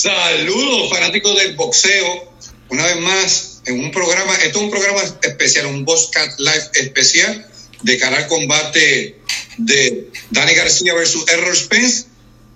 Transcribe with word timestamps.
Saludos, 0.00 0.90
fanáticos 0.90 1.36
del 1.42 1.56
boxeo. 1.56 2.32
Una 2.68 2.86
vez 2.86 3.00
más, 3.00 3.62
en 3.66 3.80
un 3.80 3.90
programa, 3.90 4.32
esto 4.36 4.60
es 4.60 4.64
un 4.64 4.70
programa 4.70 5.00
especial, 5.22 5.66
un 5.66 5.84
Boxcat 5.84 6.38
Live 6.38 6.70
especial 6.74 7.50
de 7.82 7.98
Canal 7.98 8.28
Combate 8.28 9.18
de 9.56 10.08
Dani 10.30 10.54
García 10.54 10.94
versus 10.94 11.28
Errol 11.28 11.56
Spence. 11.56 12.06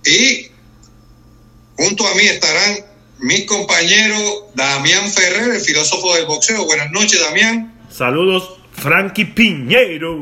Y 0.05 0.53
junto 1.77 2.07
a 2.07 2.15
mí 2.15 2.23
estarán 2.23 2.87
mis 3.19 3.45
compañeros 3.47 4.45
Damián 4.55 5.11
Ferrer, 5.11 5.57
el 5.57 5.61
filósofo 5.61 6.15
del 6.15 6.27
boxeo. 6.27 6.65
Buenas 6.65 6.93
noches, 6.93 7.19
Damián. 7.19 7.77
Saludos, 7.91 8.61
Frankie 8.81 9.25
Piñero. 9.25 10.17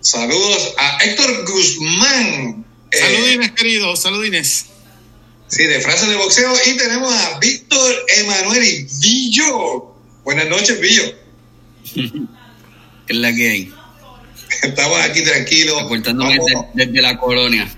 Saludos 0.00 0.74
a 0.78 1.04
Héctor 1.04 1.44
Guzmán. 1.44 2.64
Eh, 2.90 2.96
saludines, 2.96 3.50
queridos, 3.52 4.00
saludines. 4.00 4.68
Sí, 5.54 5.66
de 5.66 5.80
frases 5.80 6.08
de 6.08 6.16
boxeo. 6.16 6.52
Y 6.66 6.76
tenemos 6.76 7.14
a 7.14 7.38
Víctor 7.38 7.94
Emanuel 8.18 8.88
Villo. 8.98 9.94
Buenas 10.24 10.48
noches, 10.48 10.80
Villo. 10.80 11.04
es 13.08 13.16
la 13.16 13.32
que 13.32 13.50
hay. 13.50 13.72
Estamos 14.64 14.98
aquí 15.02 15.22
tranquilos. 15.22 15.80
Aportándome 15.80 16.38
desde, 16.38 16.86
desde, 16.86 17.02
la 17.02 17.16
colonia. 17.18 17.72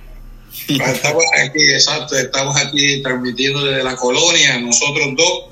Estamos 0.68 1.24
aquí, 1.38 1.62
exacto, 1.70 2.16
estamos 2.16 2.56
aquí 2.56 3.02
transmitiendo 3.02 3.62
desde 3.62 3.84
la 3.84 3.94
colonia, 3.94 4.58
nosotros 4.58 5.08
dos. 5.14 5.44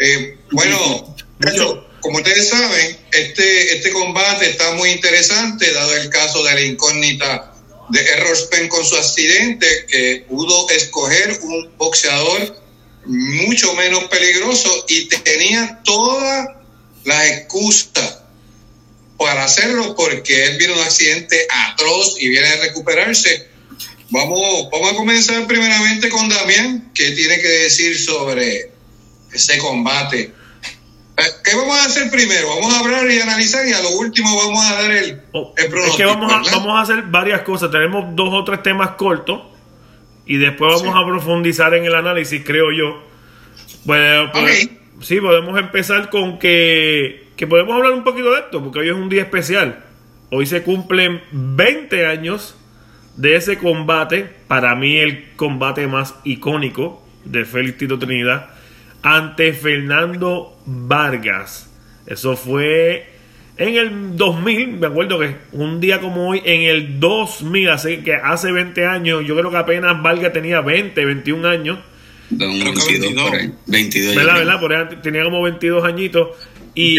Eh, 0.00 0.38
bueno, 0.52 1.14
como 2.00 2.16
ustedes 2.16 2.48
saben, 2.48 2.96
este, 3.12 3.74
este 3.76 3.90
combate 3.90 4.48
está 4.48 4.72
muy 4.76 4.92
interesante, 4.92 5.70
dado 5.74 5.94
el 5.94 6.08
caso 6.08 6.42
de 6.42 6.54
la 6.54 6.60
incógnita 6.62 7.52
de 7.88 8.00
Errol 8.00 8.36
Spence 8.36 8.68
con 8.68 8.84
su 8.84 8.96
accidente, 8.96 9.66
que 9.88 10.24
pudo 10.28 10.68
escoger 10.70 11.38
un 11.42 11.70
boxeador 11.76 12.62
mucho 13.06 13.74
menos 13.74 14.04
peligroso 14.04 14.84
y 14.88 15.08
tenía 15.08 15.80
todas 15.84 16.48
las 17.04 17.26
excusas 17.26 18.18
para 19.16 19.44
hacerlo 19.44 19.94
porque 19.96 20.44
él 20.44 20.58
viene 20.58 20.74
un 20.74 20.80
accidente 20.80 21.46
atroz 21.70 22.16
y 22.20 22.28
viene 22.28 22.48
a 22.48 22.56
recuperarse. 22.56 23.48
Vamos, 24.10 24.68
vamos 24.70 24.92
a 24.92 24.96
comenzar 24.96 25.46
primeramente 25.46 26.08
con 26.08 26.28
Damián, 26.28 26.90
que 26.94 27.10
tiene 27.12 27.40
que 27.40 27.48
decir 27.48 27.98
sobre 27.98 28.70
ese 29.32 29.58
combate. 29.58 30.32
¿Qué 31.46 31.56
vamos 31.56 31.78
a 31.78 31.84
hacer 31.84 32.10
primero? 32.10 32.48
Vamos 32.48 32.74
a 32.74 32.80
hablar 32.80 33.10
y 33.10 33.20
analizar 33.20 33.66
y 33.66 33.72
a 33.72 33.80
lo 33.80 33.90
último 33.98 34.36
vamos 34.36 34.66
a 34.66 34.82
dar 34.82 34.90
el, 34.90 35.22
oh, 35.32 35.54
el 35.56 35.68
pronóstico. 35.68 35.90
Es 35.92 35.96
que 35.96 36.04
vamos 36.04 36.32
a, 36.32 36.56
vamos 36.56 36.78
a 36.78 36.80
hacer 36.80 37.04
varias 37.04 37.42
cosas. 37.42 37.70
Tenemos 37.70 38.16
dos 38.16 38.28
o 38.32 38.44
tres 38.44 38.62
temas 38.62 38.90
cortos 38.90 39.42
y 40.26 40.36
después 40.38 40.82
vamos 40.82 40.96
a 40.96 41.06
profundizar 41.06 41.72
en 41.74 41.84
el 41.84 41.94
análisis, 41.94 42.42
creo 42.44 42.66
yo. 42.76 43.02
Bueno, 43.84 44.30
pues, 44.32 44.68
sí, 45.02 45.20
podemos 45.20 45.58
empezar 45.58 46.10
con 46.10 46.38
que 46.38 47.26
que 47.36 47.46
podemos 47.46 47.74
hablar 47.74 47.92
un 47.92 48.02
poquito 48.04 48.32
de 48.32 48.40
esto, 48.40 48.62
porque 48.62 48.80
hoy 48.80 48.88
es 48.88 48.94
un 48.94 49.08
día 49.08 49.22
especial. 49.22 49.84
Hoy 50.30 50.46
se 50.46 50.62
cumplen 50.62 51.20
20 51.32 52.06
años 52.06 52.56
de 53.16 53.36
ese 53.36 53.58
combate, 53.58 54.30
para 54.48 54.74
mí 54.74 54.96
el 54.96 55.32
combate 55.36 55.86
más 55.86 56.14
icónico 56.24 57.02
de 57.24 57.44
Félix 57.44 57.78
Tito 57.78 57.98
Trinidad, 57.98 58.50
ante 59.02 59.52
Fernando 59.52 60.55
Vargas. 60.66 61.70
Eso 62.06 62.36
fue 62.36 63.16
en 63.56 63.76
el 63.76 64.16
2000, 64.16 64.68
me 64.78 64.86
acuerdo 64.86 65.18
que 65.18 65.34
un 65.52 65.80
día 65.80 66.00
como 66.00 66.28
hoy, 66.28 66.42
en 66.44 66.62
el 66.62 67.00
2000, 67.00 67.70
así 67.70 67.96
que 67.98 68.14
hace 68.14 68.52
20 68.52 68.86
años, 68.86 69.24
yo 69.26 69.34
creo 69.34 69.50
que 69.50 69.56
apenas 69.56 70.02
Vargas 70.02 70.32
tenía 70.32 70.60
20, 70.60 71.04
21 71.04 71.48
años. 71.48 71.78
22, 72.28 73.30
22 73.66 74.14
¿Verdad, 74.14 74.34
verdad? 74.34 74.60
Por 74.60 74.74
ahí 74.74 74.96
tenía 75.02 75.24
como 75.24 75.42
22 75.42 75.84
añitos. 75.84 76.28
Y, 76.74 76.98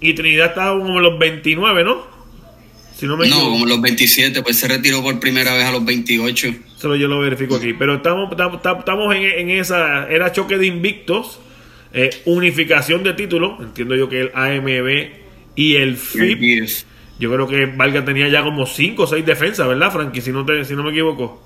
y 0.00 0.14
Trinidad 0.14 0.48
estaba 0.48 0.78
como 0.78 0.96
en 0.96 1.02
los 1.02 1.18
29, 1.18 1.84
¿no? 1.84 2.06
Si 2.96 3.06
no, 3.06 3.16
me 3.16 3.28
no 3.28 3.40
como 3.40 3.66
los 3.66 3.80
27, 3.80 4.42
pues 4.42 4.58
se 4.58 4.68
retiró 4.68 5.02
por 5.02 5.18
primera 5.18 5.52
vez 5.54 5.64
a 5.64 5.72
los 5.72 5.84
28. 5.84 6.54
Solo 6.76 6.96
yo 6.96 7.08
lo 7.08 7.18
verifico 7.18 7.56
aquí. 7.56 7.74
Pero 7.74 7.96
estamos, 7.96 8.30
estamos 8.30 9.14
en, 9.16 9.22
en 9.24 9.50
esa. 9.50 10.08
Era 10.08 10.32
choque 10.32 10.56
de 10.56 10.66
invictos, 10.66 11.40
eh, 11.92 12.10
unificación 12.24 13.02
de 13.02 13.14
títulos. 13.14 13.60
Entiendo 13.60 13.94
yo 13.96 14.08
que 14.08 14.20
el 14.20 14.30
AMB 14.34 15.10
y 15.54 15.76
el 15.76 15.96
FIP. 15.96 16.68
Yo 17.18 17.32
creo 17.32 17.46
que 17.46 17.66
Valga 17.66 18.04
tenía 18.04 18.28
ya 18.28 18.42
como 18.42 18.66
5 18.66 19.02
o 19.02 19.06
6 19.06 19.24
defensas, 19.24 19.68
¿verdad, 19.68 19.92
Frankie? 19.92 20.20
Si 20.20 20.32
no, 20.32 20.44
te, 20.44 20.64
si 20.64 20.74
no 20.74 20.82
me 20.82 20.90
equivoco. 20.90 21.42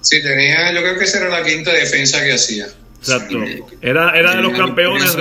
Sí, 0.00 0.22
tenía. 0.22 0.72
Yo 0.72 0.82
creo 0.82 0.98
que 0.98 1.04
esa 1.04 1.18
era 1.18 1.28
la 1.30 1.42
quinta 1.42 1.72
defensa 1.72 2.22
que 2.22 2.32
hacía. 2.32 2.66
Exacto. 2.98 3.38
Era, 3.82 4.10
era 4.10 4.34
de 4.36 4.42
los 4.42 4.52
campeones. 4.56 5.14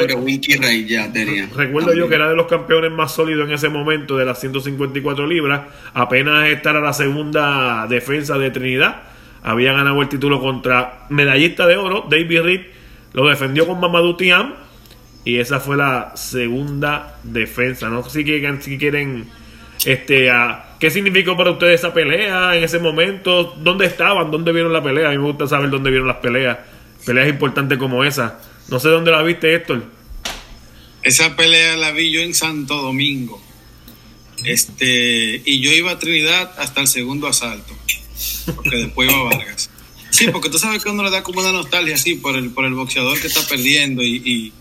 Recuerdo 1.56 1.94
yo 1.94 2.08
que 2.08 2.16
era 2.16 2.30
de 2.30 2.36
los 2.36 2.48
campeones 2.48 2.92
más 2.92 3.14
sólidos 3.14 3.48
en 3.48 3.54
ese 3.54 3.70
momento 3.70 4.18
de 4.18 4.26
las 4.26 4.40
154 4.40 5.28
libras. 5.28 5.62
Apenas 5.94 6.50
estar 6.50 6.76
a 6.78 6.80
la 6.80 6.94
segunda 6.94 7.86
defensa 7.88 8.38
de 8.38 8.52
Trinidad. 8.52 9.04
Había 9.42 9.74
ganado 9.74 10.02
el 10.02 10.08
título 10.08 10.40
contra 10.40 11.06
medallista 11.10 11.68
de 11.68 11.76
oro, 11.76 12.06
David 12.10 12.42
Reed. 12.42 12.62
Lo 13.12 13.28
defendió 13.28 13.68
con 13.68 13.80
Mamadou 13.80 14.16
Tiam. 14.16 14.54
Y 15.26 15.38
esa 15.38 15.60
fue 15.60 15.78
la 15.78 16.14
segunda 16.16 17.20
defensa. 17.24 17.90
No 17.90 18.04
sé 18.04 18.24
si, 18.24 18.78
quieren. 18.78 19.30
Este, 19.86 20.30
¿Qué 20.80 20.92
significó 20.92 21.38
para 21.38 21.52
ustedes 21.52 21.80
esa 21.80 21.94
pelea 21.94 22.56
en 22.56 22.64
ese 22.64 22.80
momento? 22.80 23.56
¿Dónde 23.58 23.86
estaban? 23.86 24.32
¿Dónde 24.32 24.52
vieron 24.52 24.74
la 24.74 24.84
pelea? 24.84 25.10
A 25.10 25.12
mí 25.12 25.18
me 25.18 25.24
gusta 25.24 25.48
saber 25.48 25.70
dónde 25.70 25.90
vieron 25.90 26.08
las 26.08 26.18
peleas 26.18 26.58
peleas 27.06 27.30
importantes 27.30 27.78
como 27.78 28.04
esa. 28.04 28.40
No 28.70 28.80
sé 28.80 28.90
dónde 28.90 29.12
la 29.12 29.22
viste, 29.24 29.54
Héctor. 29.54 29.86
Esa 31.04 31.36
pelea 31.36 31.76
la 31.76 31.92
vi 31.92 32.12
yo 32.12 32.22
en 32.22 32.34
Santo 32.34 32.82
Domingo. 32.82 33.42
Este, 34.46 35.42
y 35.46 35.62
yo 35.62 35.72
iba 35.72 35.92
a 35.92 36.00
Trinidad 36.00 36.54
hasta 36.58 36.82
el 36.82 36.88
segundo 36.88 37.28
asalto, 37.28 37.74
porque 38.56 38.78
después 38.78 39.10
iba 39.10 39.20
a 39.20 39.24
Vargas. 39.24 39.70
Sí, 40.10 40.28
porque 40.32 40.50
tú 40.50 40.60
sabes 40.60 40.84
que 40.84 40.90
uno 40.90 41.04
le 41.04 41.12
da 41.12 41.24
como 41.24 41.42
una 41.42 41.52
nostalgia 41.52 41.96
así 41.96 42.16
por 42.16 42.36
el, 42.36 42.52
por 42.52 42.66
el 42.66 42.74
boxeador 42.74 43.20
que 43.20 43.28
está 43.28 43.42
perdiendo 43.48 44.04
y, 44.04 44.54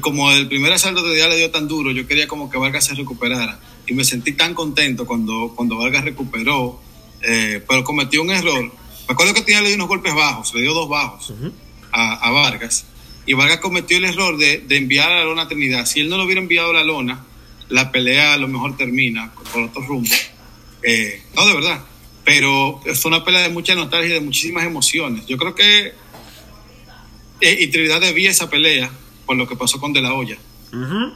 como 0.00 0.30
el 0.32 0.48
primer 0.48 0.72
asalto 0.72 1.02
de 1.02 1.14
día 1.14 1.28
le 1.28 1.36
dio 1.36 1.50
tan 1.50 1.68
duro, 1.68 1.90
yo 1.90 2.06
quería 2.06 2.26
como 2.28 2.50
que 2.50 2.58
Vargas 2.58 2.86
se 2.86 2.94
recuperara. 2.94 3.58
Y 3.86 3.94
me 3.94 4.04
sentí 4.04 4.32
tan 4.32 4.54
contento 4.54 5.06
cuando, 5.06 5.52
cuando 5.54 5.76
Vargas 5.76 6.04
recuperó, 6.04 6.80
eh, 7.22 7.62
pero 7.66 7.84
cometió 7.84 8.22
un 8.22 8.30
error. 8.30 8.64
Me 9.08 9.12
acuerdo 9.12 9.34
que 9.34 9.42
tenía 9.42 9.60
le 9.60 9.68
dio 9.68 9.76
unos 9.76 9.88
golpes 9.88 10.14
bajos, 10.14 10.52
le 10.54 10.62
dio 10.62 10.74
dos 10.74 10.88
bajos 10.88 11.32
a, 11.92 12.30
Vargas. 12.30 12.84
Y 13.26 13.34
Vargas 13.34 13.58
cometió 13.58 13.96
el 13.96 14.04
error 14.04 14.36
de, 14.36 14.64
enviar 14.70 15.10
a 15.10 15.16
la 15.16 15.24
lona 15.24 15.48
Trinidad. 15.48 15.86
Si 15.86 16.00
él 16.00 16.08
no 16.08 16.16
lo 16.16 16.24
hubiera 16.24 16.40
enviado 16.40 16.70
a 16.70 16.74
la 16.74 16.84
lona, 16.84 17.24
la 17.68 17.90
pelea 17.90 18.34
a 18.34 18.36
lo 18.36 18.48
mejor 18.48 18.76
termina 18.76 19.32
por 19.52 19.62
otro 19.62 19.82
rumbo. 19.82 20.14
Eh, 20.82 21.22
no, 21.34 21.46
de 21.46 21.54
verdad. 21.54 21.84
Pero 22.24 22.80
fue 22.94 23.08
una 23.10 23.24
pelea 23.24 23.42
de 23.42 23.48
mucha 23.50 23.74
nostalgia 23.74 24.10
y 24.10 24.14
de 24.14 24.20
muchísimas 24.20 24.64
emociones. 24.64 25.26
Yo 25.26 25.36
creo 25.36 25.54
que 25.54 25.92
eh, 27.40 27.56
y 27.60 27.68
Trinidad 27.68 28.00
debía 28.00 28.30
esa 28.30 28.50
pelea 28.50 28.90
por 29.26 29.36
lo 29.36 29.46
que 29.46 29.56
pasó 29.56 29.80
con 29.80 29.92
De 29.92 30.00
La 30.00 30.14
Hoya, 30.14 30.38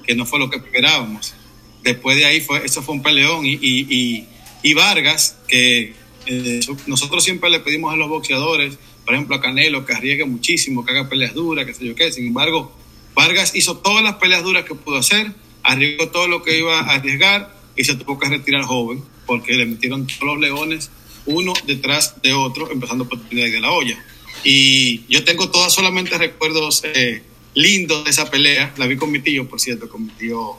que 0.04 0.14
no 0.14 0.26
fue 0.26 0.38
lo 0.38 0.50
que 0.50 0.56
esperábamos. 0.56 1.34
Después 1.82 2.16
de 2.16 2.26
ahí, 2.26 2.40
fue, 2.40 2.64
eso 2.64 2.82
fue 2.82 2.94
un 2.94 3.02
peleón. 3.02 3.46
Y, 3.46 3.52
y, 3.52 4.26
y, 4.62 4.74
Vargas, 4.74 5.38
que 5.48 5.94
eh, 6.26 6.60
nosotros 6.86 7.24
siempre 7.24 7.48
le 7.48 7.60
pedimos 7.60 7.92
a 7.94 7.96
los 7.96 8.08
boxeadores 8.08 8.78
por 9.10 9.14
ejemplo, 9.14 9.34
a 9.34 9.40
Canelo, 9.40 9.84
que 9.84 9.92
arriesgue 9.92 10.24
muchísimo, 10.24 10.84
que 10.84 10.92
haga 10.92 11.08
peleas 11.08 11.34
duras, 11.34 11.66
que 11.66 11.74
sé 11.74 11.84
yo 11.84 11.96
qué. 11.96 12.12
Sin 12.12 12.28
embargo, 12.28 12.72
Vargas 13.14 13.56
hizo 13.56 13.78
todas 13.78 14.04
las 14.04 14.14
peleas 14.16 14.44
duras 14.44 14.64
que 14.64 14.76
pudo 14.76 14.98
hacer, 14.98 15.32
arriesgó 15.64 16.10
todo 16.10 16.28
lo 16.28 16.44
que 16.44 16.58
iba 16.58 16.78
a 16.78 16.94
arriesgar 16.94 17.52
y 17.74 17.82
se 17.82 17.96
tuvo 17.96 18.20
que 18.20 18.28
retirar 18.28 18.62
joven, 18.62 19.02
porque 19.26 19.54
le 19.54 19.66
metieron 19.66 20.06
todos 20.06 20.22
los 20.22 20.38
leones 20.38 20.90
uno 21.26 21.52
detrás 21.66 22.22
de 22.22 22.32
otro, 22.32 22.70
empezando 22.70 23.08
por 23.08 23.18
de 23.18 23.60
la 23.60 23.72
olla. 23.72 23.98
Y 24.44 25.02
yo 25.08 25.24
tengo 25.24 25.50
todas 25.50 25.72
solamente 25.72 26.16
recuerdos 26.16 26.82
eh, 26.84 27.22
lindos 27.54 28.04
de 28.04 28.10
esa 28.10 28.30
pelea. 28.30 28.72
La 28.76 28.86
vi 28.86 28.96
con 28.96 29.10
mi 29.10 29.20
tío, 29.20 29.48
por 29.48 29.60
cierto, 29.60 29.88
con 29.88 30.06
mi 30.06 30.12
tío 30.12 30.56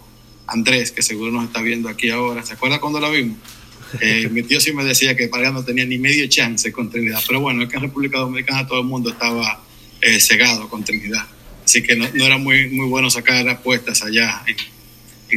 Andrés, 0.48 0.92
que 0.92 1.02
seguro 1.02 1.32
nos 1.32 1.46
está 1.46 1.62
viendo 1.62 1.90
aquí 1.90 2.10
ahora. 2.10 2.44
¿Se 2.46 2.54
acuerda 2.54 2.80
cuando 2.80 3.00
la 3.00 3.10
vimos? 3.10 3.38
Eh, 4.00 4.30
mi 4.32 4.42
tío 4.42 4.62
sí 4.62 4.72
me 4.72 4.86
decía 4.86 5.18
que 5.18 5.28
Vargas 5.28 5.52
no 5.52 5.66
tenía 5.66 5.84
ni 5.86 5.98
medio 5.98 6.26
chance 6.28 6.72
con 6.72 6.90
Trinidad, 6.90 7.22
pero 7.28 7.42
bueno, 7.42 7.64
es 7.64 7.68
que 7.68 7.76
en 7.76 7.82
República 7.82 8.20
Dominicana 8.20 8.66
todo 8.66 8.80
el 8.80 8.86
mundo 8.86 9.10
estaba 9.10 9.62
eh, 10.00 10.18
cegado 10.22 10.70
con 10.70 10.86
Trinidad, 10.86 11.28
así 11.66 11.84
que 11.84 11.98
no, 11.98 12.06
era 12.06 12.38
muy, 12.38 12.70
muy 12.70 12.88
bueno 12.88 13.10
sacar 13.10 13.50
apuestas 13.50 14.02
allá 14.02 14.44
en, 14.48 14.56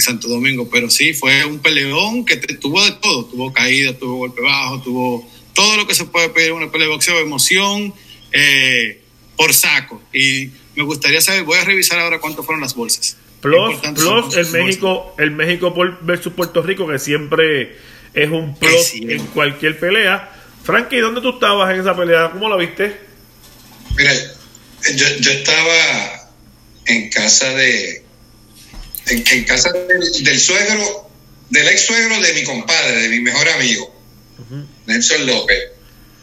Santo 0.01 0.29
Domingo, 0.29 0.71
pero 0.71 0.89
sí 0.89 1.15
fue 1.15 1.45
un 1.45 1.59
peleón 1.59 2.25
que 2.25 2.37
tuvo 2.37 2.85
de 2.85 2.93
todo, 2.93 3.25
tuvo 3.25 3.53
caída, 3.53 3.97
tuvo 3.99 4.19
golpe 4.19 4.41
bajo, 4.41 4.81
tuvo 4.83 5.29
todo 5.53 5.77
lo 5.77 5.87
que 5.87 5.95
se 5.95 6.05
puede 6.05 6.29
pedir 6.29 6.51
en 6.51 6.57
una 6.57 6.71
pelea 6.71 6.87
de 6.89 6.95
boxeo, 6.95 7.19
emoción, 7.21 7.93
eh, 8.33 9.01
por 9.37 9.55
saco. 9.55 10.03
Y 10.13 10.51
me 10.75 10.83
gustaría 10.83 11.21
saber, 11.21 11.45
voy 11.45 11.59
a 11.59 11.65
revisar 11.65 11.99
ahora 11.99 12.21
cuántas 12.21 12.45
fueron 12.45 12.61
las 12.61 12.75
bolsas. 12.75 13.17
Plus, 13.41 13.77
plus 13.95 14.37
el 14.37 14.47
México, 14.47 15.15
el 15.19 15.31
México 15.31 15.75
versus 16.01 16.33
Puerto 16.33 16.63
Rico, 16.63 16.89
que 16.89 16.99
siempre 16.99 17.77
es 18.15 18.31
un 18.31 18.57
plus 18.57 18.95
en 18.95 19.27
cualquier 19.27 19.79
pelea. 19.79 20.31
Frankie, 20.63 20.99
¿dónde 20.99 21.21
tú 21.21 21.35
estabas 21.35 21.75
en 21.75 21.81
esa 21.81 21.95
pelea? 21.95 22.31
¿Cómo 22.33 22.49
la 22.49 22.57
viste? 22.57 22.97
Mira, 23.97 24.15
yo, 24.95 25.07
yo 25.21 25.31
estaba 25.31 26.31
en 26.87 27.11
casa 27.11 27.53
de, 27.55 28.05
en, 29.09 29.45
casa 29.45 29.71
del, 29.73 30.41
suegro, 30.41 31.11
del 31.51 31.69
ex 31.69 31.87
suegro 31.87 32.21
de 32.21 32.33
mi 32.33 32.45
compadre, 32.45 33.03
de 33.03 33.09
mi 33.11 33.21
mejor 33.21 33.49
amigo, 33.51 33.95
Nelson 34.87 35.27
López. 35.27 35.59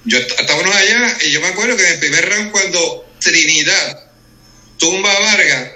Yo 0.05 0.17
estábamos 0.17 0.75
allá 0.75 1.17
y 1.25 1.31
yo 1.31 1.41
me 1.41 1.47
acuerdo 1.47 1.77
que 1.77 1.85
en 1.85 1.93
el 1.93 1.99
primer 1.99 2.29
round 2.29 2.51
cuando 2.51 3.05
Trinidad 3.19 4.10
tumba 4.81 5.13
Vargas, 5.19 5.69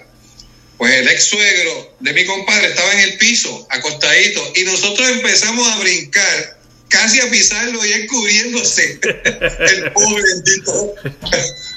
pues 0.78 0.94
el 0.96 1.08
ex 1.08 1.28
suegro 1.28 1.96
de 2.00 2.12
mi 2.14 2.26
compadre 2.26 2.70
estaba 2.70 2.92
en 2.94 3.00
el 3.02 3.18
piso, 3.18 3.68
acostadito, 3.70 4.54
y 4.56 4.64
nosotros 4.64 5.08
empezamos 5.10 5.68
a 5.70 5.78
brincar, 5.78 6.60
casi 6.90 7.22
a 7.22 7.30
pisarlo 7.30 7.86
y 7.86 7.94
él 7.94 8.08
cubriéndose. 8.08 9.00
el 9.04 9.92
pobre 9.92 10.24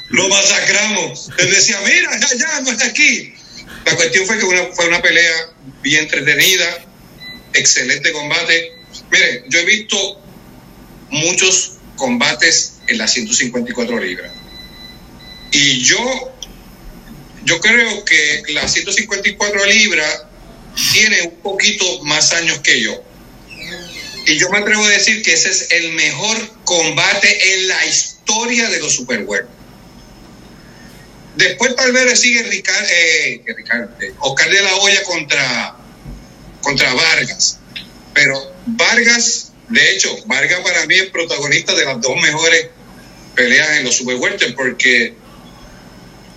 lo 0.09 0.29
masacramos. 0.29 1.31
Él 1.37 1.51
decía, 1.51 1.79
mira, 1.85 2.19
ya, 2.19 2.29
ya, 2.35 2.61
no 2.63 2.71
está 2.71 2.87
aquí. 2.87 3.35
La 3.85 3.95
cuestión 3.95 4.27
fue 4.27 4.39
que 4.39 4.47
fue 4.75 4.89
una 4.89 5.03
pelea 5.03 5.51
bien 5.83 6.05
entretenida, 6.05 6.87
excelente 7.53 8.11
combate. 8.13 8.73
Mire, 9.11 9.45
yo 9.49 9.59
he 9.59 9.65
visto 9.67 10.23
muchos 11.11 11.75
combates 11.97 12.79
en 12.87 12.97
las 12.97 13.13
154 13.13 14.01
libras. 14.01 14.33
Y 15.53 15.83
yo, 15.83 16.38
yo 17.49 17.61
creo 17.61 18.05
que 18.05 18.43
las 18.49 18.75
154 18.75 19.65
libras 19.65 20.25
tiene 20.93 21.23
un 21.23 21.37
poquito 21.37 22.05
más 22.05 22.33
años 22.35 22.59
que 22.59 22.83
yo. 22.83 23.03
Y 24.27 24.37
yo 24.37 24.51
me 24.51 24.59
atrevo 24.59 24.85
a 24.85 24.91
decir 24.91 25.23
que 25.23 25.33
ese 25.33 25.49
es 25.49 25.71
el 25.71 25.93
mejor 25.93 26.37
combate 26.65 27.55
en 27.55 27.69
la 27.69 27.87
historia 27.87 28.69
de 28.69 28.81
los 28.81 28.95
Super 28.95 29.27
Después 31.37 31.75
tal 31.75 31.93
vez 31.93 32.21
sigue 32.21 32.43
Ricardo, 32.43 32.87
eh, 32.91 33.43
eh, 33.47 34.15
Oscar 34.19 34.51
de 34.51 34.61
la 34.61 34.75
Hoya 34.77 35.03
contra, 35.05 35.77
contra 36.61 36.93
Vargas. 36.93 37.61
Pero 38.13 38.55
Vargas, 38.67 39.53
de 39.69 39.93
hecho, 39.93 40.15
Vargas 40.27 40.61
para 40.61 40.85
mí 40.85 40.97
es 40.97 41.07
protagonista 41.07 41.75
de 41.75 41.87
las 41.87 41.99
dos 42.03 42.21
mejores 42.21 42.69
peleas 43.35 43.79
en 43.79 43.85
los 43.85 43.97
superhuertes 43.97 44.53
porque 44.53 45.15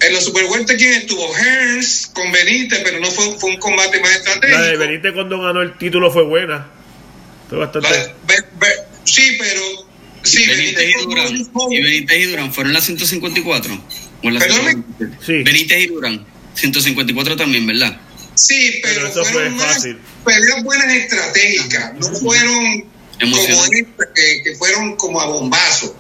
en 0.02 0.14
los 0.14 0.26
superhuertes 0.26 0.78
quién 0.78 0.94
estuvo 0.94 1.34
Hearns 1.36 2.10
con 2.14 2.32
Benítez, 2.32 2.82
pero 2.84 3.00
no 3.00 3.12
fue, 3.12 3.38
fue 3.40 3.52
un 3.52 3.58
combate 3.58 4.00
más 4.00 4.12
estratégico. 4.12 4.60
La 4.60 4.68
de 4.68 4.78
Benítez 4.78 5.14
cuando 5.14 5.42
ganó 5.42 5.62
el 5.62 5.78
título 5.78 6.12
fue 6.12 6.24
buena. 6.24 6.68
Fue 7.50 7.60
bastante... 7.60 7.90
sí, 9.04 9.38
pero 9.40 9.62
sí, 10.24 10.48
Benítez, 10.48 10.90
y, 10.90 11.06
Durán, 11.06 11.36
y 11.72 11.82
Benítez 11.82 12.18
y 12.18 12.24
Durán 12.26 12.54
fueron 12.54 12.74
las 12.74 12.86
154. 12.86 13.84
Sí. 15.26 15.44
Benítez 15.44 15.84
y 15.84 15.88
Durán. 15.88 16.26
154 16.56 17.36
también, 17.38 17.66
¿verdad? 17.68 18.00
Sí, 18.34 18.80
pero, 18.82 19.08
eso 19.08 19.24
fueron 19.26 19.58
fue 19.58 19.68
fácil. 19.68 19.98
peleas 20.26 20.64
buenas 20.64 20.94
estratégicas. 20.94 21.94
No 21.96 22.08
fueron 22.20 22.86
como 23.20 23.36
que, 23.70 24.44
que, 24.44 24.56
fueron 24.56 24.96
como 24.96 25.22
a 25.22 25.28
bombazo. 25.28 25.96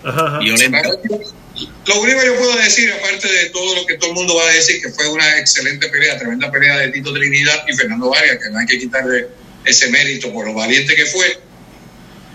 Lo 1.87 2.01
único 2.01 2.19
que 2.19 2.25
yo 2.27 2.37
puedo 2.37 2.55
decir, 2.57 2.91
aparte 2.93 3.27
de 3.27 3.49
todo 3.49 3.75
lo 3.75 3.85
que 3.85 3.97
todo 3.97 4.11
el 4.11 4.15
mundo 4.15 4.35
va 4.35 4.47
a 4.49 4.53
decir, 4.53 4.81
que 4.81 4.89
fue 4.89 5.09
una 5.09 5.37
excelente 5.39 5.89
pelea, 5.89 6.17
tremenda 6.17 6.51
pelea 6.51 6.77
de 6.77 6.89
Tito 6.89 7.13
Trinidad 7.13 7.63
y 7.67 7.73
Fernando 7.75 8.09
Vargas, 8.09 8.37
que 8.43 8.49
no 8.49 8.59
hay 8.59 8.65
que 8.65 8.79
quitarle 8.79 9.27
ese 9.65 9.89
mérito 9.89 10.31
por 10.31 10.47
lo 10.47 10.53
valiente 10.53 10.95
que 10.95 11.05
fue. 11.05 11.39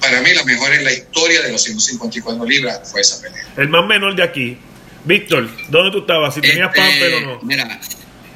Para 0.01 0.21
mí, 0.21 0.33
la 0.35 0.45
mejor 0.45 0.73
en 0.75 0.85
la 0.85 0.93
historia 0.93 1.43
de 1.43 1.53
los 1.53 1.63
154 1.63 2.45
libras 2.45 2.91
fue 2.91 3.01
esa 3.01 3.21
pelea. 3.21 3.45
El 3.57 3.69
más 3.69 3.87
menor 3.87 4.15
de 4.15 4.23
aquí, 4.23 4.59
Víctor, 5.05 5.49
¿dónde 5.69 5.93
tú 5.93 6.01
estabas? 6.01 6.35
Si 6.35 6.41
tenías 6.41 6.75
pan, 6.75 6.89
este, 6.89 7.01
pero 7.01 7.21
no. 7.21 7.41
Mira, 7.43 7.81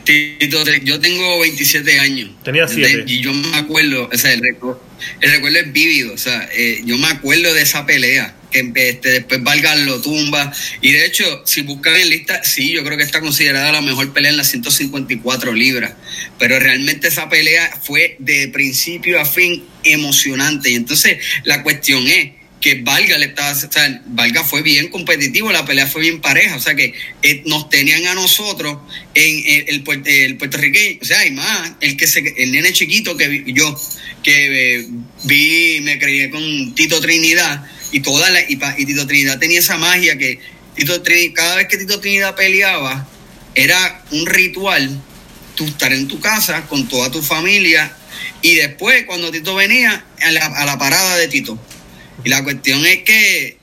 Tito, 0.05 0.65
yo 0.83 0.99
tengo 0.99 1.41
27 1.41 2.01
años. 2.01 2.31
Tenía 2.43 2.67
7. 2.67 3.05
Y 3.07 3.21
yo 3.21 3.33
me 3.33 3.57
acuerdo, 3.57 4.09
o 4.13 4.17
sea, 4.17 4.33
el 4.33 4.41
recuerdo, 4.41 4.83
el 5.21 5.31
recuerdo 5.31 5.59
es 5.59 5.73
vívido. 5.73 6.15
O 6.15 6.19
sea, 6.19 6.49
eh, 6.53 6.81
yo 6.85 6.97
me 6.97 7.09
acuerdo 7.09 7.53
de 7.53 7.63
esa 7.63 7.85
pelea 7.87 8.35
que 8.51 8.73
este, 8.75 9.11
después 9.11 9.43
Vargas 9.43 9.79
lo 9.79 10.01
tumba. 10.01 10.53
Y 10.81 10.93
de 10.93 11.07
hecho, 11.07 11.43
si 11.45 11.63
buscan 11.63 11.97
en 11.97 12.11
lista, 12.11 12.43
sí, 12.45 12.73
yo 12.73 12.85
creo 12.85 12.97
que 12.97 13.05
está 13.05 13.21
considerada 13.21 13.73
la 13.73 13.81
mejor 13.81 14.13
pelea 14.13 14.31
en 14.31 14.37
las 14.37 14.51
154 14.51 15.53
libras. 15.53 15.93
Pero 16.39 16.59
realmente 16.59 17.09
esa 17.09 17.29
pelea 17.29 17.71
fue 17.83 18.17
de 18.19 18.49
principio 18.49 19.21
a 19.21 19.25
fin 19.25 19.65
emocionante. 19.85 20.71
Y 20.71 20.75
entonces 20.75 21.19
la 21.45 21.63
cuestión 21.63 22.07
es, 22.07 22.41
que 22.61 22.75
Valga 22.83 23.17
le 23.17 23.27
estaba, 23.27 23.53
o 23.53 23.55
sea, 23.55 24.03
Valga 24.07 24.45
fue 24.45 24.63
bien 24.63 24.89
competitivo, 24.89 25.51
la 25.51 25.65
pelea 25.65 25.87
fue 25.87 26.03
bien 26.03 26.21
pareja, 26.21 26.57
o 26.57 26.61
sea 26.61 26.75
que 26.75 26.93
eh, 27.23 27.43
nos 27.47 27.71
tenían 27.71 28.07
a 28.07 28.15
nosotros 28.15 28.79
en, 29.15 29.43
el, 29.47 29.85
el, 30.05 30.37
puertorriqueño, 30.37 30.99
o 31.01 31.05
sea, 31.05 31.21
hay 31.21 31.31
más, 31.31 31.73
el 31.81 31.97
que 31.97 32.07
se, 32.07 32.21
el 32.37 32.53
nene 32.53 32.73
chiquito 32.73 33.17
que 33.17 33.45
yo, 33.47 33.81
que 34.23 34.77
eh, 34.77 34.87
vi, 35.25 35.81
me 35.81 35.99
crié 35.99 36.29
con 36.29 36.75
Tito 36.75 37.01
Trinidad 37.01 37.65
y 37.93 38.01
toda 38.01 38.31
la, 38.31 38.41
y, 38.49 38.57
Tito 38.87 39.07
Trinidad 39.07 39.39
tenía 39.39 39.59
esa 39.59 39.77
magia 39.77 40.17
que 40.17 40.41
Tito 40.75 41.03
cada 41.35 41.57
vez 41.57 41.69
que 41.69 41.77
Tito 41.77 42.01
Trinidad 42.01 42.35
peleaba, 42.35 43.07
era 43.55 44.05
un 44.13 44.27
ritual, 44.27 45.01
tú 45.57 45.67
estar 45.67 45.93
en 45.93 46.09
tu 46.09 46.21
casa 46.21 46.67
con 46.67 46.89
toda 46.89 47.11
tu 47.11 47.23
familia 47.23 47.93
y 48.43 48.55
después 48.55 49.05
cuando 49.07 49.31
Tito 49.31 49.55
venía 49.55 50.05
a 50.23 50.31
la, 50.31 50.47
a 50.47 50.65
la 50.65 50.79
parada 50.79 51.17
de 51.17 51.29
Tito 51.29 51.59
y 52.25 52.29
la 52.29 52.43
cuestión 52.45 52.85
es 52.87 53.03
que 53.03 53.61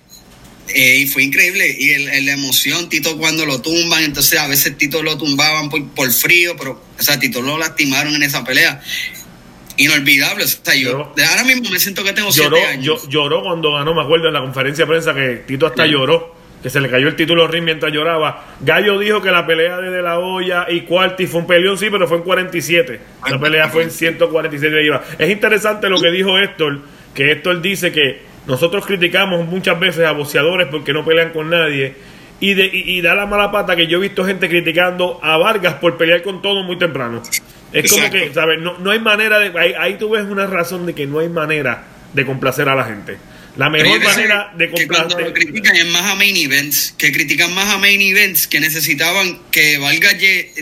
eh, 0.70 1.08
fue 1.08 1.24
increíble. 1.24 1.76
Y 1.78 1.92
el, 1.92 2.26
la 2.26 2.34
emoción, 2.34 2.90
Tito 2.90 3.18
cuando 3.18 3.46
lo 3.46 3.62
tumban, 3.62 4.04
entonces 4.04 4.40
a 4.40 4.48
veces 4.48 4.78
Tito 4.78 5.04
lo 5.04 5.18
tumbaban 5.18 5.70
por, 5.70 6.12
frío, 6.12 6.56
pero, 6.58 6.84
o 6.98 7.04
sea, 7.04 7.20
Tito 7.20 7.42
lo 7.42 7.58
lastimaron 7.58 8.16
en 8.16 8.24
esa 8.24 8.44
pelea. 8.44 8.82
Inolvidable. 9.78 10.44
O 10.44 10.48
sea, 10.48 10.76
yo 10.76 11.14
ahora 11.30 11.44
mismo 11.46 11.70
me 11.70 11.80
siento 11.80 12.04
que 12.04 12.14
tengo 12.14 12.30
lloró, 12.32 12.58
siete 12.58 12.72
años. 12.72 13.08
lloró 13.10 13.44
cuando 13.44 13.74
ganó, 13.74 13.94
me 13.94 14.02
acuerdo 14.02 14.28
en 14.28 14.34
la 14.34 14.42
conferencia 14.42 14.86
de 14.86 14.90
prensa 14.90 15.14
que 15.14 15.44
Tito 15.48 15.68
hasta 15.68 15.86
lloró. 15.86 16.36
Que 16.62 16.72
se 16.72 16.82
le 16.82 16.90
cayó 16.90 17.08
el 17.08 17.16
título 17.16 17.48
ring 17.48 17.64
mientras 17.64 17.94
lloraba. 17.94 18.56
Gallo 18.62 18.98
dijo 18.98 19.22
que 19.22 19.30
la 19.30 19.46
pelea 19.46 19.78
de 19.78 19.92
De 19.92 20.02
La 20.02 20.18
Hoya 20.18 20.66
y 20.68 20.82
Cuarti 20.82 21.28
fue 21.28 21.42
un 21.42 21.48
peleón, 21.48 21.78
sí, 21.78 21.88
pero 21.92 22.08
fue 22.08 22.18
en 22.18 22.24
47. 22.24 23.00
La 23.30 23.40
pelea 23.40 23.70
fue 23.70 23.84
en 23.84 23.92
147 23.92 24.90
Es 25.20 25.30
interesante 25.30 25.88
lo 25.88 26.02
que 26.02 26.10
dijo 26.10 26.36
Héctor, 26.40 26.82
que 27.14 27.32
Héctor 27.32 27.62
dice 27.62 27.92
que 27.92 28.22
nosotros 28.48 28.86
criticamos 28.88 29.46
muchas 29.46 29.80
veces 29.80 30.06
a 30.06 30.14
boxeadores 30.14 30.68
porque 30.72 30.94
no 30.94 31.06
pelean 31.06 31.32
con 31.32 31.50
nadie. 31.52 31.96
Y, 32.40 32.54
de, 32.54 32.70
y, 32.72 33.02
da 33.02 33.16
la 33.16 33.26
mala 33.26 33.52
pata 33.52 33.76
que 33.76 33.88
yo 33.88 33.98
he 33.98 34.02
visto 34.02 34.24
gente 34.24 34.48
criticando 34.48 35.20
a 35.24 35.38
Vargas 35.38 35.76
por 35.76 35.98
pelear 35.98 36.22
con 36.22 36.42
todo 36.42 36.64
muy 36.64 36.78
temprano. 36.78 37.24
Es 37.74 37.92
como 37.92 38.10
que, 38.12 38.32
¿sabes? 38.34 38.60
No, 38.60 38.78
no 38.78 38.92
hay 38.92 39.00
manera 39.00 39.40
de. 39.40 39.58
Ahí, 39.60 39.74
ahí 39.78 39.98
tú 39.98 40.12
ves 40.12 40.24
una 40.26 40.46
razón 40.46 40.86
de 40.86 40.94
que 40.94 41.08
no 41.08 41.20
hay 41.20 41.30
manera 41.30 41.86
de 42.14 42.26
complacer 42.26 42.70
a 42.70 42.76
la 42.76 42.84
gente. 42.84 43.18
La 43.58 43.72
mejor 43.72 44.04
manera 44.04 44.54
de 44.56 44.70
comprar. 44.70 45.08
Que 45.08 45.34
critican 45.34 45.76
es 45.76 45.88
más 45.88 46.04
a 46.04 46.16
main 46.16 46.38
events, 46.38 46.94
que 46.96 47.12
critican 47.12 47.54
más 47.56 47.74
a 47.74 47.80
main 47.80 48.00
events, 48.00 48.48
que 48.48 48.60
necesitaban 48.60 49.40
que 49.52 49.80
Valga 49.80 50.12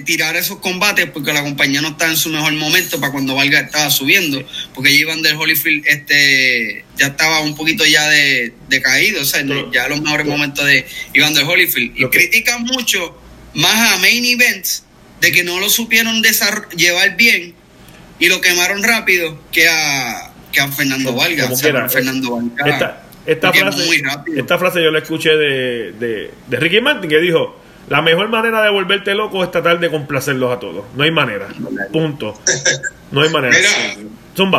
tirar 0.05 0.38
esos 0.38 0.60
combates 0.60 1.05
porque 1.08 1.34
la 1.34 1.44
compañía 1.44 1.82
no 1.82 1.89
está 1.89 2.08
en 2.08 2.15
su 2.15 2.29
mejor 2.29 2.53
momento 2.53 3.00
para 3.00 3.12
cuando 3.12 3.36
Valga 3.36 3.60
estaba 3.60 3.89
subiendo, 3.89 4.41
porque 4.75 4.89
del 4.89 5.36
Holyfield 5.38 5.86
este, 5.88 6.84
ya 6.98 7.08
estaba 7.08 7.39
un 7.39 7.55
poquito 7.55 7.86
ya 7.86 8.10
de, 8.10 8.53
caído, 8.84 9.22
o 9.22 9.25
sea, 9.25 9.44
ya 9.72 9.88
los 9.88 10.01
mejores 10.01 10.27
momentos 10.27 10.65
de 10.65 10.86
Iván 11.13 11.34
del 11.34 11.46
Holyfield. 11.46 11.94
Y 11.98 12.05
critican 12.10 12.63
mucho 12.63 13.17
más 13.53 13.94
a 13.94 13.98
main 13.98 14.25
events 14.25 14.84
de 15.22 15.32
que 15.32 15.44
no 15.44 15.60
lo 15.62 15.70
supieron 15.70 16.22
llevar 16.75 17.15
bien 17.15 17.55
y 18.20 18.27
lo 18.27 18.41
quemaron 18.41 18.84
rápido 18.84 19.39
que 19.51 19.67
a 19.70 20.34
que 20.51 20.62
a 20.62 20.67
Fernando 20.70 21.13
Valga. 21.13 21.50
Fernando 21.89 22.41
Esta, 22.65 23.03
esta 23.25 23.53
frase, 23.53 24.03
esta 24.36 24.58
frase 24.58 24.84
yo 24.84 24.91
la 24.91 25.00
escuché 25.00 25.29
de, 25.29 25.91
de, 25.94 26.32
de, 26.48 26.58
Ricky 26.58 26.79
Martin 26.82 27.10
que 27.10 27.20
dijo, 27.20 27.60
la 27.89 28.01
mejor 28.01 28.29
manera 28.29 28.62
de 28.62 28.70
volverte 28.70 29.13
loco 29.15 29.44
es 29.44 29.51
tratar 29.51 29.79
de 29.79 29.89
complacerlos 29.89 30.55
a 30.55 30.60
todos. 30.60 30.86
No 30.96 31.03
hay 31.03 31.12
manera. 31.12 31.48
Punto. 31.91 32.39
No 33.12 33.22
hay 33.22 33.29
manera. 33.29 33.55
Mira, 33.55 34.10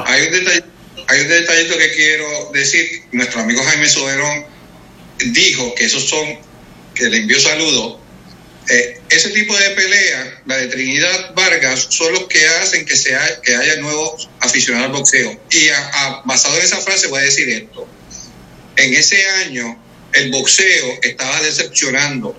Hay 0.06 0.26
un, 0.26 0.32
detallito, 0.32 0.66
hay 1.08 1.20
un 1.20 1.28
detallito 1.28 1.78
que 1.78 1.90
quiero 1.92 2.50
decir. 2.52 3.02
Nuestro 3.12 3.40
amigo 3.40 3.62
Jaime 3.62 3.88
Soberón 3.88 4.46
dijo 5.18 5.74
que 5.74 5.84
esos 5.84 6.08
son, 6.08 6.38
que 6.94 7.08
le 7.08 7.18
envió 7.18 7.38
saludos 7.40 7.98
eh, 8.68 9.00
ese 9.10 9.30
tipo 9.30 9.56
de 9.56 9.70
pelea, 9.70 10.42
la 10.46 10.56
de 10.56 10.66
Trinidad 10.66 11.34
Vargas, 11.34 11.86
son 11.90 12.12
los 12.12 12.26
que 12.26 12.44
hacen 12.46 12.84
que, 12.84 12.96
sea, 12.96 13.40
que 13.40 13.54
haya 13.54 13.76
nuevos 13.76 14.28
aficionados 14.40 14.88
al 14.88 14.92
boxeo. 14.92 15.40
Y 15.50 15.68
basado 16.24 16.56
en 16.58 16.64
esa 16.64 16.78
frase 16.78 17.06
voy 17.06 17.20
a 17.20 17.24
decir 17.24 17.48
esto. 17.48 17.86
En 18.76 18.92
ese 18.94 19.24
año 19.44 19.80
el 20.12 20.30
boxeo 20.30 20.98
estaba 21.02 21.40
decepcionando 21.42 22.36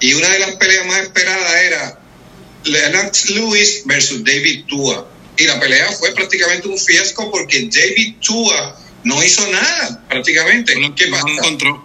y 0.00 0.12
una 0.14 0.28
de 0.28 0.38
las 0.40 0.56
peleas 0.56 0.86
más 0.86 1.00
esperadas 1.00 1.54
era 1.62 2.00
Lennox 2.64 3.30
Lewis 3.30 3.82
versus 3.86 4.22
David 4.24 4.64
Tua. 4.66 5.10
Y 5.36 5.44
la 5.44 5.58
pelea 5.58 5.90
fue 5.92 6.12
prácticamente 6.12 6.68
un 6.68 6.78
fiasco 6.78 7.30
porque 7.30 7.68
David 7.70 8.16
Tua 8.20 8.78
no 9.04 9.22
hizo 9.22 9.46
nada 9.50 10.04
prácticamente. 10.08 10.74
¿Qué 10.96 11.06
pasa? 11.08 11.26
encontró. 11.28 11.84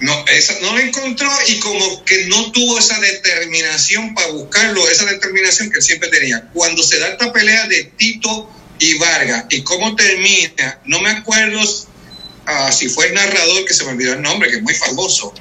no, 0.00 0.24
esa, 0.28 0.58
no 0.60 0.72
lo 0.72 0.78
encontró 0.78 1.30
y 1.48 1.58
como 1.58 2.04
que 2.04 2.26
no 2.26 2.52
tuvo 2.52 2.78
esa 2.78 2.98
determinación 3.00 4.14
para 4.14 4.28
buscarlo, 4.28 4.88
esa 4.88 5.06
determinación 5.06 5.70
que 5.70 5.80
siempre 5.80 6.08
tenía. 6.08 6.48
Cuando 6.52 6.82
se 6.82 6.98
da 6.98 7.08
esta 7.08 7.32
pelea 7.32 7.66
de 7.66 7.84
Tito 7.96 8.50
y 8.78 8.94
Vargas 8.98 9.46
y 9.50 9.62
cómo 9.62 9.96
termina, 9.96 10.80
no 10.84 11.00
me 11.00 11.10
acuerdo 11.10 11.60
uh, 11.60 12.72
si 12.72 12.88
fue 12.88 13.08
el 13.08 13.14
narrador 13.14 13.64
que 13.64 13.74
se 13.74 13.84
me 13.84 13.92
olvidó 13.92 14.14
el 14.14 14.22
nombre, 14.22 14.50
que 14.50 14.56
es 14.56 14.62
muy 14.62 14.74
famoso, 14.74 15.34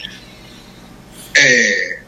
eh, 1.35 1.99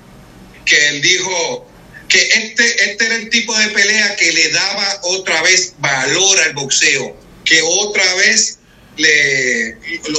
que 0.65 0.87
él 0.89 1.01
dijo 1.01 1.70
que 2.11 2.19
este, 2.19 2.91
este 2.91 3.05
era 3.05 3.15
el 3.15 3.29
tipo 3.29 3.57
de 3.57 3.67
pelea 3.69 4.17
que 4.17 4.33
le 4.33 4.49
daba 4.49 4.99
otra 5.03 5.41
vez 5.43 5.75
valor 5.79 6.39
al 6.41 6.53
boxeo, 6.53 7.15
que 7.45 7.61
otra 7.61 8.03
vez 8.15 8.59
le, 8.97 9.77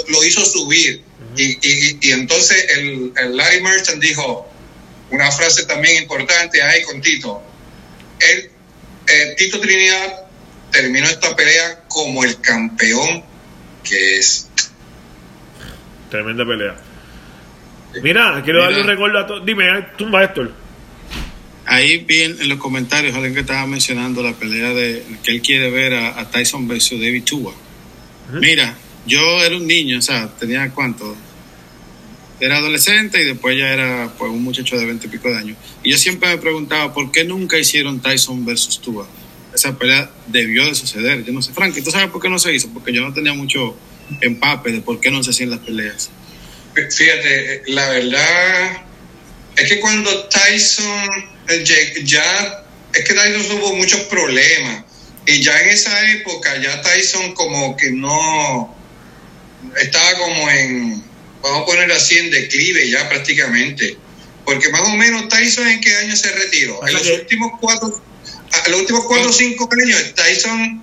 lo 0.08 0.24
hizo 0.24 0.42
subir 0.46 1.04
y, 1.36 2.10
entonces 2.12 2.66
el, 2.76 3.12
Larry 3.36 3.60
Merchant 3.60 4.02
dijo 4.02 4.50
una 5.10 5.30
frase 5.30 5.66
también 5.66 6.02
importante 6.02 6.62
ahí 6.62 6.82
con 6.82 7.02
Tito. 7.02 7.42
El, 8.18 8.50
eh, 9.06 9.34
Tito 9.36 9.60
Trinidad 9.60 10.24
terminó 10.70 11.06
esta 11.06 11.36
pelea 11.36 11.84
como 11.88 12.24
el 12.24 12.40
campeón 12.40 13.22
que 13.84 14.18
es. 14.18 14.48
Tremenda 16.10 16.46
pelea. 16.46 16.76
Mira, 18.02 18.40
quiero 18.42 18.62
darle 18.62 18.80
un 18.80 18.86
recuerdo 18.86 19.18
a 19.18 19.26
todos. 19.26 19.44
Dime, 19.44 19.64
tú, 19.98 20.06
Héctor. 20.16 20.61
Ahí 21.72 21.98
vi 21.98 22.20
en, 22.20 22.48
los 22.50 22.58
comentarios 22.58 23.14
alguien 23.14 23.32
que 23.32 23.40
estaba 23.40 23.66
mencionando 23.66 24.22
la 24.22 24.34
pelea 24.34 24.74
de 24.74 25.02
que 25.22 25.30
él 25.30 25.40
quiere 25.40 25.70
ver 25.70 25.94
a, 25.94 26.30
Tyson 26.30 26.68
versus 26.68 27.00
David 27.00 27.24
Tua. 27.24 27.54
Mira, 28.30 28.76
yo 29.06 29.42
era 29.42 29.56
un 29.56 29.66
niño, 29.66 29.98
o 29.98 30.02
sea, 30.02 30.28
tenía 30.38 30.70
cuánto, 30.70 31.16
era 32.40 32.58
adolescente 32.58 33.22
y 33.22 33.24
después 33.24 33.56
ya 33.56 33.72
era 33.72 34.12
pues, 34.18 34.30
un 34.30 34.42
muchacho 34.42 34.76
de 34.76 34.84
20 34.84 35.06
y 35.06 35.10
pico 35.10 35.30
de 35.30 35.38
años. 35.38 35.56
Y 35.82 35.92
yo 35.92 35.96
siempre 35.96 36.28
me 36.28 36.36
preguntaba 36.36 36.92
por 36.92 37.10
qué 37.10 37.24
nunca 37.24 37.58
hicieron 37.58 38.00
Tyson 38.00 38.44
versus 38.44 38.78
Tua. 38.78 39.08
Esa 39.54 39.78
pelea 39.78 40.10
debió 40.26 40.66
de 40.66 40.74
suceder. 40.74 41.24
Yo 41.24 41.32
no 41.32 41.40
sé, 41.40 41.54
Frank, 41.54 41.74
¿tú 41.82 41.90
sabes 41.90 42.10
por 42.10 42.20
qué 42.20 42.28
no 42.28 42.38
se 42.38 42.54
hizo? 42.54 42.68
Porque 42.68 42.92
yo 42.92 43.00
no 43.00 43.14
tenía 43.14 43.32
mucho 43.32 43.76
empape 44.20 44.72
de 44.72 44.82
por 44.82 45.00
qué 45.00 45.10
no 45.10 45.22
se 45.22 45.30
hacían 45.30 45.48
las 45.48 45.60
peleas. 45.60 46.10
Fíjate, 46.74 47.62
la 47.68 47.88
verdad 47.88 48.82
es 49.56 49.68
que 49.68 49.80
cuando 49.80 50.10
Tyson 50.24 51.08
eh, 51.16 51.31
ya, 52.04 52.64
es 52.94 53.04
que 53.04 53.14
Tyson 53.14 53.48
tuvo 53.48 53.74
muchos 53.74 54.00
problemas 54.02 54.84
y 55.26 55.40
ya 55.40 55.58
en 55.60 55.68
esa 55.68 56.10
época 56.12 56.56
ya 56.60 56.82
Tyson 56.82 57.32
como 57.34 57.76
que 57.76 57.90
no 57.92 58.76
estaba 59.80 60.14
como 60.18 60.50
en 60.50 61.02
vamos 61.42 61.62
a 61.62 61.66
poner 61.66 61.90
así 61.92 62.18
en 62.18 62.30
declive 62.30 62.88
ya 62.88 63.08
prácticamente. 63.08 63.96
Porque 64.44 64.70
más 64.70 64.82
o 64.82 64.96
menos 64.96 65.28
Tyson 65.28 65.68
en 65.68 65.80
qué 65.80 65.94
año 65.98 66.16
se 66.16 66.32
retiró. 66.32 66.84
En 66.86 66.94
los 66.94 67.08
últimos 67.08 67.52
cuatro, 67.60 68.02
los 68.68 68.80
últimos 68.80 69.04
cuatro 69.04 69.28
o 69.28 69.32
cinco 69.32 69.68
años, 69.70 70.14
Tyson. 70.14 70.82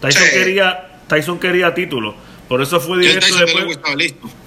Tyson 0.00 0.22
quería, 0.32 1.02
Tyson 1.06 1.38
quería 1.38 1.74
título. 1.74 2.16
Por 2.48 2.62
eso 2.62 2.80
fue 2.80 3.00
directo 3.00 3.36
después. 3.36 3.78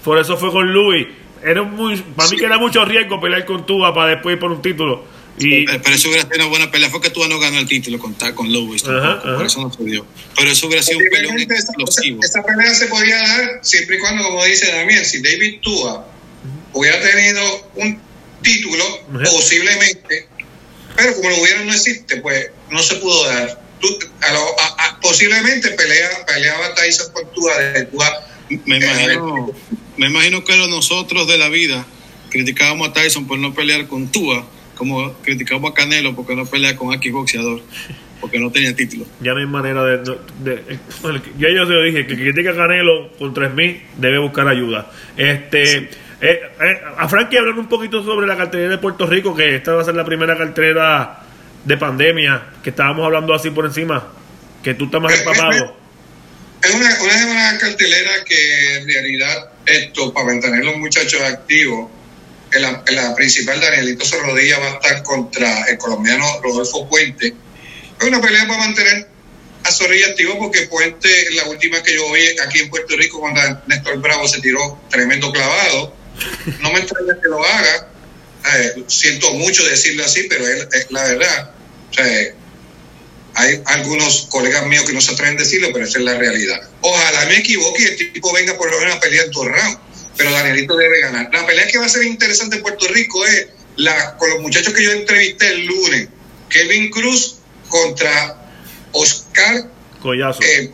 Por 0.03 0.17
eso 0.17 0.37
fue 0.37 0.51
con 0.51 0.73
Louis. 0.73 1.07
Era 1.43 1.61
muy, 1.61 1.97
para 1.97 2.29
mí 2.29 2.37
que 2.37 2.45
era 2.45 2.57
mucho 2.57 2.83
riesgo 2.83 3.19
pelear 3.21 3.45
con 3.45 3.65
Tuba 3.65 3.93
para 3.93 4.11
después 4.11 4.33
ir 4.33 4.39
por 4.39 4.51
un 4.51 4.61
título 4.61 5.05
y, 5.37 5.65
pero 5.65 5.95
eso 5.95 6.09
hubiera 6.09 6.23
sido 6.23 6.35
una 6.35 6.45
buena 6.45 6.71
pelea. 6.71 6.89
Fue 6.89 7.01
que 7.01 7.09
tú 7.09 7.25
no 7.27 7.39
ganó 7.39 7.59
el 7.59 7.67
título 7.67 7.99
con, 7.99 8.13
con 8.13 8.51
Lewis. 8.51 8.83
Por 8.83 9.45
eso 9.45 9.61
no 9.61 9.73
se 9.73 9.83
dio. 9.83 10.05
Pero 10.35 10.51
eso 10.51 10.67
hubiera 10.67 10.83
sido 10.83 10.99
un 10.99 11.05
peleón 11.09 11.39
explosivo. 11.39 12.19
Esa, 12.23 12.43
pelea 12.43 12.73
se 12.73 12.87
podía 12.87 13.17
dar 13.17 13.59
siempre 13.61 13.97
y 13.97 13.99
cuando, 13.99 14.23
como 14.23 14.43
dice 14.45 14.71
Damián, 14.71 15.05
si 15.05 15.21
David 15.21 15.59
Tua 15.61 16.07
hubiera 16.73 17.01
tenido 17.01 17.71
un 17.75 17.99
título, 18.41 18.83
posiblemente, 19.31 20.27
pero 20.95 21.15
como 21.15 21.29
lo 21.29 21.41
hubiera 21.41 21.63
no 21.63 21.73
existe, 21.73 22.17
pues 22.17 22.49
no 22.69 22.81
se 22.81 22.95
pudo 22.95 23.25
dar. 23.27 23.61
posiblemente 25.01 25.69
pelea, 25.71 26.25
peleaba 26.25 26.75
Tyson 26.75 27.11
con 27.13 27.31
Tua 27.33 27.57
de 27.57 27.85
Tua. 27.85 28.27
Me 28.65 28.77
imagino, 28.77 29.51
me 29.97 30.07
imagino 30.07 30.43
que 30.43 30.57
nosotros 30.57 31.27
de 31.27 31.37
la 31.37 31.49
vida 31.49 31.85
criticábamos 32.29 32.89
a 32.89 32.93
Tyson 32.93 33.27
por 33.27 33.39
no 33.39 33.53
pelear 33.53 33.87
con 33.87 34.11
Tua 34.11 34.45
como 34.81 35.13
criticamos 35.21 35.69
a 35.69 35.73
Canelo 35.75 36.15
porque 36.15 36.35
no 36.35 36.43
pelea 36.43 36.75
con 36.75 36.91
X 36.91 37.11
boxeador, 37.11 37.61
porque 38.19 38.39
no 38.39 38.51
tenía 38.51 38.75
título. 38.75 39.05
Ya 39.19 39.33
no 39.33 39.37
hay 39.37 39.45
manera 39.45 39.83
de. 39.83 40.01
ya 41.37 41.49
yo 41.55 41.67
se 41.67 41.71
lo 41.71 41.83
dije, 41.83 42.07
que 42.07 42.15
critica 42.15 42.49
a 42.49 42.55
Canelo 42.55 43.11
con 43.19 43.31
3.000 43.31 43.79
debe 43.97 44.17
buscar 44.17 44.47
ayuda. 44.47 44.91
Este. 45.15 45.87
Eh, 46.23 46.39
eh, 46.59 46.81
a 46.97 47.07
Frankie 47.07 47.37
hablar 47.37 47.59
un 47.59 47.67
poquito 47.67 48.03
sobre 48.03 48.25
la 48.25 48.35
cartelera 48.35 48.71
de 48.71 48.77
Puerto 48.79 49.05
Rico, 49.05 49.35
que 49.35 49.55
esta 49.55 49.73
va 49.73 49.83
a 49.83 49.85
ser 49.85 49.93
la 49.93 50.05
primera 50.05 50.35
cartelera 50.35 51.25
de 51.63 51.77
pandemia, 51.77 52.43
que 52.63 52.71
estábamos 52.71 53.05
hablando 53.05 53.35
así 53.35 53.51
por 53.51 53.65
encima, 53.65 54.07
que 54.63 54.73
tú 54.73 54.85
estás 54.85 54.99
más 54.99 55.13
empapado. 55.19 55.77
Es 56.63 56.73
una, 56.73 56.89
una, 57.01 57.31
una 57.31 57.57
cartelera 57.59 58.11
que 58.25 58.77
en 58.77 58.87
realidad 58.87 59.51
esto, 59.65 60.11
para 60.11 60.25
mantener 60.27 60.65
los 60.65 60.77
muchachos 60.77 61.21
activos, 61.21 61.89
en 62.53 62.95
la, 62.95 63.15
principal, 63.15 63.59
Danielito 63.59 64.05
Rodilla 64.21 64.59
va 64.59 64.67
a 64.67 64.73
estar 64.73 65.03
contra 65.03 65.65
el 65.65 65.77
colombiano 65.77 66.41
Rodolfo 66.41 66.87
Puente. 66.89 67.33
Es 67.99 68.07
una 68.07 68.19
pelea 68.19 68.47
para 68.47 68.59
mantener 68.59 69.07
a 69.63 69.71
Zorrilla 69.71 70.07
activo 70.07 70.37
porque 70.37 70.63
Puente, 70.63 71.09
la 71.31 71.45
última 71.45 71.81
que 71.81 71.95
yo 71.95 72.11
vi 72.11 72.21
aquí 72.43 72.59
en 72.59 72.69
Puerto 72.69 72.95
Rico, 72.97 73.19
cuando 73.19 73.41
Néstor 73.67 73.99
Bravo 73.99 74.27
se 74.27 74.41
tiró 74.41 74.81
tremendo 74.89 75.31
clavado, 75.31 75.95
no 76.59 76.71
me 76.71 76.79
extraña 76.79 77.13
que 77.21 77.29
lo 77.29 77.45
haga. 77.45 77.87
Eh, 78.55 78.83
siento 78.87 79.33
mucho 79.35 79.63
decirlo 79.65 80.03
así, 80.03 80.25
pero 80.27 80.45
es 80.47 80.87
la 80.89 81.03
verdad. 81.03 81.51
hay 83.35 83.61
algunos 83.65 84.27
colegas 84.29 84.65
míos 84.65 84.83
que 84.85 84.93
no 84.93 84.99
se 84.99 85.13
atreven 85.13 85.37
a 85.37 85.41
decirlo, 85.41 85.69
pero 85.71 85.85
esa 85.85 85.99
es 85.99 86.03
la 86.03 86.17
realidad. 86.17 86.59
Ojalá 86.81 87.25
me 87.27 87.37
equivoque 87.37 87.83
y 87.83 87.85
el 87.85 88.13
tipo 88.13 88.33
venga 88.33 88.57
por 88.57 88.69
lo 88.69 88.79
menos 88.79 88.95
a 88.95 88.99
pelear 88.99 89.27
en 89.27 89.33
rounds 89.33 89.90
pero 90.17 90.31
Danielito 90.31 90.75
debe 90.75 91.01
ganar. 91.01 91.29
La 91.31 91.45
pelea 91.45 91.67
que 91.67 91.77
va 91.77 91.85
a 91.85 91.89
ser 91.89 92.03
interesante 92.03 92.57
en 92.57 92.61
Puerto 92.61 92.87
Rico 92.87 93.25
es 93.25 93.47
la, 93.77 94.17
con 94.17 94.29
los 94.29 94.41
muchachos 94.41 94.73
que 94.73 94.83
yo 94.83 94.91
entrevisté 94.91 95.47
el 95.47 95.65
lunes, 95.65 96.07
Kevin 96.49 96.89
Cruz 96.89 97.37
contra 97.69 98.49
Oscar 98.91 99.69
Collazo, 100.01 100.41
eh, 100.43 100.71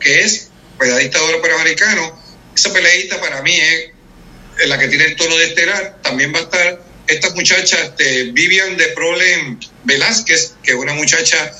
que 0.00 0.20
es 0.20 0.50
peleadista 0.78 1.18
panamericano. 1.40 2.20
Esa 2.54 2.72
peleadita 2.72 3.20
para 3.20 3.40
mí 3.42 3.56
es 3.56 4.68
la 4.68 4.78
que 4.78 4.88
tiene 4.88 5.04
el 5.04 5.16
tono 5.16 5.36
de 5.36 5.46
estelar. 5.46 5.98
También 6.02 6.34
va 6.34 6.40
a 6.40 6.42
estar 6.42 6.84
esta 7.06 7.30
muchacha, 7.30 7.78
este, 7.82 8.24
Vivian 8.32 8.76
de 8.76 8.88
Problem 8.88 9.58
Velázquez, 9.84 10.54
que 10.62 10.72
es 10.72 10.76
una 10.76 10.94
muchacha 10.94 11.52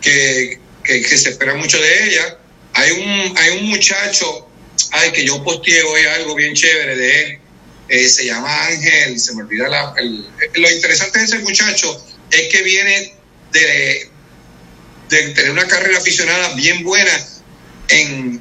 que, 0.00 0.58
que, 0.82 1.02
que 1.02 1.18
se 1.18 1.30
espera 1.30 1.54
mucho 1.54 1.80
de 1.80 2.04
ella. 2.04 2.38
Hay 2.74 2.90
un, 2.92 3.38
hay 3.38 3.58
un 3.58 3.70
muchacho 3.70 4.49
ay, 4.92 5.12
que 5.12 5.24
yo 5.24 5.42
posteé 5.42 5.82
hoy 5.82 6.02
algo 6.06 6.34
bien 6.34 6.54
chévere 6.54 6.96
de 6.96 7.40
eh, 7.90 8.08
se 8.08 8.24
llama 8.24 8.66
Ángel, 8.66 9.18
se 9.18 9.34
me 9.34 9.42
olvida 9.42 9.66
la, 9.68 9.92
lo 10.54 10.70
interesante 10.70 11.18
de 11.18 11.24
ese 11.24 11.38
muchacho 11.40 12.06
es 12.30 12.48
que 12.48 12.62
viene 12.62 13.14
de, 13.50 14.08
de 15.08 15.22
tener 15.34 15.50
una 15.50 15.66
carrera 15.66 15.98
aficionada 15.98 16.54
bien 16.54 16.84
buena 16.84 17.12
en, 17.88 18.40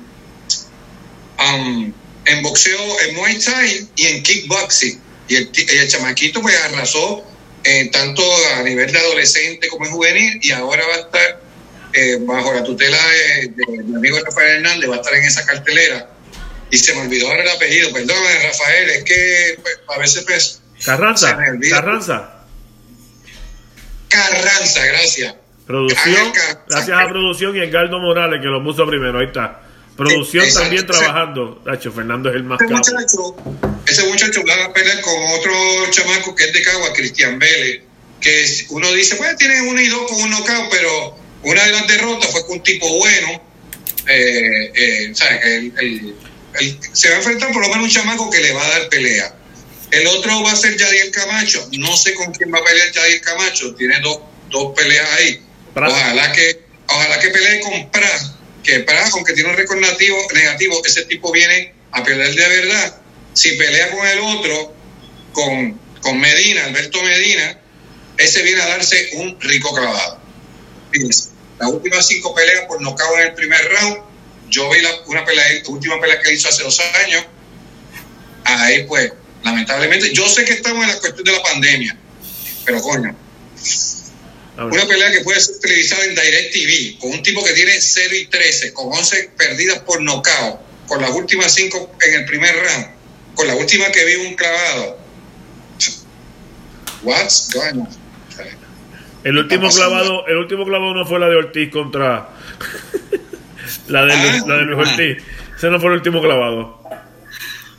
um, 1.39 1.93
en 2.25 2.43
boxeo, 2.43 3.01
en 3.01 3.15
Muay 3.15 3.39
Thai 3.39 3.87
y 3.95 4.05
en 4.05 4.21
kickboxing. 4.21 5.01
Y 5.27 5.35
el, 5.35 5.51
el 5.51 5.87
chamaquito 5.87 6.43
pues 6.43 6.55
arrasó 6.55 7.23
eh, 7.63 7.89
tanto 7.91 8.23
a 8.55 8.61
nivel 8.61 8.91
de 8.91 8.99
adolescente 8.99 9.67
como 9.67 9.85
en 9.85 9.91
juvenil 9.91 10.39
y 10.43 10.51
ahora 10.51 10.85
va 10.87 10.95
a 10.95 10.99
estar 10.99 11.41
eh, 11.93 12.17
bajo 12.21 12.53
la 12.53 12.63
tutela 12.63 12.97
de, 13.09 13.47
de, 13.47 13.83
mi 13.83 13.95
amigo 13.95 14.19
Rafael 14.23 14.57
Hernández, 14.57 14.89
va 14.89 14.95
a 14.95 14.99
estar 14.99 15.15
en 15.15 15.23
esa 15.23 15.43
cartelera 15.43 16.07
y 16.71 16.77
se 16.77 16.93
me 16.93 17.01
olvidó 17.01 17.27
ahora 17.27 17.43
el 17.43 17.49
apellido, 17.49 17.91
perdóname 17.91 18.43
Rafael, 18.43 18.89
es 18.89 19.03
que 19.03 19.59
pues, 19.61 19.79
a 19.87 19.99
veces 19.99 20.23
pues... 20.25 20.61
Carranza, 20.85 21.37
Carranza. 21.69 22.45
Carranza, 24.07 24.85
gracias. 24.85 25.35
Producción, 25.67 26.33
gracias 26.67 26.99
a 26.99 27.07
producción 27.07 27.55
y 27.55 27.59
Edgardo 27.59 27.99
Morales 27.99 28.41
que 28.41 28.47
lo 28.47 28.63
puso 28.63 28.87
primero, 28.87 29.19
ahí 29.19 29.27
está. 29.27 29.61
Producción 29.95 30.45
también 30.53 30.87
trabajando. 30.87 31.61
Nacho, 31.65 31.91
Fernando 31.91 32.29
es 32.29 32.37
el 32.37 32.43
más 32.43 32.59
ese 32.61 32.73
muchacho, 32.73 33.35
ese 33.85 34.03
muchacho 34.07 34.41
va 34.47 34.65
a 34.65 34.73
pelear 34.73 35.01
con 35.01 35.13
otro 35.37 35.51
chamaco 35.91 36.33
que 36.33 36.45
es 36.45 36.53
de 36.53 36.61
Cagua, 36.61 36.93
Cristian 36.93 37.37
Vélez, 37.37 37.81
que 38.21 38.45
uno 38.69 38.91
dice, 38.93 39.17
pues 39.17 39.35
tiene 39.35 39.61
uno 39.61 39.79
y 39.81 39.87
dos 39.89 40.09
con 40.09 40.21
un 40.21 40.29
knockout, 40.29 40.69
pero 40.71 41.17
una 41.43 41.63
de 41.65 41.71
las 41.71 41.87
derrotas 41.87 42.31
fue 42.31 42.45
con 42.45 42.57
un 42.57 42.63
tipo 42.63 42.97
bueno. 42.97 43.43
Eh, 44.07 44.71
eh, 44.73 45.11
¿sabes? 45.13 45.45
El, 45.45 45.73
el, 45.77 46.15
se 46.93 47.09
va 47.09 47.15
a 47.15 47.17
enfrentar 47.17 47.51
por 47.51 47.61
lo 47.61 47.69
menos 47.69 47.83
un 47.85 47.89
chamaco 47.89 48.29
que 48.29 48.39
le 48.39 48.51
va 48.53 48.65
a 48.65 48.69
dar 48.69 48.89
pelea. 48.89 49.35
El 49.91 50.07
otro 50.07 50.43
va 50.43 50.51
a 50.51 50.55
ser 50.55 50.77
Yadier 50.77 51.11
Camacho. 51.11 51.67
No 51.77 51.95
sé 51.97 52.13
con 52.13 52.31
quién 52.31 52.53
va 52.53 52.59
a 52.59 52.63
pelear 52.63 52.91
Yadier 52.91 53.21
Camacho. 53.21 53.73
Tiene 53.75 53.99
dos, 54.01 54.19
dos 54.49 54.73
peleas 54.75 55.09
ahí. 55.17 55.43
Ojalá 55.75 56.31
que, 56.31 56.61
ojalá 56.87 57.19
que 57.19 57.29
pelee 57.29 57.59
con 57.61 57.89
Pras. 57.91 58.33
Que 58.63 58.81
Pras, 58.81 59.13
aunque 59.13 59.33
tiene 59.33 59.49
un 59.49 59.55
récord 59.55 59.79
negativo, 59.79 60.17
negativo, 60.33 60.81
ese 60.85 61.05
tipo 61.05 61.31
viene 61.31 61.73
a 61.91 62.03
pelear 62.03 62.33
de 62.33 62.47
verdad. 62.47 63.01
si 63.33 63.51
pelea 63.53 63.89
con 63.91 64.05
el 64.07 64.19
otro, 64.19 64.75
con, 65.33 65.79
con 66.01 66.19
Medina, 66.19 66.65
Alberto 66.65 67.01
Medina, 67.01 67.59
ese 68.17 68.43
viene 68.43 68.61
a 68.61 68.67
darse 68.67 69.11
un 69.13 69.39
rico 69.39 69.73
clavado. 69.73 70.19
Fíjense, 70.91 71.29
las 71.59 71.69
últimas 71.69 72.05
cinco 72.05 72.35
peleas 72.35 72.65
por 72.67 72.81
nocaut 72.81 73.17
en 73.17 73.27
el 73.27 73.33
primer 73.33 73.61
round, 73.71 73.97
yo 74.49 74.69
vi 74.69 74.81
la, 74.81 74.89
una 75.07 75.25
pelea, 75.25 75.45
la 75.63 75.69
última 75.69 75.99
pelea 75.99 76.19
que 76.21 76.33
hizo 76.33 76.49
hace 76.49 76.63
dos 76.63 76.79
años, 77.03 77.23
ahí 78.43 78.83
pues, 78.83 79.13
lamentablemente, 79.43 80.13
yo 80.13 80.27
sé 80.27 80.45
que 80.45 80.53
estamos 80.53 80.83
en 80.83 80.89
la 80.89 80.99
cuestión 80.99 81.23
de 81.23 81.31
la 81.31 81.43
pandemia, 81.43 81.97
pero 82.65 82.81
coño, 82.81 83.15
una 84.57 84.87
pelea 84.87 85.11
que 85.11 85.21
puede 85.21 85.39
ser 85.39 85.59
televisada 85.59 86.03
en 86.05 86.15
Direct 86.15 86.53
TV, 86.53 86.97
con 86.99 87.11
un 87.11 87.23
tipo 87.23 87.43
que 87.43 87.53
tiene 87.53 87.79
0 87.79 88.15
y 88.15 88.25
13, 88.25 88.73
con 88.73 88.87
11 88.87 89.31
perdidas 89.37 89.79
por 89.79 90.01
nocaut, 90.01 90.59
con 90.87 91.01
las 91.01 91.11
últimas 91.11 91.53
cinco 91.53 91.91
en 92.01 92.13
el 92.15 92.25
primer 92.25 92.55
round, 92.55 92.87
con 93.35 93.47
la 93.47 93.55
última 93.55 93.89
que 93.91 94.03
vi 94.05 94.15
un 94.15 94.35
clavado. 94.35 94.99
What's 97.03 97.51
going 97.53 97.81
on? 97.81 98.09
El 99.23 99.37
último 99.37 99.69
clavado, 99.69 100.25
el 100.27 100.37
último 100.37 100.65
clavado 100.65 100.93
no 100.93 101.05
fue 101.05 101.19
la 101.19 101.27
de 101.27 101.35
Ortiz 101.35 101.69
contra 101.71 102.29
la 103.89 104.05
de, 104.05 104.13
ah, 104.13 104.43
la 104.47 104.55
de 104.57 104.63
Luis 104.63 104.87
ah. 104.87 104.91
Ortiz. 104.91 105.23
Ese 105.57 105.69
no 105.69 105.79
fue 105.79 105.89
el 105.89 105.97
último 105.97 106.21
clavado. 106.21 106.81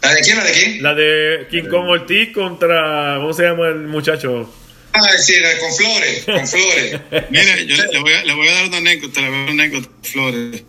¿La 0.03 0.15
de 0.15 0.21
quién? 0.21 0.37
¿La 0.37 0.45
de 0.45 0.53
quién? 0.53 0.83
La 0.83 0.95
de 0.95 1.47
King 1.51 1.69
Kong 1.71 1.89
Ortiz 1.89 2.33
contra. 2.33 3.17
¿Cómo 3.17 3.33
se 3.33 3.45
llama 3.45 3.69
el 3.69 3.87
muchacho? 3.87 4.53
Ah, 4.93 5.09
sí, 5.19 5.35
con 5.61 5.75
Flores, 5.75 6.25
con 6.25 6.49
Flores. 6.49 7.01
Mire, 7.31 7.67
yo 7.67 7.77
le 7.77 7.99
voy, 8.01 8.13
a, 8.13 8.25
le 8.25 8.35
voy, 8.35 8.49
a, 8.49 8.53
dar 8.53 8.65
una 8.67 8.79
anécdota, 8.79 9.21
le 9.21 9.29
voy 9.29 9.37
a 9.37 9.41
dar 9.41 9.51
una 9.51 9.63
anécdota 9.63 9.89
Flores. 10.03 10.63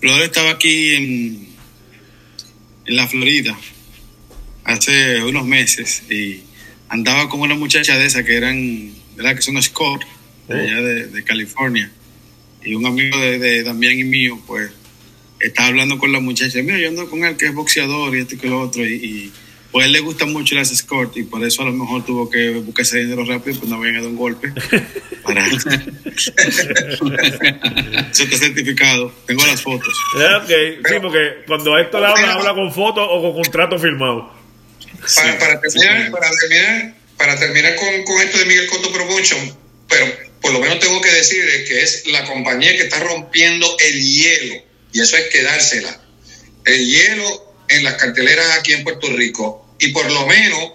Flores 0.00 0.24
estaba 0.24 0.50
aquí 0.50 0.94
en, 0.94 1.48
en 2.86 2.96
la 2.96 3.06
Florida 3.06 3.56
hace 4.64 5.22
unos 5.22 5.46
meses 5.46 6.02
y 6.10 6.42
andaba 6.88 7.28
con 7.28 7.40
una 7.40 7.54
muchacha 7.54 7.96
de 7.96 8.06
esa 8.06 8.24
que 8.24 8.36
eran 8.36 8.92
¿verdad? 9.16 9.36
que 9.36 9.42
son 9.42 9.62
Scott, 9.62 10.02
de 10.48 10.54
oh. 10.54 10.58
allá 10.58 10.80
de, 10.80 11.24
California. 11.24 11.90
Y 12.62 12.74
un 12.74 12.86
amigo 12.86 13.18
de, 13.18 13.38
de, 13.38 13.62
Damián 13.62 13.98
y 13.98 14.04
mío, 14.04 14.38
pues, 14.46 14.70
estaba 15.40 15.68
hablando 15.68 15.98
con 15.98 16.12
la 16.12 16.20
muchacha. 16.20 16.62
Mira, 16.62 16.78
yo 16.78 16.88
ando 16.88 17.08
con 17.08 17.24
él 17.24 17.36
que 17.36 17.46
es 17.46 17.54
boxeador 17.54 18.14
y 18.14 18.20
esto 18.20 18.34
y 18.34 18.38
que 18.38 18.48
lo 18.48 18.60
otro. 18.60 18.84
Y, 18.86 19.32
pues 19.72 19.84
a 19.84 19.86
él 19.86 19.92
le 19.92 20.00
gusta 20.00 20.26
mucho 20.26 20.56
las 20.56 20.72
escort 20.72 21.16
y 21.16 21.22
por 21.22 21.44
eso 21.44 21.62
a 21.62 21.66
lo 21.66 21.72
mejor 21.72 22.04
tuvo 22.04 22.28
que 22.28 22.50
buscar 22.50 22.82
ese 22.82 22.98
dinero 22.98 23.24
rápido, 23.24 23.56
pues 23.60 23.70
no 23.70 23.76
habían 23.76 23.94
dado 23.94 24.08
un 24.08 24.16
golpe. 24.16 24.52
Para. 25.22 25.46
Eso 28.10 28.24
está 28.24 28.36
certificado. 28.36 29.12
Tengo 29.26 29.46
las 29.46 29.62
fotos. 29.62 29.94
Okay. 30.42 30.80
Sí, 30.84 30.94
porque 31.00 31.44
cuando 31.46 31.78
esto 31.78 31.98
habla, 31.98 32.32
habla 32.32 32.54
con 32.54 32.72
fotos 32.72 33.06
o 33.08 33.22
con 33.22 33.42
contrato 33.42 33.78
firmado. 33.78 34.32
Para, 35.14 35.38
para 35.38 35.60
terminar, 35.60 36.10
para 36.10 36.30
terminar, 36.30 36.94
para 37.16 37.38
terminar 37.38 37.76
con, 37.76 38.02
con 38.04 38.20
esto 38.22 38.38
de 38.38 38.46
Miguel 38.46 38.66
Cotto 38.66 38.92
Promotion, 38.92 39.56
pero 39.88 40.29
por 40.40 40.52
lo 40.52 40.60
menos 40.60 40.80
tengo 40.80 41.00
que 41.00 41.10
decir 41.10 41.44
que 41.66 41.82
es 41.82 42.06
la 42.06 42.24
compañía 42.24 42.76
que 42.76 42.82
está 42.82 42.98
rompiendo 43.00 43.76
el 43.78 44.02
hielo, 44.02 44.54
y 44.92 45.00
eso 45.00 45.16
es 45.16 45.28
quedársela. 45.30 46.00
El 46.64 46.86
hielo 46.86 47.54
en 47.68 47.84
las 47.84 47.94
carteleras 47.94 48.58
aquí 48.58 48.72
en 48.72 48.84
Puerto 48.84 49.08
Rico, 49.08 49.76
y 49.78 49.88
por 49.88 50.10
lo 50.10 50.26
menos 50.26 50.72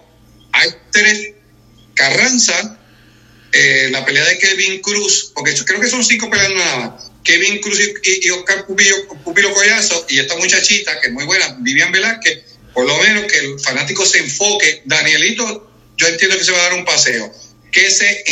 hay 0.51 0.69
tres, 0.91 1.32
Carranza, 1.93 2.80
eh, 3.51 3.88
la 3.91 4.06
pelea 4.06 4.25
de 4.25 4.38
Kevin 4.38 4.82
Cruz, 4.82 5.32
porque 5.34 5.54
creo 5.65 5.80
que 5.80 5.89
son 5.89 6.04
cinco 6.04 6.30
peleas 6.30 6.54
nada 6.54 6.78
más, 6.78 7.12
Kevin 7.23 7.60
Cruz 7.60 7.80
y, 8.04 8.30
Oscar 8.30 8.65
Pupilo, 8.65 9.54
Collazo, 9.54 10.06
y 10.10 10.19
esta 10.19 10.36
muchachita, 10.36 10.99
que 10.99 11.08
es 11.08 11.13
muy 11.13 11.25
buena, 11.25 11.58
Vivian 11.60 11.91
Velázquez, 11.91 12.43
por 12.73 12.86
lo 12.86 12.97
menos 12.97 13.32
que 13.32 13.39
el 13.39 13.60
fanático 13.60 14.06
se 14.06 14.19
enfoque, 14.19 14.82
Danielito 14.86 15.71
yo 15.97 16.08
entiendo 16.08 16.38
que 16.38 16.43
se 16.43 16.51
va 16.51 16.60
a 16.60 16.63
dar 16.63 16.73
un 16.73 16.86
paseo. 16.86 17.34
Que 17.71 17.89
se 17.89 18.23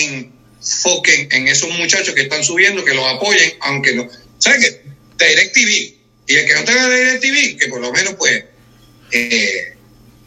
enfoquen 0.63 1.28
en 1.32 1.47
esos 1.47 1.69
muchachos 1.78 2.15
que 2.15 2.21
están 2.21 2.43
subiendo, 2.43 2.86
que 2.86 2.93
los 2.93 3.06
apoyen, 3.06 3.54
aunque 3.62 3.95
no. 3.95 4.08
¿Sabes 4.38 4.82
qué? 5.17 5.26
DirecTV. 5.26 5.95
Y 6.26 6.36
el 6.36 6.47
que 6.47 6.54
no 6.54 6.63
tenga 6.63 6.89
DirecTV, 6.89 7.58
que 7.58 7.67
por 7.67 7.82
lo 7.82 7.91
menos, 7.91 8.15
pues, 8.15 8.45
eh, 9.12 9.73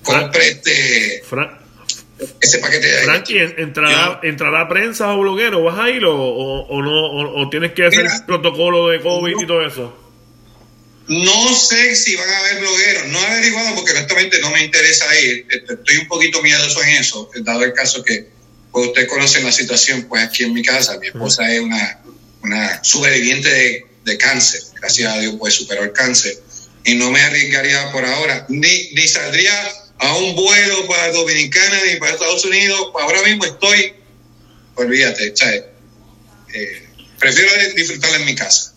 compre 0.02 0.48
este, 0.48 1.22
ese 2.40 2.58
paquete 2.58 2.86
de 2.86 3.02
Frankie, 3.04 3.38
¿entrará, 3.58 4.20
¿entrará 4.22 4.68
prensa 4.68 5.12
o 5.14 5.20
bloguero? 5.20 5.64
¿Vas 5.64 5.78
a 5.78 5.90
ir 5.90 6.04
o, 6.04 6.14
o, 6.14 6.82
no? 6.82 7.40
O, 7.40 7.48
tienes 7.50 7.72
que 7.72 7.86
hacer 7.86 8.06
protocolo 8.26 8.88
de 8.88 9.00
COVID 9.00 9.34
y 9.42 9.46
todo 9.46 9.66
eso? 9.66 10.02
No 11.08 11.54
sé 11.54 11.94
si 11.94 12.16
van 12.16 12.28
a 12.28 12.38
haber 12.38 12.60
blogueros, 12.60 13.06
no 13.08 13.20
he 13.20 13.26
averiguado 13.26 13.76
porque 13.76 13.92
honestamente 13.92 14.40
no 14.40 14.50
me 14.50 14.64
interesa 14.64 15.06
ir. 15.20 15.46
Este, 15.48 15.74
estoy 15.74 15.98
un 15.98 16.08
poquito 16.08 16.42
miedoso 16.42 16.82
en 16.82 16.88
eso, 16.96 17.30
dado 17.42 17.64
el 17.64 17.72
caso 17.72 18.02
que 18.02 18.35
pues, 18.76 18.88
ustedes 18.88 19.08
conocen 19.08 19.42
la 19.42 19.52
situación, 19.52 20.04
pues 20.06 20.22
aquí 20.22 20.44
en 20.44 20.52
mi 20.52 20.62
casa, 20.62 20.98
mi 20.98 21.06
esposa 21.06 21.50
es 21.50 21.60
una, 21.60 21.98
una 22.42 22.84
sobreviviente 22.84 23.48
de, 23.48 23.86
de, 24.04 24.18
cáncer, 24.18 24.60
gracias 24.78 25.14
a 25.14 25.18
Dios 25.18 25.34
pues 25.38 25.54
superó 25.54 25.82
el 25.82 25.92
cáncer, 25.92 26.34
y 26.84 26.94
no 26.94 27.10
me 27.10 27.18
arriesgaría 27.22 27.90
por 27.90 28.04
ahora, 28.04 28.44
ni, 28.50 28.90
ni 28.92 29.08
saldría 29.08 29.54
a 29.98 30.16
un 30.16 30.36
vuelo 30.36 30.86
para 30.86 31.10
Dominicana 31.10 31.78
ni 31.90 31.98
para 31.98 32.12
Estados 32.12 32.44
Unidos, 32.44 32.78
ahora 33.00 33.22
mismo 33.22 33.46
estoy, 33.46 33.94
olvídate, 34.74 35.32
eh, 36.52 36.86
prefiero 37.18 37.50
disfrutarla 37.74 38.16
en 38.18 38.24
mi 38.26 38.34
casa. 38.34 38.74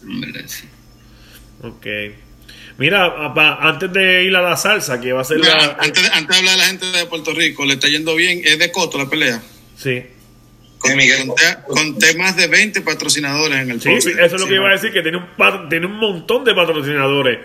Ok. 1.61 1.87
Mira, 2.77 3.33
antes 3.67 3.91
de 3.91 4.23
ir 4.23 4.33
a 4.33 4.41
la 4.41 4.55
salsa, 4.55 5.01
que 5.01 5.11
va 5.11 5.23
a 5.23 5.25
ser 5.25 5.39
la... 5.39 5.77
Antes, 5.77 6.01
de, 6.01 6.09
antes 6.13 6.29
de 6.29 6.35
hablar 6.37 6.53
de 6.53 6.61
la 6.61 6.67
gente 6.67 6.85
de 6.85 7.05
Puerto 7.05 7.33
Rico, 7.33 7.65
le 7.65 7.73
está 7.73 7.89
yendo 7.89 8.15
bien. 8.15 8.41
Es 8.45 8.57
de 8.57 8.71
Coto 8.71 8.97
la 8.97 9.09
pelea. 9.09 9.43
Sí. 9.81 10.05
Con, 10.79 10.97
conté, 11.67 12.15
más 12.15 12.37
de 12.37 12.47
20 12.47 12.81
patrocinadores 12.81 13.59
en 13.59 13.71
el 13.71 13.81
Sí, 13.81 13.89
eso 13.89 14.07
es 14.07 14.31
lo 14.31 14.47
que 14.47 14.55
iba 14.55 14.69
a 14.69 14.73
decir, 14.73 14.93
que 14.93 15.01
tiene 15.01 15.17
un, 15.17 15.69
tiene 15.69 15.85
un 15.87 15.97
montón 15.97 16.45
de 16.45 16.53
patrocinadores. 16.53 17.39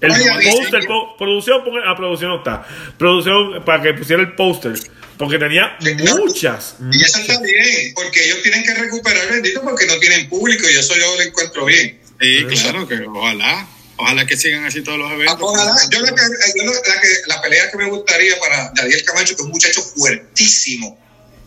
El 0.00 0.10
poster, 0.10 0.84
producción, 1.16 1.62
a 1.86 1.96
producción 1.96 2.30
no 2.30 2.38
está. 2.38 2.66
Producción, 2.98 3.64
para 3.64 3.82
que 3.82 3.94
pusiera 3.94 4.20
el 4.20 4.34
póster. 4.34 4.74
Porque 5.16 5.38
tenía 5.38 5.76
muchas. 6.18 6.76
Y 6.90 7.00
eso 7.00 7.20
está 7.20 7.40
bien, 7.40 7.94
porque 7.94 8.24
ellos 8.24 8.42
tienen 8.42 8.64
que 8.64 8.74
recuperar 8.74 9.30
bendito 9.30 9.62
porque 9.62 9.86
no 9.86 9.96
tienen 9.98 10.28
público 10.28 10.68
y 10.68 10.76
eso 10.76 10.96
yo 10.96 11.14
lo 11.16 11.22
encuentro 11.22 11.64
bien. 11.64 12.00
Sí, 12.20 12.44
claro, 12.50 12.88
que 12.88 12.96
ojalá. 13.06 13.68
Ojalá 13.96 14.26
que 14.26 14.36
sigan 14.36 14.64
así 14.64 14.82
todos 14.82 14.98
los 14.98 15.12
eventos. 15.12 15.38
Ojalá. 15.40 15.76
Yo, 15.90 16.00
la, 16.00 16.12
que, 16.12 17.08
la, 17.26 17.40
pelea 17.40 17.70
que 17.70 17.76
me 17.76 17.86
gustaría 17.86 18.36
para 18.40 18.72
Daniel 18.74 19.04
Camacho, 19.04 19.36
que 19.36 19.42
es 19.42 19.46
un 19.46 19.50
muchacho 19.50 19.80
fuertísimo, 19.80 20.98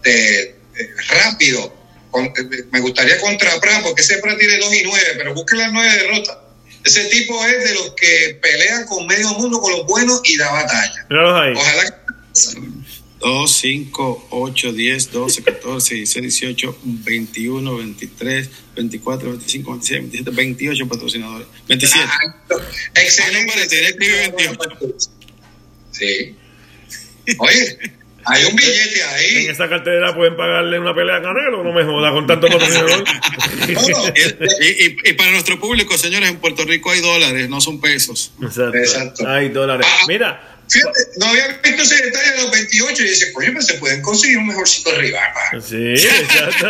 de, 0.05 0.55
rápido. 1.09 1.73
me 2.71 2.79
gustaría 2.79 3.19
contra 3.19 3.59
Pran, 3.59 3.83
porque 3.83 4.01
ese 4.01 4.19
Pran 4.19 4.37
tiene 4.37 4.57
2 4.57 4.73
y 4.73 4.83
9, 4.83 5.05
pero 5.17 5.33
busque 5.33 5.55
las 5.55 5.73
9 5.73 5.93
derrotas. 5.93 6.37
Ese 6.83 7.05
tipo 7.05 7.43
es 7.45 7.63
de 7.63 7.73
los 7.73 7.93
que 7.95 8.39
pelean 8.41 8.85
con 8.85 9.07
medio 9.07 9.29
mundo, 9.33 9.59
con 9.59 9.71
los 9.71 9.85
buenos 9.87 10.21
y 10.23 10.37
da 10.37 10.51
batalla. 10.51 11.07
Ojalá 11.55 11.83
que 11.83 12.05
2, 13.19 13.51
5, 13.51 14.27
8, 14.29 14.73
10, 14.73 15.11
12, 15.11 15.43
14, 15.43 15.95
16, 15.95 16.21
18, 16.21 16.77
21, 16.83 17.77
23, 17.77 18.49
24, 18.75 19.29
25, 19.31 19.71
26, 19.71 19.99
27, 20.01 20.31
28 20.31 20.87
patrocinadores. 20.87 21.47
27. 21.67 22.07
Excelente. 22.93 23.53
Ah, 23.55 24.33
28. 24.37 24.95
Sí. 25.91 26.35
Oye, 27.39 27.77
hay 28.25 28.45
un 28.45 28.55
billete 28.55 29.03
ahí. 29.03 29.45
En 29.45 29.51
esa 29.51 29.69
cartera 29.69 30.15
pueden 30.15 30.35
pagarle 30.35 30.79
una 30.79 30.93
pelea 30.93 31.17
a 31.17 31.21
Canelo, 31.21 31.63
no 31.63 31.71
me 31.71 31.83
joda 31.83 32.11
con 32.11 32.27
tanto 32.27 32.47
patrocinador. 32.47 33.03
y, 34.61 34.65
y, 34.65 34.97
y, 35.03 35.13
para 35.13 35.31
nuestro 35.31 35.59
público, 35.59 35.97
señores, 35.97 36.29
en 36.29 36.37
Puerto 36.37 36.63
Rico 36.65 36.91
hay 36.91 37.01
dólares, 37.01 37.49
no 37.49 37.61
son 37.61 37.79
pesos. 37.79 38.31
Exacto. 38.41 38.77
Exacto. 38.77 39.27
Hay 39.29 39.49
dólares. 39.49 39.87
Ah, 39.89 40.05
Mira, 40.07 40.55
Fíjate, 40.67 40.99
no 41.17 41.27
había 41.27 41.47
visto 41.63 41.83
ese 41.83 42.03
detalle 42.03 42.31
de 42.31 42.41
los 42.41 42.51
28 42.51 43.03
y 43.03 43.07
dice, 43.07 43.33
coño, 43.33 43.61
se 43.61 43.75
pueden 43.75 44.01
conseguir 44.01 44.39
un 44.39 44.47
mejorcito 44.47 44.91
rival. 44.95 45.29
Sí, 45.61 45.93
exacto. 45.93 46.67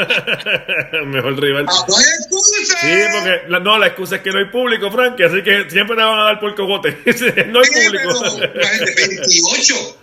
Mejor 1.05 1.39
rival. 1.39 1.65
Ah, 1.69 1.85
no 1.87 1.97
hay 1.97 2.03
excusa. 2.03 2.77
Sí, 2.81 2.87
porque 3.13 3.41
la, 3.47 3.59
no, 3.59 3.77
la 3.77 3.87
excusa 3.87 4.17
es 4.17 4.21
que 4.21 4.31
no 4.31 4.39
hay 4.39 4.45
público, 4.51 4.91
Frankie, 4.91 5.23
así 5.23 5.41
que 5.43 5.69
siempre 5.69 5.95
le 5.95 6.03
van 6.03 6.19
a 6.19 6.23
dar 6.25 6.39
por 6.39 6.53
cogote. 6.55 6.91
no 7.47 7.61
hay 7.61 7.69
público. 7.69 8.37
Pero, 8.53 8.85
28. 8.95 9.97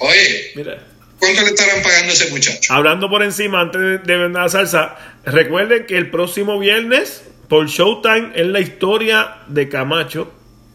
Oye, 0.00 0.52
Mira. 0.56 0.78
¿cuánto 1.18 1.42
le 1.42 1.48
estarán 1.48 1.82
pagando 1.82 2.10
a 2.10 2.12
ese 2.12 2.30
muchacho? 2.30 2.72
Hablando 2.72 3.08
por 3.08 3.22
encima, 3.22 3.60
antes 3.60 3.80
de, 3.80 3.98
de 3.98 4.28
la 4.28 4.48
salsa, 4.48 4.96
recuerden 5.24 5.86
que 5.86 5.96
el 5.96 6.10
próximo 6.10 6.58
viernes, 6.58 7.24
por 7.48 7.68
Showtime, 7.68 8.32
es 8.34 8.46
la 8.46 8.60
historia 8.60 9.36
de 9.48 9.68
Camacho 9.68 10.34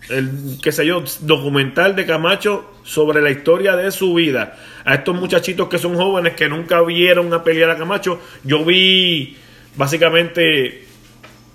el, 0.09 0.57
qué 0.61 0.71
sé 0.71 0.85
yo, 0.85 1.03
documental 1.21 1.95
de 1.95 2.05
Camacho 2.05 2.73
sobre 2.83 3.21
la 3.21 3.31
historia 3.31 3.75
de 3.75 3.91
su 3.91 4.13
vida. 4.13 4.57
A 4.83 4.95
estos 4.95 5.15
muchachitos 5.15 5.67
que 5.67 5.77
son 5.77 5.95
jóvenes 5.95 6.33
que 6.35 6.47
nunca 6.47 6.81
vieron 6.81 7.27
una 7.27 7.43
pelea 7.43 7.71
a 7.71 7.77
Camacho, 7.77 8.21
yo 8.43 8.63
vi 8.63 9.37
básicamente 9.75 10.85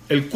el, 0.09 0.29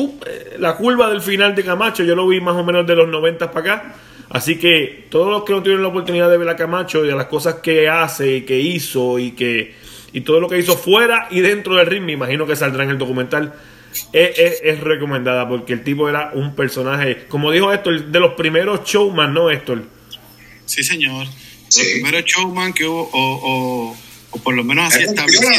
la 0.59 0.75
curva 0.75 1.09
del 1.09 1.21
final 1.21 1.55
de 1.55 1.63
Camacho, 1.63 2.03
yo 2.03 2.15
lo 2.15 2.27
vi 2.27 2.39
más 2.39 2.55
o 2.55 2.63
menos 2.63 2.87
de 2.87 2.95
los 2.95 3.07
90 3.07 3.51
para 3.51 3.73
acá. 3.73 3.95
Así 4.29 4.57
que 4.57 5.05
todos 5.09 5.29
los 5.29 5.43
que 5.43 5.53
no 5.53 5.61
tienen 5.61 5.81
la 5.81 5.89
oportunidad 5.89 6.29
de 6.29 6.37
ver 6.37 6.49
a 6.49 6.55
Camacho 6.55 7.05
y 7.05 7.11
a 7.11 7.15
las 7.15 7.27
cosas 7.27 7.55
que 7.55 7.87
hace 7.87 8.37
y 8.37 8.41
que 8.41 8.59
hizo 8.59 9.19
y 9.19 9.31
que 9.31 9.75
y 10.13 10.21
todo 10.21 10.39
lo 10.39 10.47
que 10.47 10.57
hizo 10.57 10.77
fuera 10.77 11.27
y 11.29 11.41
dentro 11.41 11.75
del 11.75 11.87
ring, 11.87 12.03
me 12.03 12.13
imagino 12.13 12.47
que 12.47 12.55
saldrá 12.55 12.85
en 12.85 12.91
el 12.91 12.97
documental, 12.97 13.53
es, 14.13 14.79
recomendada 14.79 15.47
porque 15.47 15.73
el 15.73 15.83
tipo 15.83 16.07
era 16.07 16.31
un 16.33 16.55
personaje, 16.55 17.25
como 17.27 17.51
dijo 17.51 17.71
Héctor, 17.71 18.05
de 18.05 18.19
los 18.21 18.33
primeros 18.35 18.85
showman, 18.85 19.33
¿no, 19.33 19.51
Héctor? 19.51 19.83
Sí, 20.65 20.83
señor. 20.83 21.27
Los 21.65 21.87
primeros 21.93 22.23
showman 22.23 22.71
que 22.71 22.85
hubo, 22.85 23.09
o, 23.11 23.97
o, 24.31 24.39
por 24.39 24.55
lo 24.55 24.63
menos 24.63 24.93
así 24.93 25.03
establecido. 25.03 25.51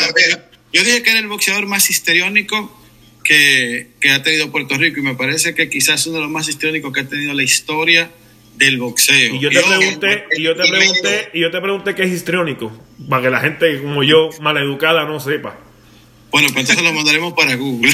Yo 0.72 0.82
dije 0.84 1.02
que 1.02 1.10
era 1.10 1.20
el 1.20 1.28
boxeador 1.28 1.66
más 1.66 1.90
histriónico 1.90 2.82
que, 3.22 3.88
que 4.00 4.10
ha 4.10 4.22
tenido 4.22 4.50
Puerto 4.50 4.76
Rico 4.76 5.00
y 5.00 5.02
me 5.02 5.14
parece 5.14 5.54
que 5.54 5.68
quizás 5.68 6.06
uno 6.06 6.16
de 6.16 6.22
los 6.22 6.30
más 6.30 6.48
histriónicos 6.48 6.94
que 6.94 7.00
ha 7.00 7.08
tenido 7.08 7.34
la 7.34 7.42
historia 7.42 8.10
del 8.56 8.78
boxeo. 8.78 9.34
Y 9.34 9.40
yo 9.40 9.50
te 9.50 9.62
pregunté, 9.62 10.24
y 10.36 10.42
yo 10.42 10.56
te 10.56 10.68
pregunté, 10.68 11.28
y 11.32 11.40
yo 11.40 11.50
te 11.50 11.60
pregunté 11.60 11.94
qué 11.94 12.02
es 12.04 12.12
histriónico, 12.12 12.72
para 13.08 13.22
que 13.22 13.30
la 13.30 13.40
gente 13.40 13.80
como 13.80 14.02
yo, 14.02 14.30
maleducada, 14.40 15.04
no 15.04 15.20
sepa. 15.20 15.58
Bueno, 16.30 16.48
pues 16.52 16.68
entonces 16.68 16.84
lo 16.84 16.92
mandaremos 16.92 17.32
para 17.34 17.54
Google. 17.54 17.92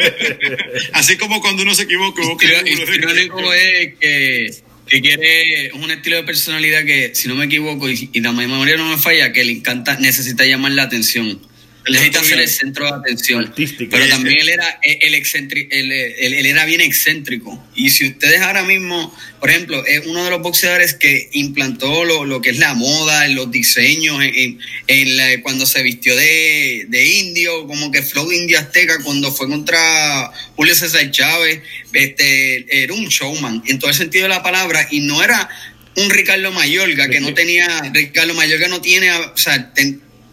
Así 0.92 1.16
como 1.16 1.40
cuando 1.40 1.62
uno 1.62 1.74
se 1.74 1.84
equivoca, 1.84 2.22
histriónico 2.22 3.52
es 3.52 3.94
que, 4.00 4.54
que 4.86 5.00
quiere 5.00 5.70
un 5.74 5.90
estilo 5.90 6.16
de 6.16 6.24
personalidad 6.24 6.84
que, 6.84 7.14
si 7.14 7.28
no 7.28 7.34
me 7.34 7.44
equivoco 7.44 7.88
y, 7.88 8.10
y 8.12 8.20
la 8.20 8.32
memoria 8.32 8.76
no 8.76 8.88
me 8.88 8.96
falla, 8.96 9.32
que 9.32 9.44
le 9.44 9.52
encanta, 9.52 9.98
necesita 9.98 10.44
llamar 10.44 10.72
la 10.72 10.84
atención 10.84 11.40
necesita 11.88 12.24
ser 12.24 12.40
el 12.40 12.48
centro 12.48 12.86
de 12.86 12.92
atención. 12.92 13.52
Pero 13.90 14.08
también 14.08 14.38
él 14.40 14.48
era, 14.48 14.78
el 14.82 15.14
él, 15.14 15.92
él, 15.92 16.46
era 16.46 16.64
bien 16.64 16.80
excéntrico. 16.80 17.62
Y 17.74 17.90
si 17.90 18.06
ustedes 18.08 18.40
ahora 18.40 18.62
mismo, 18.62 19.14
por 19.40 19.50
ejemplo, 19.50 19.84
es 19.84 20.06
uno 20.06 20.24
de 20.24 20.30
los 20.30 20.40
boxeadores 20.40 20.94
que 20.94 21.28
implantó 21.32 22.04
lo, 22.04 22.24
lo 22.24 22.40
que 22.40 22.50
es 22.50 22.58
la 22.58 22.74
moda, 22.74 23.28
los 23.28 23.50
diseños, 23.50 24.22
en, 24.22 24.58
en 24.86 25.42
cuando 25.42 25.66
se 25.66 25.82
vistió 25.82 26.16
de, 26.16 26.86
de, 26.88 27.06
indio, 27.06 27.66
como 27.66 27.90
que 27.90 28.02
flow 28.02 28.32
indio 28.32 28.58
azteca, 28.58 29.02
cuando 29.02 29.30
fue 29.30 29.48
contra 29.48 30.32
Julio 30.56 30.74
César 30.74 31.10
Chávez, 31.10 31.60
este, 31.92 32.82
era 32.82 32.94
un 32.94 33.08
showman, 33.08 33.62
en 33.66 33.78
todo 33.78 33.90
el 33.90 33.96
sentido 33.96 34.24
de 34.24 34.30
la 34.30 34.42
palabra, 34.42 34.88
y 34.90 35.00
no 35.00 35.22
era 35.22 35.48
un 35.96 36.10
Ricardo 36.10 36.50
Mayorga 36.50 37.08
que 37.08 37.20
no 37.20 37.34
tenía, 37.34 37.82
Ricardo 37.92 38.34
Mayorga 38.34 38.68
no 38.68 38.80
tiene, 38.80 39.12
o 39.12 39.36
sea, 39.36 39.72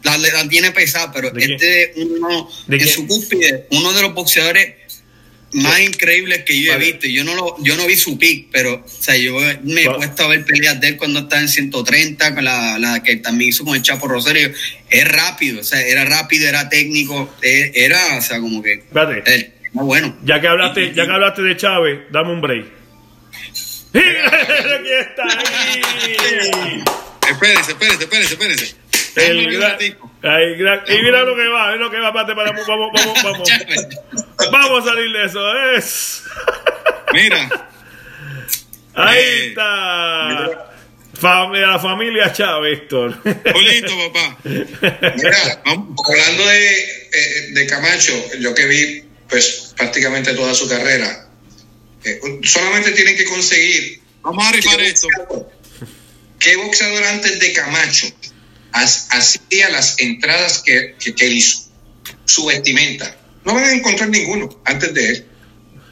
la, 0.04 0.50
tiene 0.50 0.72
pesada, 0.72 1.12
pero 1.12 1.32
este 1.36 1.94
uno 1.96 2.50
en 2.68 2.88
su 2.88 3.08
cúspide, 3.08 3.68
uno 3.72 3.94
de 3.94 4.02
los 4.02 4.14
boxeadores 4.14 4.76
más 5.54 5.80
increíbles 5.82 6.44
que 6.44 6.60
yo 6.62 6.74
he 6.74 6.78
visto. 6.78 7.08
Yo 7.08 7.24
no 7.24 7.36
lo, 7.36 7.56
yo 7.64 7.76
no 7.76 7.86
vi 7.86 7.96
su 7.96 8.18
pick, 8.18 8.48
pero 8.52 8.84
o 8.86 8.88
sea, 8.88 9.18
yo 9.18 9.36
me 9.64 9.84
he 9.84 9.90
puesto 9.90 10.24
a 10.24 10.28
ver 10.28 10.46
peleas 10.46 10.80
de 10.80 10.90
él 10.90 10.98
cuando 10.98 11.22
estaba 11.22 11.42
en 11.42 11.50
130, 11.50 12.36
con 12.36 12.44
la, 12.44 12.80
la, 12.80 13.04
que 13.04 13.18
también 13.18 13.50
hizo 13.50 13.66
con 13.66 13.76
el 13.76 13.82
Chapo 13.82 14.08
Rosario. 14.08 14.52
Es 14.90 15.08
rápido, 15.08 15.62
o 15.62 15.64
sea, 15.64 15.82
era 15.82 16.06
rápido, 16.06 16.48
era 16.48 16.70
técnico, 16.70 17.34
e, 17.42 17.72
era, 17.76 18.18
o 18.18 18.22
sea, 18.22 18.40
como 18.40 18.62
que 18.62 18.74
Espérate. 18.74 19.54
bueno. 19.74 20.18
Ya 20.24 20.40
que 20.40 20.48
hablaste, 20.48 20.94
ya 20.94 21.06
que 21.06 21.12
hablaste 21.12 21.42
de 21.42 21.58
Chávez, 21.58 22.00
dame 22.12 22.32
un 22.32 22.42
break. 22.42 22.66
¡Aquí 23.94 24.92
está! 25.02 25.24
Ahí. 25.28 25.82
Espérense, 27.30 27.72
espérense, 27.72 28.04
espérense, 28.04 28.34
espérense. 28.34 28.81
El 29.16 29.58
gran, 30.58 30.82
y 30.88 31.02
mira 31.02 31.24
lo 31.24 31.36
que 31.36 31.48
va, 31.48 31.74
es 31.74 31.80
lo 31.80 31.90
que 31.90 31.98
va, 31.98 32.14
para, 32.14 32.34
vamos, 32.34 32.68
vamos, 32.68 32.92
vamos, 33.24 33.50
vamos. 34.52 34.86
a 34.86 34.90
salir 34.90 35.12
de 35.12 35.26
eso, 35.26 35.40
es. 35.76 36.24
Mira. 37.14 37.70
Ahí 38.94 39.18
eh, 39.18 39.48
está. 39.48 40.68
Familia, 41.20 41.68
la 41.68 41.80
familia 41.80 42.34
Chávez, 42.34 42.80
Héctor. 42.80 43.22
Bonito, 43.24 44.12
papá. 44.14 44.38
Mira, 44.44 45.62
hablando 45.66 46.46
de, 46.48 46.80
eh, 47.12 47.52
de 47.52 47.68
Camacho, 47.68 48.14
yo 48.40 48.54
que 48.54 48.66
vi 48.66 49.04
pues 49.28 49.74
prácticamente 49.78 50.34
toda 50.34 50.54
su 50.54 50.68
carrera, 50.68 51.30
eh, 52.04 52.20
solamente 52.44 52.92
tienen 52.92 53.16
que 53.16 53.26
conseguir. 53.26 54.02
Vamos 54.22 54.46
a 54.46 54.52
rifar 54.52 54.82
esto. 54.82 55.08
¿Qué 56.38 56.56
boxeador 56.58 57.04
antes 57.06 57.40
de 57.40 57.54
Camacho 57.54 58.08
hacía 58.74 59.70
las 59.70 60.00
entradas 60.00 60.60
que, 60.60 60.96
que, 61.00 61.26
él 61.26 61.34
hizo, 61.34 61.70
su 62.26 62.46
vestimenta. 62.46 63.16
No 63.44 63.54
van 63.54 63.66
a 63.66 63.72
encontrar 63.72 64.10
ninguno 64.10 64.62
antes 64.66 64.94
de 64.94 65.10
él. 65.10 65.26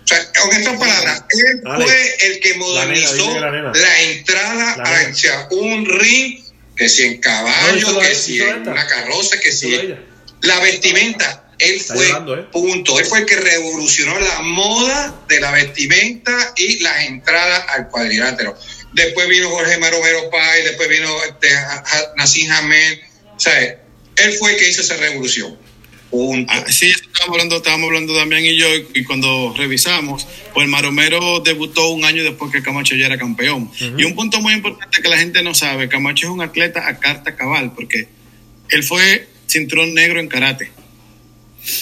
O 0.03 0.07
sea, 0.07 0.31
con 0.33 0.51
estas 0.51 0.77
palabras, 0.77 1.23
él 1.29 1.61
fue 1.63 2.15
el 2.21 2.39
que 2.39 2.53
modernizó 2.55 3.39
la, 3.39 4.01
entrada 4.01 4.83
hacia 4.83 5.47
un 5.51 5.85
ring, 5.85 6.43
que 6.75 6.89
si 6.89 7.03
en 7.03 7.21
caballo, 7.21 7.99
que 7.99 8.15
si 8.15 8.41
en 8.41 8.67
una 8.67 8.87
carroza, 8.87 9.39
que 9.39 9.51
si 9.51 9.95
la 10.41 10.59
vestimenta. 10.59 11.45
Él 11.59 11.77
fue, 11.81 12.07
¿eh? 12.07 12.45
punto, 12.53 12.97
él 13.01 13.05
fue 13.05 13.19
el 13.19 13.25
que 13.25 13.35
revolucionó 13.35 14.17
la 14.17 14.39
moda 14.43 15.25
de 15.27 15.41
la 15.41 15.51
vestimenta 15.51 16.53
y 16.55 16.79
las 16.79 17.03
entradas 17.03 17.65
al 17.67 17.89
cuadrilátero 17.89 18.57
después 18.93 19.27
vino 19.27 19.49
Jorge 19.49 19.77
Maromero 19.77 20.29
Pay, 20.29 20.63
después 20.63 20.89
vino 20.89 21.09
este, 21.23 21.49
Nassim 22.17 22.51
Hamed, 22.51 22.99
sea, 23.39 23.61
él 23.61 24.33
fue 24.37 24.51
el 24.51 24.57
que 24.57 24.69
hizo 24.69 24.81
esa 24.81 24.97
revolución. 24.97 25.57
Ah, 26.47 26.65
sí, 26.67 26.87
estábamos 26.87 27.35
hablando, 27.35 27.57
estábamos 27.57 27.87
hablando 27.87 28.17
también 28.17 28.43
y 28.43 28.57
yo, 28.57 28.67
y 28.95 29.03
cuando 29.03 29.53
revisamos, 29.55 30.27
pues 30.53 30.67
Maromero 30.67 31.39
debutó 31.39 31.89
un 31.89 32.03
año 32.03 32.23
después 32.23 32.51
que 32.51 32.63
Camacho 32.63 32.95
ya 32.95 33.05
era 33.05 33.17
campeón. 33.17 33.71
Y 33.97 34.03
un 34.03 34.15
punto 34.15 34.41
muy 34.41 34.53
importante 34.53 35.01
que 35.01 35.07
la 35.07 35.17
gente 35.17 35.43
no 35.43 35.53
sabe, 35.53 35.87
Camacho 35.87 36.27
es 36.27 36.33
un 36.33 36.41
atleta 36.41 36.87
a 36.87 36.99
carta 36.99 37.35
cabal, 37.35 37.73
porque 37.75 38.07
él 38.69 38.83
fue 38.83 39.27
cinturón 39.47 39.93
negro 39.93 40.19
en 40.19 40.27
karate. 40.27 40.71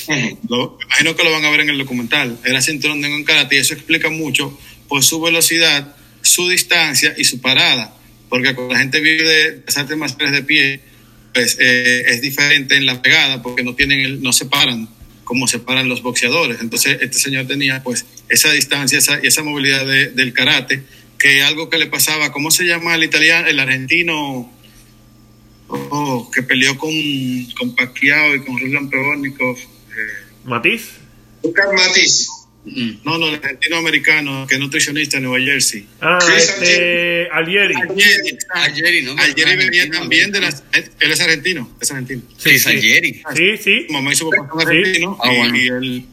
imagino 0.07 1.15
que 1.15 1.23
lo 1.23 1.31
van 1.31 1.45
a 1.45 1.49
ver 1.49 1.61
en 1.61 1.69
el 1.69 1.77
documental. 1.77 2.37
Era 2.43 2.61
cinturón 2.61 2.99
negro 2.99 3.15
en 3.15 3.23
karate 3.23 3.55
y 3.55 3.59
eso 3.59 3.73
explica 3.73 4.09
mucho 4.09 4.57
por 4.89 5.03
su 5.03 5.21
velocidad 5.21 5.95
su 6.27 6.47
distancia 6.49 7.13
y 7.17 7.23
su 7.23 7.41
parada, 7.41 7.95
porque 8.29 8.53
cuando 8.53 8.73
la 8.73 8.79
gente 8.79 8.99
vive 8.99 9.27
de 9.27 9.63
las 9.65 9.77
artes 9.77 9.97
marciales 9.97 10.33
de 10.33 10.43
pie, 10.43 10.81
pues 11.33 11.57
eh, 11.59 12.03
es 12.07 12.21
diferente 12.21 12.75
en 12.75 12.85
la 12.85 13.01
pegada, 13.01 13.41
porque 13.41 13.63
no 13.63 13.75
tienen 13.75 13.99
el, 13.99 14.21
no 14.21 14.33
se 14.33 14.45
paran 14.45 14.89
como 15.27 15.45
se 15.45 15.59
paran 15.59 15.89
los 15.89 16.01
boxeadores. 16.01 16.61
Entonces 16.61 16.99
este 17.01 17.19
señor 17.19 17.45
tenía 17.47 17.83
pues 17.83 18.05
esa 18.29 18.49
distancia 18.53 18.97
esa, 18.97 19.19
y 19.21 19.27
esa 19.27 19.43
movilidad 19.43 19.85
del 19.85 20.33
karate, 20.33 20.83
que 21.19 21.43
algo 21.43 21.69
que 21.69 21.77
le 21.77 21.87
pasaba, 21.87 22.31
¿cómo 22.31 22.49
se 22.49 22.63
llama 22.63 22.95
el 22.95 23.03
italiano, 23.03 23.47
el 23.47 23.59
argentino? 23.59 24.51
Oh, 25.67 26.31
que 26.33 26.43
peleó 26.43 26.77
con, 26.77 26.93
con 27.59 27.75
Pacquiao 27.75 28.35
y 28.35 28.45
con 28.45 28.57
Ruslan 28.57 28.89
Pevornikov. 28.89 29.57
Eh, 29.57 29.65
¿Matiz? 30.45 30.91
Lucas 31.43 31.67
Matiz. 31.75 32.29
No, 33.03 33.17
no, 33.17 33.29
el 33.29 33.35
argentino 33.35 33.77
americano, 33.77 34.45
que 34.47 34.55
es 34.55 34.59
nutricionista 34.59 35.17
en 35.17 35.23
Nueva 35.23 35.43
Jersey. 35.43 35.85
Ah, 36.01 36.19
este, 36.35 37.27
Alieri. 37.31 37.75
Alieri, 38.53 39.01
¿no? 39.03 39.15
Alieri 39.17 39.55
venía 39.55 39.89
también 39.89 40.31
de 40.31 40.41
las. 40.41 40.63
Él 40.73 41.11
es 41.11 41.21
argentino, 41.21 41.75
es 41.79 41.91
argentino. 41.91 42.21
Sí, 42.37 42.51
es 42.51 42.67
Alieri. 42.67 43.21
Sí, 43.35 43.57
sí. 43.57 43.87
Mamá 43.89 44.11
hizo 44.11 44.29
papá 44.29 44.63
argentino. 44.63 45.17
Ah, 45.21 45.29
bueno. 45.29 45.57
y, 45.57 45.67
él, 45.67 46.05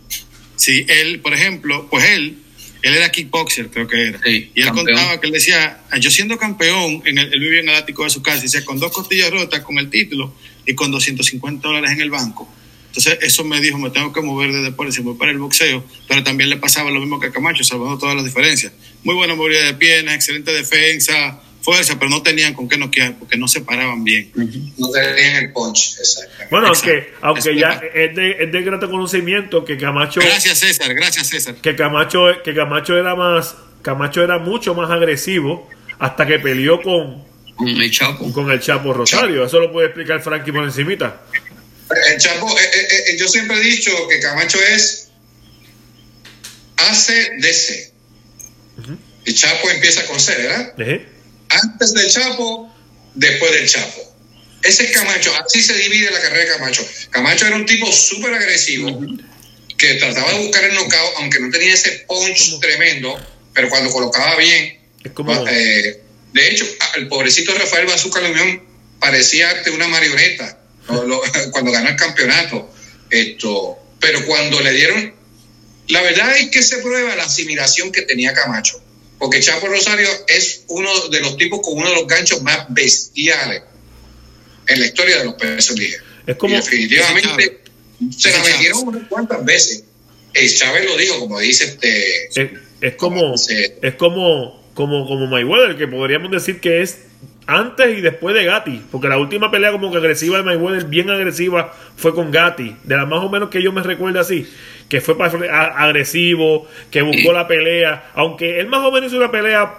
sí, 0.56 0.86
él, 0.88 1.20
por 1.20 1.34
ejemplo, 1.34 1.88
pues 1.90 2.04
él, 2.10 2.38
él 2.82 2.94
era 2.94 3.10
kickboxer, 3.10 3.68
creo 3.68 3.88
que 3.88 4.08
era. 4.08 4.20
y 4.24 4.50
él 4.54 4.68
contaba 4.70 5.20
que 5.20 5.26
él 5.26 5.32
decía, 5.32 5.80
yo 6.00 6.10
siendo 6.10 6.38
campeón, 6.38 7.02
en 7.04 7.18
el, 7.18 7.32
él 7.32 7.40
vivía 7.40 7.60
en 7.60 7.68
el 7.68 7.74
ático 7.74 8.04
de 8.04 8.10
su 8.10 8.22
casa, 8.22 8.38
y 8.38 8.42
decía, 8.42 8.64
con 8.64 8.78
dos 8.78 8.92
costillas 8.92 9.30
rotas, 9.30 9.60
con 9.60 9.78
el 9.78 9.90
título 9.90 10.34
y 10.66 10.74
con 10.74 10.90
250 10.90 11.66
dólares 11.66 11.90
en 11.90 12.00
el 12.00 12.10
banco 12.10 12.48
entonces 12.96 13.18
eso 13.22 13.42
me 13.42 13.61
dijo, 13.61 13.76
me 13.76 13.90
tengo 13.90 14.12
que 14.12 14.20
mover 14.20 14.52
de 14.52 14.62
deporte, 14.62 15.00
voy 15.00 15.16
para 15.16 15.33
el 15.33 15.38
boxeo, 15.38 15.83
pero 16.07 16.22
también 16.22 16.48
le 16.48 16.59
pasaba 16.59 16.92
lo 16.92 17.00
mismo 17.00 17.18
que 17.18 17.26
a 17.26 17.33
Camacho, 17.33 17.64
salvando 17.64 17.98
todas 17.98 18.14
las 18.14 18.24
diferencias. 18.24 18.72
Muy 19.02 19.16
buena 19.16 19.35
movilidad 19.35 19.64
de 19.64 19.74
piernas, 19.74 20.14
excelente 20.14 20.52
defensa, 20.52 21.40
fuerza, 21.61 21.98
pero 21.98 22.09
no 22.09 22.22
tenían 22.22 22.54
con 22.54 22.68
qué 22.68 22.78
noquear 22.78 23.16
porque 23.18 23.37
no 23.37 23.48
se 23.48 23.62
paraban 23.62 24.04
bien. 24.04 24.30
No 24.78 24.90
tenían 24.92 25.44
el 25.44 25.52
punch, 25.52 25.96
exacto. 25.98 26.44
Bueno, 26.52 26.68
aunque, 26.68 27.12
aunque 27.20 27.59
ya 27.59 27.83
es 27.92 28.14
de, 28.14 28.37
es 28.44 28.52
de 28.52 28.62
grato 28.62 28.88
conocimiento 28.88 29.64
que 29.64 29.76
Camacho... 29.76 30.20
Gracias 30.20 30.61
César, 30.61 30.94
gracias 30.94 31.26
César. 31.26 31.57
Que 31.57 31.74
Camacho, 31.74 32.20
que 32.44 32.54
Camacho 32.54 32.96
era 32.96 33.16
más, 33.16 33.57
Camacho 33.83 34.22
era 34.22 34.38
mucho 34.38 34.72
más 34.76 34.88
agresivo 34.88 35.68
hasta 35.98 36.24
que 36.28 36.38
peleó 36.38 36.80
con... 36.80 37.24
Con 37.57 37.68
el 37.68 37.90
Chapo. 37.90 38.33
Con 38.33 38.50
el 38.52 38.61
Chapo 38.61 38.92
Rosario. 38.92 39.44
Eso 39.44 39.59
lo 39.59 39.72
puede 39.72 39.87
explicar 39.87 40.20
Frankie 40.20 40.52
por 40.52 40.62
encimita. 40.62 41.22
El 41.90 42.18
Chapo, 42.18 42.59
eh, 42.59 42.62
eh, 42.62 43.05
eh, 43.09 43.16
yo 43.18 43.29
siempre 43.29 43.59
he 43.59 43.61
dicho 43.61 44.09
que 44.09 44.20
Camacho 44.20 44.59
es 44.62 45.09
ACDC. 46.77 47.92
El 49.27 49.35
Chapo 49.35 49.70
empieza 49.70 50.05
con 50.07 50.20
C, 50.20 50.35
¿verdad? 50.37 50.75
Antes 51.49 51.94
del 51.94 52.11
Chapo, 52.11 52.75
después 53.14 53.53
del 53.53 53.68
Chapo. 53.68 54.14
Ese 54.62 54.85
es 54.85 54.90
Camacho, 54.92 55.33
así 55.44 55.62
se 55.62 55.75
divide 55.75 56.11
la 56.11 56.20
carrera 56.20 56.44
de 56.44 56.59
Camacho. 56.59 56.87
Camacho 57.11 57.47
era 57.47 57.57
un 57.57 57.66
tipo 57.66 57.90
súper 57.92 58.33
agresivo 58.33 58.99
que 59.77 59.94
trataba 59.94 60.33
de 60.33 60.38
buscar 60.38 60.64
el 60.64 60.75
knockout, 60.75 61.14
aunque 61.18 61.40
no 61.40 61.51
tenía 61.51 61.75
ese 61.75 62.05
punch 62.09 62.59
tremendo, 62.61 63.18
pero 63.53 63.68
cuando 63.68 63.90
colocaba 63.90 64.37
bien, 64.37 64.81
Es 65.05 65.12
como... 65.12 65.33
Eh, 65.49 66.01
de 66.33 66.49
hecho, 66.49 66.66
el 66.97 67.09
pobrecito 67.09 67.55
Rafael 67.55 67.87
Bazooka 67.87 68.20
León 68.20 68.62
parecía 68.99 69.62
una 69.73 69.87
marioneta 69.87 70.63
cuando 71.51 71.73
ganó 71.73 71.88
el 71.88 71.97
campeonato. 71.97 72.70
Esto, 73.11 73.79
pero 74.01 74.25
cuando 74.27 74.61
le 74.61 74.73
dieron, 74.73 75.14
la 75.88 76.03
verdad 76.03 76.37
es 76.37 76.51
que 76.51 76.62
se 76.62 76.79
prueba 76.79 77.14
la 77.14 77.25
asimilación 77.25 77.92
que 77.92 78.03
tenía 78.03 78.33
Camacho, 78.33 78.81
porque 79.18 79.40
Chapo 79.40 79.66
Rosario 79.68 80.09
es 80.27 80.64
uno 80.68 81.09
de 81.09 81.20
los 81.20 81.37
tipos 81.37 81.61
con 81.62 81.77
uno 81.77 81.90
de 81.90 81.94
los 81.94 82.07
ganchos 82.07 82.42
más 82.42 82.66
bestiales 82.70 83.62
en 84.66 84.81
la 84.81 84.87
historia 84.87 85.18
de 85.18 85.25
los 85.27 85.35
pesos 85.35 85.79
ligeros. 85.79 86.07
Es 86.27 86.37
como, 86.37 86.57
definitivamente 86.57 87.61
se 88.16 88.31
la 88.31 88.42
metieron 88.42 88.88
unas 88.88 89.09
cuantas 89.09 89.44
veces. 89.44 89.85
Y 90.35 90.49
Chávez 90.49 90.85
lo 90.87 90.97
dijo, 90.97 91.20
como 91.20 91.38
dice 91.38 91.64
este. 91.64 92.27
Es, 92.81 92.94
como, 92.97 93.35
es 93.35 93.94
como, 93.94 94.70
como, 94.75 95.07
como 95.07 95.27
Mayweather, 95.27 95.77
que 95.77 95.87
podríamos 95.87 96.31
decir 96.31 96.61
que 96.61 96.83
es 96.83 96.99
antes 97.46 97.98
y 97.98 98.00
después 98.00 98.35
de 98.35 98.44
Gatti, 98.44 98.83
porque 98.90 99.09
la 99.09 99.18
última 99.18 99.50
pelea 99.50 99.72
como 99.72 99.90
que 99.90 99.98
agresiva 99.98 100.38
de 100.38 100.44
Mayweather, 100.44 100.87
bien 100.87 101.11
agresiva, 101.11 101.72
fue 101.96 102.14
con 102.14 102.30
Gatti, 102.30 102.76
de 102.85 102.96
la 102.96 103.07
más 103.07 103.22
o 103.22 103.28
menos 103.28 103.48
que 103.48 103.62
yo 103.62 103.72
me 103.72 103.83
recuerdo 103.83 104.20
así, 104.20 104.48
que 104.88 105.00
fue 105.00 105.16
agresivo, 105.50 106.66
que 106.90 107.02
buscó 107.02 107.33
la 107.33 107.46
pelea, 107.46 108.11
aunque 108.14 108.61
él 108.61 108.68
más 108.68 108.80
o 108.80 108.90
menos 108.90 109.11
hizo 109.11 109.18
una 109.18 109.30
pelea 109.30 109.74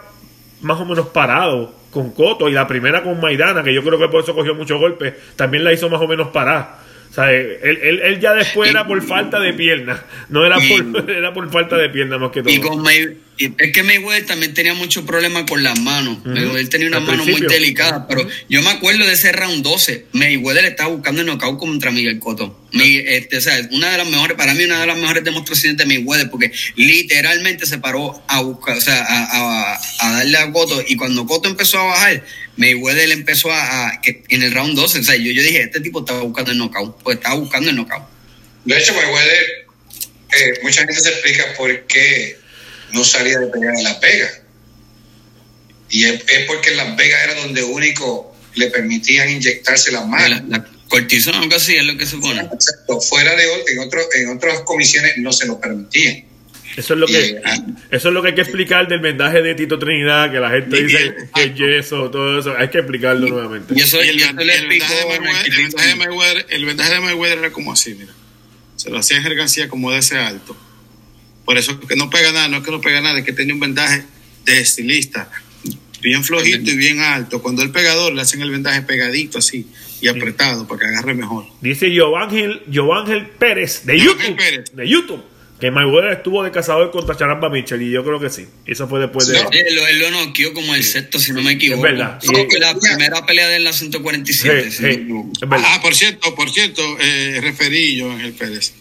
más 0.62 0.80
o 0.80 0.86
menos 0.86 1.08
parado 1.08 1.74
con 1.92 2.12
Coto 2.12 2.50
y 2.50 2.52
la 2.52 2.68
primera 2.68 3.04
con 3.04 3.20
Maidana, 3.22 3.64
que 3.64 3.74
yo 3.74 3.84
creo 3.84 3.98
que 3.98 4.10
por 4.10 4.22
eso 4.22 4.36
cogió 4.36 4.54
muchos 4.54 4.80
golpes, 4.80 5.14
también 5.36 5.64
la 5.64 5.74
hizo 5.74 5.90
más 5.90 6.02
o 6.02 6.08
menos 6.08 6.28
parada. 6.30 6.80
O 7.12 7.14
sea, 7.14 7.32
él, 7.32 8.02
él, 8.04 8.20
ya 8.20 8.34
después 8.34 8.70
era 8.70 8.86
por 8.86 9.02
falta 9.02 9.40
de 9.40 9.54
pierna, 9.54 10.04
no 10.30 10.46
era 10.46 10.58
por, 10.58 11.10
era 11.10 11.34
por 11.34 11.50
falta 11.52 11.78
de 11.78 11.90
pierna 11.90 12.18
más 12.18 12.32
que 12.32 12.42
todo. 12.42 12.54
Y 12.54 12.60
con 12.60 12.84
es 13.38 13.72
que 13.74 13.84
Mayweather 13.84 14.26
también 14.26 14.54
tenía 14.54 14.74
muchos 14.74 15.04
problemas 15.04 15.44
con 15.44 15.62
las 15.62 15.78
manos. 15.80 16.20
Mayweather 16.24 16.70
tenía 16.70 16.88
una 16.88 17.02
mano 17.02 17.26
muy 17.26 17.42
delicada, 17.42 18.08
pero 18.08 18.26
yo 18.48 18.62
me 18.62 18.70
acuerdo 18.70 19.06
de 19.06 19.14
ese 19.14 19.34
round 19.34 19.62
12. 19.62 20.06
Mayweather 20.14 20.66
estaba 20.66 20.90
buscando 20.90 21.22
el 21.22 21.28
knockout 21.28 21.60
contra 21.60 21.92
Miguel 21.92 22.20
Cotto. 22.20 22.58
este, 22.72 23.38
o 23.38 23.42
sea, 23.42 23.60
una 23.72 23.92
de 23.92 23.98
las 23.98 24.08
mejores, 24.08 24.38
para 24.38 24.54
mí, 24.54 24.64
una 24.64 24.80
de 24.80 24.88
las 24.88 24.98
mejores 24.98 25.24
demostraciones 25.24 25.78
de 25.78 25.86
Mayweather, 25.86 26.30
porque 26.30 26.52
literalmente 26.76 27.66
se 27.66 27.78
paró 27.78 28.24
a 28.28 28.40
buscar, 28.40 28.78
o 28.78 28.82
sea, 28.82 29.04
a, 29.06 29.80
a, 30.00 30.12
darle 30.14 30.38
a 30.38 30.52
Cotto. 30.52 30.82
Y 30.88 30.96
cuando 30.96 31.26
Cotto 31.26 31.50
empezó 31.50 31.80
a 31.80 31.88
bajar, 31.88 32.24
Mayweather 32.58 33.12
empezó 33.12 33.52
a, 33.52 34.00
que 34.02 34.24
en 34.30 34.44
el 34.44 34.54
round 34.54 34.76
12. 34.76 35.00
O 35.00 35.04
sea, 35.04 35.16
yo, 35.16 35.32
yo 35.32 35.42
dije, 35.42 35.64
este 35.64 35.82
tipo 35.82 36.00
estaba 36.00 36.22
buscando 36.22 36.52
el 36.52 36.58
knockout, 36.58 37.04
pues 37.04 37.18
estaba 37.18 37.36
buscando 37.36 37.70
el 37.70 37.76
knockout. 37.76 38.04
De 38.64 38.78
hecho, 38.78 38.94
Mayweather, 38.94 39.46
eh, 40.32 40.60
mucha 40.64 40.82
gente 40.82 40.96
se 40.96 41.10
explica 41.10 41.54
por 41.58 41.86
qué 41.88 42.38
no 42.92 43.04
salía 43.04 43.40
de 43.40 43.48
pelear 43.48 43.76
en 43.76 43.84
Las 43.84 44.00
Vegas. 44.00 44.42
Y 45.90 46.06
es, 46.06 46.24
porque 46.48 46.70
en 46.70 46.78
Las 46.78 46.96
Vegas 46.96 47.20
era 47.24 47.36
donde 47.36 47.64
único 47.64 48.36
le 48.56 48.68
permitían 48.68 49.30
inyectarse 49.30 49.92
las 49.92 50.08
manos. 50.08 50.42
La, 50.48 50.66
cortisona, 50.88 51.40
algo 51.40 51.56
así 51.56 51.76
es 51.76 51.84
lo 51.84 51.98
que 51.98 52.06
supone. 52.06 52.42
Exacto. 52.42 53.02
Fuera 53.02 53.36
de 53.36 53.44
en, 53.44 53.80
otro, 53.80 54.02
en 54.14 54.30
otras 54.30 54.62
comisiones 54.62 55.18
no 55.18 55.34
se 55.34 55.46
lo 55.46 55.60
permitían. 55.60 56.24
Eso 56.76 56.94
es 56.94 57.00
lo 57.00 57.08
que 57.08 57.42
eso 57.92 58.08
es 58.08 58.14
lo 58.14 58.22
que 58.22 58.30
hay 58.30 58.36
que 58.36 58.42
explicar 58.42 58.88
del 58.88 59.00
vendaje 59.00 59.42
de 59.42 59.56
Tito 59.56 59.80
Trinidad, 59.80 60.32
que 60.32 60.40
la 60.40 60.50
gente 60.50 60.84
dice 60.84 61.16
que 61.34 61.44
es 61.44 61.56
yeso, 61.56 62.10
todo 62.12 62.40
eso, 62.40 62.56
hay 62.58 62.70
que 62.70 62.80
explicarlo 62.80 63.28
nuevamente. 63.28 63.74
Y, 63.76 63.82
eso, 63.82 64.02
el, 64.02 64.22
el, 64.22 64.68
vendaje 64.68 65.88
de 65.88 65.96
Mayweather, 65.96 66.46
el 66.50 66.66
vendaje 66.66 66.94
de 66.94 67.00
Mayweather 67.00 67.38
era 67.40 67.52
como 67.52 67.72
así, 67.72 67.96
mira. 67.96 68.14
Se 68.76 68.90
lo 68.90 69.00
hacía 69.00 69.18
en 69.18 69.38
García 69.38 69.70
como 69.70 69.92
de 69.92 70.00
ese 70.00 70.18
alto 70.18 70.56
por 71.46 71.58
eso 71.58 71.80
que 71.80 71.96
no 71.96 72.10
pega 72.10 72.32
nada, 72.32 72.48
no 72.48 72.58
es 72.58 72.64
que 72.64 72.72
no 72.72 72.82
pega 72.82 73.00
nada, 73.02 73.20
es 73.20 73.26
que 73.26 73.32
tenía 73.32 73.54
un 73.54 73.60
vendaje 73.60 74.04
de 74.46 74.60
estilista, 74.60 75.30
bien 76.02 76.24
flojito 76.24 76.72
y 76.72 76.76
bien 76.76 77.00
alto. 77.00 77.42
Cuando 77.42 77.62
el 77.62 77.70
pegador 77.70 78.14
le 78.14 78.22
hacen 78.22 78.42
el 78.42 78.50
vendaje 78.50 78.82
pegadito 78.82 79.38
así 79.38 79.68
y 80.02 80.08
apretado 80.08 80.68
para 80.68 80.80
que 80.80 80.86
agarre 80.88 81.14
mejor. 81.14 81.46
Dice 81.62 81.92
Giovanni 81.92 83.28
Pérez 83.38 83.86
de 83.86 84.00
YouTube. 84.00 84.74
De 84.74 84.90
YouTube. 84.90 85.24
Que 85.60 85.72
Mayweather 85.72 86.12
estuvo 86.12 86.44
de 86.44 86.52
cazador 86.52 86.92
contra 86.92 87.16
Charamba 87.16 87.50
Mitchell 87.50 87.82
y 87.82 87.90
yo 87.90 88.04
creo 88.04 88.20
que 88.20 88.30
sí. 88.30 88.46
Eso 88.66 88.90
fue 88.90 89.00
después 89.00 89.28
de. 89.28 89.38
él, 89.38 90.00
lo 90.00 90.12
noqueó 90.12 90.54
como 90.54 90.76
el 90.76 90.84
sexto, 90.84 91.18
si 91.18 91.32
no 91.32 91.42
me 91.42 91.54
equivoco. 91.54 91.86
Es 91.88 91.94
verdad. 91.94 92.20
la 92.60 92.76
primera 92.78 93.26
pelea 93.26 93.48
de 93.48 93.60
la 93.60 93.72
147. 93.72 94.70
ah, 95.52 95.80
por 95.82 95.96
cierto, 95.96 96.36
por 96.36 96.50
cierto, 96.50 96.82
eh, 97.00 97.40
referí 97.42 97.96
yo 97.96 98.12
Ángel 98.12 98.34
Pérez. 98.34 98.74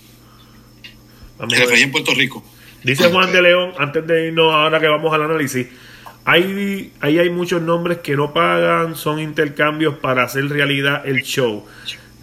referí 1.39 1.83
en 1.83 1.93
Puerto 1.93 2.13
Rico. 2.13 2.45
Dice 2.83 3.05
Juan 3.09 3.33
de 3.33 3.41
León, 3.41 3.73
antes 3.79 4.07
de 4.07 4.27
irnos 4.27 4.53
ahora 4.53 4.79
que 4.79 4.89
vamos 4.89 5.15
al 5.15 5.23
análisis, 5.23 5.69
hay, 6.25 6.93
ahí 7.01 7.19
hay 7.19 7.31
muchos 7.31 7.63
nombres 7.63 7.99
que 7.99 8.17
no 8.17 8.33
pagan, 8.35 8.97
son 8.97 9.21
intercambios 9.21 9.99
para 9.99 10.25
hacer 10.25 10.49
realidad 10.49 11.07
el 11.07 11.23
show. 11.23 11.67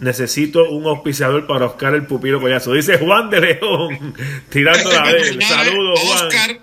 Necesito 0.02 0.68
un 0.68 0.84
auspiciador 0.86 1.46
para 1.46 1.66
Oscar 1.66 1.94
el 1.94 2.06
Pupilo 2.06 2.40
Collazo. 2.40 2.74
Dice 2.74 2.98
Juan 2.98 3.30
de 3.30 3.40
León, 3.40 4.14
tirando 4.50 4.92
la 4.92 5.04
vez. 5.04 5.34
Saludos, 5.46 6.00
Juan. 6.00 6.26
Oscar, 6.26 6.60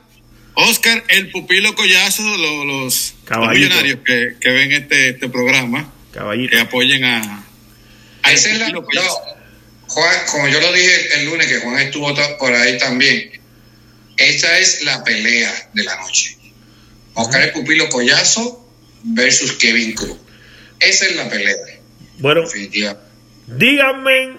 Oscar 0.54 1.04
el 1.08 1.32
Pupilo 1.32 1.74
Collazo, 1.74 2.24
los, 2.24 2.66
los, 2.66 3.16
millonarios 3.50 4.00
que, 4.06 4.36
que, 4.40 4.50
ven 4.50 4.72
este, 4.74 5.10
este 5.10 5.30
programa, 5.30 5.92
Caballito. 6.14 6.52
que 6.52 6.60
apoyen 6.60 7.04
a, 7.06 7.44
a 8.24 8.32
ese 8.32 8.60
Juan, 9.88 10.16
como 10.32 10.48
yo 10.48 10.62
lo 10.62 10.72
dije 10.72 11.20
el 11.20 11.26
lunes, 11.26 11.48
que 11.48 11.60
Juan 11.62 11.80
estuvo 11.80 12.14
por 12.38 12.54
ahí 12.54 12.78
también 12.78 13.40
esa 14.20 14.60
es 14.60 14.84
la 14.84 15.02
pelea 15.06 15.70
de 15.74 15.84
la 15.86 15.96
noche. 15.96 16.38
Oscar 17.14 17.42
el 17.42 17.52
Pupilo 17.52 17.88
Collazo 17.90 18.70
versus 19.02 19.54
Kevin 19.54 19.94
Cruz. 19.94 20.18
Esa 20.82 21.06
es 21.06 21.16
la 21.16 21.30
pelea. 21.30 21.56
Bueno, 22.18 22.44
díganme, 23.58 24.38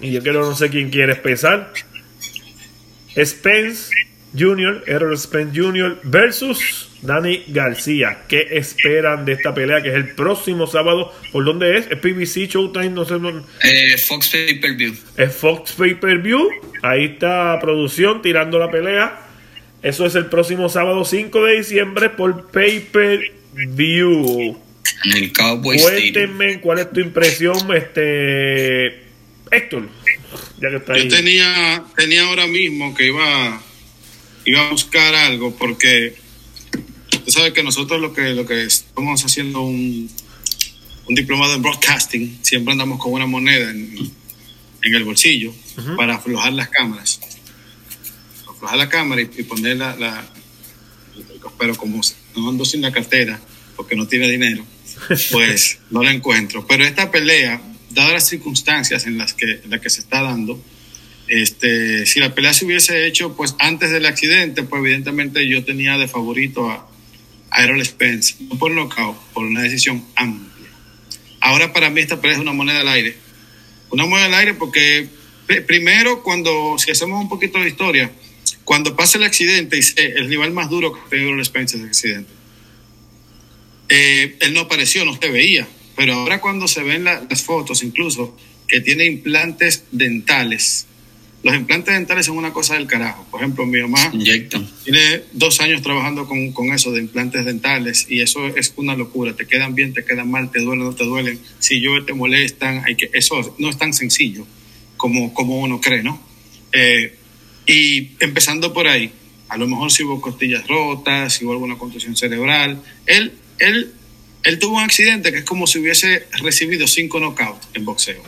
y 0.00 0.12
yo 0.12 0.22
quiero 0.22 0.42
no 0.42 0.54
sé 0.54 0.70
quién 0.70 0.90
quiere 0.90 1.12
empezar. 1.12 1.72
Spence 3.16 3.90
Jr., 4.38 4.84
Errol 4.86 5.18
Spence 5.18 5.60
Jr. 5.60 5.98
versus 6.04 6.88
Dani 7.02 7.44
García. 7.48 8.18
¿Qué 8.28 8.48
esperan 8.52 9.24
de 9.24 9.32
esta 9.32 9.54
pelea 9.54 9.82
que 9.82 9.88
es 9.88 9.94
el 9.94 10.14
próximo 10.14 10.66
sábado? 10.66 11.12
¿Por 11.32 11.44
dónde 11.44 11.78
es? 11.78 11.86
¿Es 11.90 11.98
PBC 11.98 12.50
Showtime? 12.50 12.90
No 12.90 13.04
sé. 13.04 13.16
Eh, 13.64 13.96
Fox 13.98 14.28
Pay 14.28 14.60
Per 14.60 14.74
View. 14.76 14.94
Es 15.16 15.34
Fox 15.34 15.72
Pay 15.72 15.94
Per 15.94 16.18
View. 16.18 16.48
Ahí 16.82 17.06
está 17.06 17.58
producción 17.60 18.22
tirando 18.22 18.58
la 18.58 18.70
pelea. 18.70 19.20
Eso 19.82 20.06
es 20.06 20.14
el 20.14 20.26
próximo 20.26 20.68
sábado 20.68 21.04
5 21.04 21.44
de 21.44 21.56
diciembre 21.56 22.10
por 22.10 22.50
Pay 22.50 22.80
Per 22.92 23.32
View. 23.54 24.58
En 25.04 25.12
el 25.12 25.32
Cowboy 25.32 25.78
Cuéntenme 25.78 26.60
cuál 26.60 26.80
es 26.80 26.92
tu 26.92 27.00
impresión, 27.00 27.74
este 27.74 29.04
Héctor. 29.50 29.88
Ya 30.60 30.70
que 30.70 30.76
está 30.76 30.98
Yo 30.98 31.08
tenía, 31.08 31.84
tenía 31.96 32.24
ahora 32.24 32.46
mismo 32.46 32.94
que 32.94 33.06
iba, 33.06 33.62
iba 34.44 34.66
a 34.66 34.70
buscar 34.70 35.14
algo 35.14 35.56
porque 35.56 36.14
Tú 37.24 37.30
sabes 37.30 37.52
que 37.52 37.62
nosotros 37.62 38.00
lo 38.00 38.12
que, 38.12 38.30
lo 38.30 38.46
que 38.46 38.64
estamos 38.64 39.24
haciendo 39.24 39.60
un, 39.60 40.10
un 41.08 41.14
diplomado 41.14 41.54
en 41.54 41.62
broadcasting, 41.62 42.38
siempre 42.42 42.72
andamos 42.72 42.98
con 42.98 43.12
una 43.12 43.26
moneda 43.26 43.70
en, 43.70 44.12
en 44.82 44.94
el 44.94 45.04
bolsillo 45.04 45.52
para 45.96 46.16
aflojar 46.16 46.52
las 46.52 46.68
cámaras. 46.68 47.20
Aflojar 48.48 48.78
la 48.78 48.88
cámara 48.88 49.22
y, 49.22 49.26
poner 49.42 49.76
la, 49.76 49.96
la, 49.96 50.24
Pero 51.58 51.76
como 51.76 52.00
no 52.36 52.48
ando 52.48 52.64
sin 52.64 52.82
la 52.82 52.92
cartera 52.92 53.40
porque 53.80 53.96
no 53.96 54.06
tiene 54.06 54.28
dinero, 54.28 54.62
pues 55.30 55.78
no 55.88 56.02
la 56.02 56.12
encuentro. 56.12 56.66
Pero 56.66 56.84
esta 56.84 57.10
pelea, 57.10 57.62
dadas 57.88 58.12
las 58.12 58.28
circunstancias 58.28 59.06
en 59.06 59.16
las 59.16 59.32
que, 59.32 59.52
en 59.52 59.70
las 59.70 59.80
que 59.80 59.88
se 59.88 60.02
está 60.02 60.20
dando, 60.20 60.62
este, 61.28 62.04
si 62.04 62.20
la 62.20 62.34
pelea 62.34 62.52
se 62.52 62.66
hubiese 62.66 63.06
hecho 63.06 63.34
pues 63.34 63.56
antes 63.58 63.90
del 63.90 64.04
accidente, 64.04 64.64
pues 64.64 64.80
evidentemente 64.80 65.48
yo 65.48 65.64
tenía 65.64 65.96
de 65.96 66.08
favorito 66.08 66.68
a, 66.68 66.90
a 67.50 67.84
Spence, 67.84 68.34
no 68.40 68.58
por 68.58 68.70
knockout, 68.70 69.16
por 69.32 69.46
una 69.46 69.62
decisión 69.62 70.04
amplia. 70.14 70.68
Ahora 71.40 71.72
para 71.72 71.88
mí 71.88 72.02
esta 72.02 72.20
pelea 72.20 72.36
es 72.36 72.42
una 72.42 72.52
moneda 72.52 72.82
al 72.82 72.88
aire. 72.88 73.16
Una 73.88 74.04
moneda 74.04 74.26
al 74.26 74.34
aire 74.34 74.52
porque 74.52 75.08
primero 75.66 76.22
cuando, 76.22 76.76
si 76.76 76.90
hacemos 76.90 77.18
un 77.18 77.30
poquito 77.30 77.58
de 77.58 77.68
historia, 77.68 78.12
cuando 78.64 78.94
pasa 78.94 79.16
el 79.16 79.24
accidente, 79.24 79.80
el 79.96 80.28
rival 80.28 80.52
más 80.52 80.68
duro 80.68 80.92
que 80.92 81.16
Errol 81.16 81.42
Spence 81.42 81.78
es 81.78 81.82
el 81.82 81.88
accidente. 81.88 82.39
Eh, 83.90 84.36
él 84.40 84.54
no 84.54 84.60
apareció, 84.60 85.04
no 85.04 85.18
se 85.20 85.28
veía, 85.28 85.68
pero 85.96 86.14
ahora 86.14 86.40
cuando 86.40 86.66
se 86.68 86.82
ven 86.82 87.04
las 87.04 87.42
fotos 87.42 87.82
incluso 87.82 88.36
que 88.66 88.80
tiene 88.80 89.04
implantes 89.04 89.84
dentales, 89.90 90.86
los 91.42 91.54
implantes 91.54 91.94
dentales 91.94 92.26
son 92.26 92.36
una 92.36 92.52
cosa 92.52 92.74
del 92.74 92.86
carajo. 92.86 93.26
Por 93.30 93.40
ejemplo, 93.40 93.64
mi 93.66 93.80
mamá 93.80 94.12
tiene 94.12 95.22
dos 95.32 95.60
años 95.60 95.80
trabajando 95.82 96.26
con, 96.26 96.52
con, 96.52 96.72
eso 96.72 96.92
de 96.92 97.00
implantes 97.00 97.44
dentales 97.46 98.06
y 98.08 98.20
eso 98.20 98.46
es 98.48 98.74
una 98.76 98.94
locura. 98.94 99.34
Te 99.34 99.46
quedan 99.46 99.74
bien, 99.74 99.94
te 99.94 100.04
quedan 100.04 100.30
mal, 100.30 100.50
te 100.50 100.60
duelen, 100.60 100.84
no 100.84 100.94
te 100.94 101.04
duelen. 101.04 101.40
Si 101.58 101.80
yo 101.80 102.04
te 102.04 102.12
molestan, 102.12 102.82
hay 102.84 102.94
que, 102.94 103.10
eso 103.14 103.56
no 103.58 103.70
es 103.70 103.78
tan 103.78 103.94
sencillo 103.94 104.46
como, 104.98 105.32
como 105.32 105.58
uno 105.60 105.80
cree, 105.80 106.02
¿no? 106.02 106.22
Eh, 106.72 107.16
y 107.66 108.10
empezando 108.20 108.72
por 108.74 108.86
ahí, 108.86 109.10
a 109.48 109.56
lo 109.56 109.66
mejor 109.66 109.90
si 109.90 110.04
hubo 110.04 110.20
costillas 110.20 110.66
rotas, 110.66 111.34
si 111.34 111.44
hubo 111.44 111.52
alguna 111.52 111.78
contusión 111.78 112.16
cerebral. 112.16 112.82
Él, 113.06 113.32
él, 113.60 113.92
él 114.42 114.58
tuvo 114.58 114.78
un 114.78 114.82
accidente 114.82 115.32
que 115.32 115.38
es 115.38 115.44
como 115.44 115.66
si 115.66 115.78
hubiese 115.78 116.26
recibido 116.42 116.86
cinco 116.86 117.20
knockouts 117.20 117.68
en 117.74 117.84
boxeo, 117.84 118.22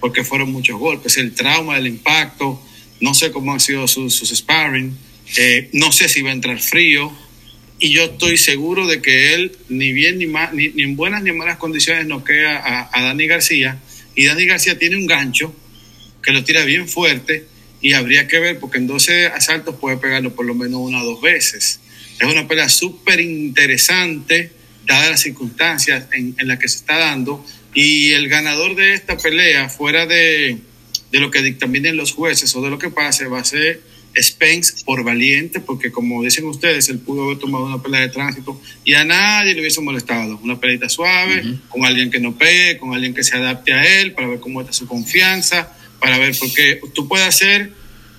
porque 0.00 0.24
fueron 0.24 0.52
muchos 0.52 0.78
golpes, 0.78 1.18
el 1.18 1.34
trauma, 1.34 1.76
el 1.76 1.86
impacto, 1.86 2.60
no 3.00 3.12
sé 3.14 3.30
cómo 3.30 3.52
han 3.52 3.60
sido 3.60 3.86
sus, 3.86 4.22
sparring, 4.34 4.96
eh, 5.36 5.68
no 5.72 5.92
sé 5.92 6.08
si 6.08 6.22
va 6.22 6.30
a 6.30 6.34
entrar 6.34 6.58
frío, 6.60 7.12
y 7.78 7.90
yo 7.90 8.04
estoy 8.04 8.38
seguro 8.38 8.86
de 8.86 9.02
que 9.02 9.34
él, 9.34 9.56
ni 9.68 9.92
bien 9.92 10.18
ni, 10.18 10.26
mal, 10.26 10.56
ni, 10.56 10.72
en 10.82 10.96
buenas 10.96 11.22
ni 11.22 11.30
en 11.30 11.36
malas 11.36 11.58
condiciones, 11.58 12.06
noquea 12.06 12.56
a, 12.56 12.90
a 12.92 13.02
Dani 13.02 13.26
García, 13.26 13.80
y 14.14 14.26
Dani 14.26 14.46
García 14.46 14.78
tiene 14.78 14.96
un 14.96 15.06
gancho 15.06 15.54
que 16.22 16.32
lo 16.32 16.44
tira 16.44 16.64
bien 16.64 16.88
fuerte 16.88 17.46
y 17.80 17.92
habría 17.92 18.26
que 18.26 18.38
ver 18.38 18.58
porque 18.58 18.78
en 18.78 18.86
12 18.86 19.26
asaltos 19.26 19.76
puede 19.76 19.98
pegarlo 19.98 20.34
por 20.34 20.46
lo 20.46 20.54
menos 20.54 20.80
una 20.80 21.02
o 21.02 21.04
dos 21.04 21.20
veces. 21.20 21.80
Es 22.18 22.26
una 22.26 22.46
pelea 22.46 22.68
súper 22.68 23.20
interesante, 23.20 24.52
dadas 24.86 25.10
las 25.10 25.20
circunstancias 25.22 26.06
en, 26.12 26.34
en 26.38 26.48
las 26.48 26.58
que 26.58 26.68
se 26.68 26.76
está 26.76 26.98
dando, 26.98 27.44
y 27.74 28.12
el 28.12 28.28
ganador 28.28 28.76
de 28.76 28.94
esta 28.94 29.16
pelea, 29.16 29.68
fuera 29.68 30.06
de, 30.06 30.58
de 31.10 31.18
lo 31.20 31.30
que 31.30 31.42
dictaminen 31.42 31.96
los 31.96 32.12
jueces 32.12 32.54
o 32.54 32.62
de 32.62 32.70
lo 32.70 32.78
que 32.78 32.90
pase, 32.90 33.26
va 33.26 33.40
a 33.40 33.44
ser 33.44 33.80
Spence 34.16 34.84
por 34.84 35.02
valiente, 35.02 35.58
porque 35.58 35.90
como 35.90 36.22
dicen 36.22 36.44
ustedes, 36.44 36.88
él 36.88 37.00
pudo 37.00 37.24
haber 37.24 37.38
tomado 37.38 37.66
una 37.66 37.82
pelea 37.82 38.02
de 38.02 38.10
tránsito 38.10 38.60
y 38.84 38.94
a 38.94 39.04
nadie 39.04 39.54
le 39.54 39.60
hubiese 39.60 39.80
molestado. 39.80 40.38
Una 40.40 40.60
peleita 40.60 40.88
suave, 40.88 41.58
con 41.68 41.84
alguien 41.84 42.12
que 42.12 42.20
no 42.20 42.38
pegue, 42.38 42.78
con 42.78 42.94
alguien 42.94 43.12
que 43.12 43.24
se 43.24 43.36
adapte 43.36 43.72
a 43.72 44.00
él, 44.00 44.12
para 44.12 44.28
ver 44.28 44.38
cómo 44.38 44.60
está 44.60 44.72
su 44.72 44.86
confianza 44.86 45.72
para 46.04 46.18
ver, 46.18 46.36
porque 46.38 46.80
tú 46.94 47.08
puedes 47.08 47.26
hacer 47.26 47.72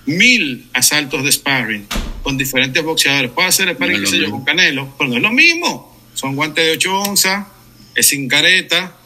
mil 0.06 0.66
asaltos 0.72 1.22
de 1.24 1.30
sparring 1.30 1.86
con 2.26 2.36
diferentes 2.36 2.82
boxeadores. 2.82 3.30
Puedes 3.30 3.50
hacer 3.50 3.72
sparring, 3.72 4.00
qué 4.00 4.06
sé 4.08 4.18
yo, 4.18 4.32
con 4.32 4.44
Canelo, 4.44 4.92
pero 4.98 5.10
no 5.10 5.16
es 5.16 5.22
lo 5.22 5.30
mismo. 5.30 5.96
Son 6.12 6.34
guantes 6.34 6.64
de 6.64 6.72
8 6.72 7.00
onzas, 7.02 7.46
es 7.94 8.08
sin 8.08 8.26
careta, 8.26 8.96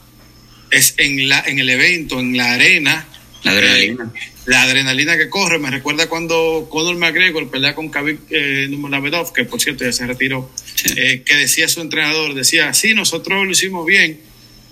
es 0.70 0.94
en, 0.96 1.28
la, 1.28 1.44
en 1.46 1.58
el 1.58 1.68
evento, 1.68 2.18
en 2.18 2.34
la 2.34 2.54
arena. 2.54 3.06
La 3.42 3.50
adrenalina. 3.50 4.10
Eh, 4.14 4.20
la 4.46 4.62
adrenalina 4.62 5.18
que 5.18 5.28
corre, 5.28 5.58
me 5.58 5.70
recuerda 5.70 6.08
cuando 6.08 6.66
Conor 6.70 6.96
McGregor 6.96 7.50
pelea 7.50 7.74
con 7.74 7.90
Khabib 7.90 8.20
eh, 8.30 8.68
Nurmagomedov, 8.70 9.34
que 9.34 9.44
por 9.44 9.60
cierto 9.60 9.84
ya 9.84 9.92
se 9.92 10.06
retiró, 10.06 10.50
eh, 10.96 11.20
que 11.22 11.36
decía 11.36 11.68
su 11.68 11.82
entrenador, 11.82 12.32
decía, 12.32 12.72
sí, 12.72 12.94
nosotros 12.94 13.44
lo 13.44 13.50
hicimos 13.50 13.84
bien, 13.84 14.18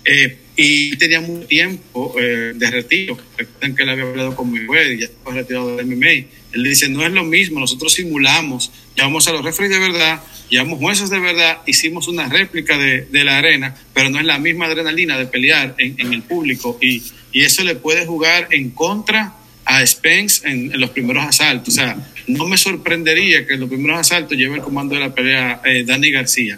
eh, 0.05 0.39
y 0.55 0.97
tenía 0.97 1.21
mucho 1.21 1.45
tiempo 1.45 2.15
de 2.17 2.71
retiro. 2.71 3.15
Recuerden 3.37 3.75
que 3.75 3.83
él 3.83 3.89
había 3.89 4.05
hablado 4.05 4.35
con 4.35 4.51
mi 4.51 4.59
y 4.61 4.97
ya 4.97 5.05
estaba 5.05 5.35
retirado 5.35 5.77
del 5.77 5.85
MMA. 5.85 6.38
Él 6.51 6.63
dice, 6.63 6.89
no 6.89 7.05
es 7.05 7.11
lo 7.11 7.23
mismo, 7.23 7.59
nosotros 7.59 7.93
simulamos, 7.93 8.71
llevamos 8.95 9.27
a 9.27 9.33
los 9.33 9.43
referees 9.43 9.71
de 9.71 9.79
verdad, 9.79 10.21
llevamos 10.49 10.79
jueces 10.79 11.09
de 11.09 11.19
verdad, 11.19 11.59
hicimos 11.67 12.07
una 12.07 12.27
réplica 12.27 12.77
de, 12.77 13.07
la 13.23 13.37
arena, 13.37 13.75
pero 13.93 14.09
no 14.09 14.19
es 14.19 14.25
la 14.25 14.39
misma 14.39 14.65
adrenalina 14.65 15.17
de 15.17 15.27
pelear 15.27 15.75
en, 15.77 16.13
el 16.13 16.23
público 16.23 16.77
y, 16.81 17.03
eso 17.31 17.63
le 17.63 17.75
puede 17.75 18.07
jugar 18.07 18.47
en 18.49 18.71
contra 18.71 19.35
a 19.63 19.85
Spence 19.85 20.47
en, 20.49 20.73
en, 20.73 20.79
los 20.79 20.89
primeros 20.89 21.23
asaltos. 21.23 21.75
O 21.75 21.77
sea, 21.77 21.95
no 22.25 22.47
me 22.47 22.57
sorprendería 22.57 23.45
que 23.45 23.53
en 23.53 23.59
los 23.59 23.69
primeros 23.69 23.99
asaltos 23.99 24.35
lleve 24.35 24.55
el 24.55 24.61
comando 24.61 24.95
de 24.95 25.01
la 25.01 25.13
pelea 25.13 25.61
eh, 25.63 25.83
Dani 25.85 26.09
García. 26.09 26.57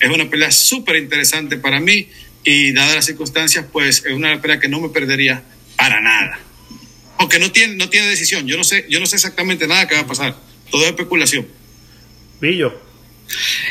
Es 0.00 0.10
una 0.10 0.28
pelea 0.28 0.50
súper 0.50 0.96
interesante 0.96 1.56
para 1.56 1.78
mí 1.78 2.08
y 2.44 2.72
dadas 2.72 2.96
las 2.96 3.06
circunstancias, 3.06 3.64
pues 3.70 4.04
es 4.04 4.12
una 4.12 4.40
pelea 4.40 4.58
que 4.58 4.68
no 4.68 4.80
me 4.80 4.88
perdería 4.88 5.42
para 5.76 6.00
nada. 6.00 6.40
Aunque 7.18 7.38
no 7.38 7.50
tiene, 7.50 7.74
no 7.76 7.88
tiene 7.88 8.06
decisión, 8.06 8.46
yo 8.46 8.56
no 8.56 8.64
sé, 8.64 8.86
yo 8.88 9.00
no 9.00 9.06
sé 9.06 9.16
exactamente 9.16 9.66
nada 9.66 9.86
que 9.88 9.94
va 9.94 10.02
a 10.02 10.06
pasar, 10.06 10.36
todo 10.70 10.82
es 10.82 10.88
especulación. 10.88 11.46
Pillo. 12.40 12.80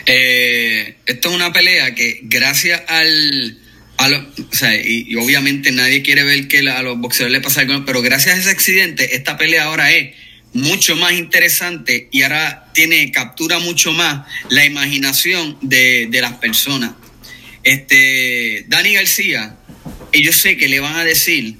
Eh, 0.05 0.97
esto 1.05 1.29
es 1.29 1.35
una 1.35 1.51
pelea 1.53 1.95
que 1.95 2.19
gracias 2.23 2.81
al... 2.87 3.59
A 3.99 4.09
lo, 4.09 4.19
o 4.19 4.55
sea, 4.55 4.75
y, 4.75 5.05
y, 5.07 5.15
obviamente 5.15 5.71
nadie 5.71 6.03
quiere 6.03 6.23
ver 6.23 6.47
que 6.47 6.61
la, 6.61 6.77
a 6.77 6.83
los 6.83 6.99
boxeadores 6.99 7.31
le 7.31 7.41
pasa 7.41 7.61
algo, 7.61 7.83
pero 7.83 8.03
gracias 8.03 8.35
a 8.35 8.39
ese 8.39 8.51
accidente, 8.51 9.15
esta 9.15 9.37
pelea 9.37 9.63
ahora 9.63 9.91
es 9.91 10.13
mucho 10.53 10.95
más 10.95 11.13
interesante 11.13 12.07
y 12.11 12.21
ahora 12.21 12.69
tiene, 12.73 13.11
captura 13.11 13.57
mucho 13.57 13.93
más 13.93 14.27
la 14.49 14.65
imaginación 14.65 15.57
de, 15.61 16.07
de 16.11 16.21
las 16.21 16.33
personas. 16.33 16.91
Este, 17.63 18.65
Dani 18.67 18.93
García, 18.93 19.57
y 20.11 20.23
yo 20.23 20.31
sé 20.31 20.57
que 20.57 20.67
le 20.67 20.79
van 20.79 20.95
a 20.95 21.03
decir, 21.03 21.55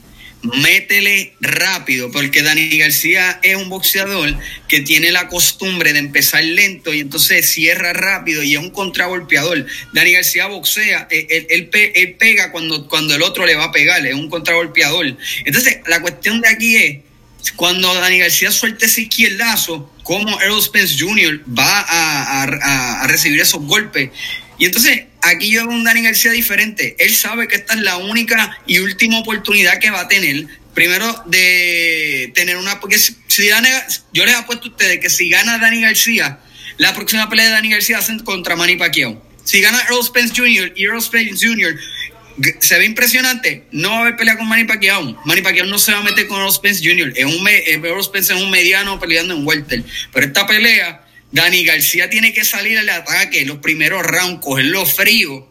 métele 0.56 1.34
rápido, 1.40 2.12
porque 2.12 2.42
Dani 2.42 2.78
García 2.78 3.40
es 3.44 3.56
un 3.56 3.70
boxeador 3.70 4.36
que 4.68 4.82
tiene 4.82 5.12
la 5.12 5.28
costumbre 5.28 5.94
de 5.94 6.00
empezar 6.00 6.44
lento 6.44 6.94
y 6.94 7.00
entonces 7.00 7.52
cierra 7.52 7.94
rápido 7.94 8.44
y 8.44 8.56
es 8.56 8.60
un 8.60 8.70
contragolpeador. 8.70 9.66
Dani 9.94 10.14
García 10.14 10.48
boxea, 10.48 11.08
él, 11.10 11.48
él, 11.50 12.16
pega 12.18 12.52
cuando, 12.52 12.88
cuando 12.88 13.16
el 13.16 13.22
otro 13.22 13.46
le 13.46 13.56
va 13.56 13.66
a 13.66 13.72
pegar, 13.72 14.06
es 14.06 14.16
un 14.16 14.30
contragolpeador. 14.30 15.18
Entonces, 15.46 15.78
la 15.88 16.02
cuestión 16.02 16.42
de 16.42 16.48
aquí 16.48 16.76
es, 16.78 16.98
cuando 17.56 17.94
Dani 17.94 18.20
García 18.20 18.52
suelte 18.52 18.88
ese 18.88 19.02
izquierdazo, 19.02 19.92
cómo 20.04 20.40
Errol 20.42 20.62
Spence 20.62 20.96
Jr. 21.00 21.42
va 21.58 21.86
a 21.88 23.08
recibir 23.08 23.40
esos 23.40 23.62
golpes. 23.62 24.10
Y 24.60 24.66
entonces, 24.66 25.06
aquí 25.28 25.52
yo 25.52 25.68
veo 25.68 25.76
un 25.76 25.84
Dani 25.84 26.02
García 26.02 26.32
diferente. 26.32 26.96
Él 27.00 27.14
sabe 27.14 27.48
que 27.48 27.56
esta 27.56 27.74
es 27.74 27.82
la 27.82 27.98
única 27.98 28.58
y 28.66 28.80
última 28.80 29.20
oportunidad 29.20 29.80
que 29.80 29.90
va 29.90 30.02
a 30.02 30.08
tener. 30.08 30.48
Primero, 30.74 31.24
de 31.26 32.32
tener 32.36 32.58
una. 32.58 32.80
Porque 32.80 32.98
si, 33.00 33.16
si 33.28 33.48
gana, 33.48 33.70
yo 34.14 34.26
les 34.26 34.36
apuesto 34.36 34.68
a 34.68 34.70
ustedes 34.70 35.00
que 35.00 35.10
si 35.10 35.30
gana 35.30 35.58
Dani 35.58 35.82
García, 35.82 36.40
la 36.78 36.94
próxima 36.94 37.28
pelea 37.30 37.46
de 37.46 37.52
Dani 37.52 37.70
García 37.70 38.02
ser 38.02 38.24
contra 38.24 38.56
Manny 38.56 38.76
Pacquiao. 38.76 39.22
Si 39.44 39.62
gana 39.62 39.82
Earl 39.90 40.04
Spence 40.04 40.34
Jr. 40.36 40.74
y 40.76 40.84
Earl 40.84 41.02
Spence 41.02 41.48
Jr. 41.48 41.76
se 42.60 42.78
ve 42.78 42.86
impresionante, 42.86 43.64
no 43.72 43.90
va 43.90 43.98
a 43.98 44.02
haber 44.02 44.18
pelea 44.18 44.38
con 44.38 44.48
Manny 44.48 44.66
Pacquiao. 44.66 45.20
Manny 45.26 45.42
Pacquiao 45.42 45.66
no 45.66 45.80
se 45.80 45.92
va 45.92 46.00
a 46.00 46.04
meter 46.04 46.28
con 46.28 46.40
Earl 46.40 46.52
Spence 46.52 46.88
Jr. 46.88 47.14
Es 47.16 47.26
un, 47.26 47.48
Earl 47.48 48.04
Spence 48.04 48.34
es 48.34 48.42
un 48.42 48.52
mediano 48.52 49.00
peleando 49.00 49.34
en 49.34 49.48
welter. 49.48 49.84
Pero 50.14 50.28
esta 50.28 50.46
pelea 50.46 51.07
Dani 51.32 51.64
García 51.64 52.10
tiene 52.10 52.34
que 52.34 52.46
salir 52.46 52.78
al 52.78 52.90
ataque, 52.90 53.46
los 53.46 53.58
primeros 53.58 54.04
rounds, 54.04 54.42
cogerlo 54.42 54.86
frío. 54.86 55.48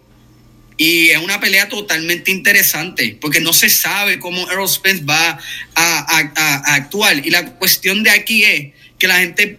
Y 0.78 1.08
es 1.10 1.18
una 1.18 1.40
pelea 1.40 1.68
totalmente 1.68 2.30
interesante, 2.30 3.16
porque 3.20 3.40
no 3.40 3.52
se 3.52 3.70
sabe 3.70 4.18
cómo 4.18 4.50
Earl 4.50 4.68
Spence 4.68 5.04
va 5.04 5.30
a, 5.30 5.38
a, 5.74 6.32
a, 6.36 6.74
actuar. 6.74 7.24
Y 7.24 7.30
la 7.30 7.46
cuestión 7.54 8.02
de 8.02 8.10
aquí 8.10 8.44
es 8.44 8.72
que 8.98 9.06
la 9.06 9.20
gente, 9.20 9.58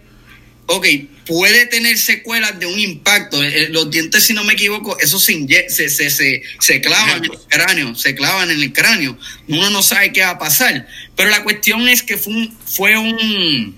ok, 0.66 0.86
puede 1.26 1.66
tener 1.66 1.98
secuelas 1.98 2.58
de 2.60 2.66
un 2.66 2.78
impacto. 2.78 3.40
Los 3.70 3.90
dientes, 3.90 4.24
si 4.24 4.32
no 4.32 4.44
me 4.44 4.52
equivoco, 4.54 4.98
eso 4.98 5.18
se, 5.18 5.46
se, 5.68 5.88
se, 5.88 6.10
se, 6.10 6.42
se 6.60 6.80
clavan 6.80 7.24
en 7.24 7.32
el 7.32 7.38
cráneo, 7.48 7.94
se 7.96 8.14
clavan 8.14 8.50
en 8.50 8.60
el 8.60 8.72
cráneo. 8.72 9.18
Uno 9.48 9.70
no 9.70 9.82
sabe 9.82 10.12
qué 10.12 10.20
va 10.22 10.30
a 10.30 10.38
pasar. 10.38 10.86
Pero 11.16 11.30
la 11.30 11.42
cuestión 11.42 11.88
es 11.88 12.02
que 12.02 12.16
fue 12.16 12.32
un, 12.32 12.58
fue 12.64 12.96
un 12.96 13.77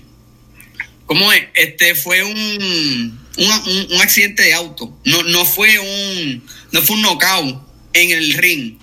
¿Cómo 1.11 1.29
es? 1.33 1.43
Este 1.55 1.93
fue 1.93 2.23
un, 2.23 2.31
un, 2.31 3.91
un, 3.91 4.01
accidente 4.01 4.43
de 4.43 4.53
auto. 4.53 4.97
No, 5.03 5.23
no 5.23 5.43
fue 5.43 5.77
un 5.77 6.41
no 6.71 6.81
fue 6.81 6.95
un 6.95 7.01
knockout 7.01 7.67
en 7.91 8.11
el 8.11 8.33
ring. 8.35 8.77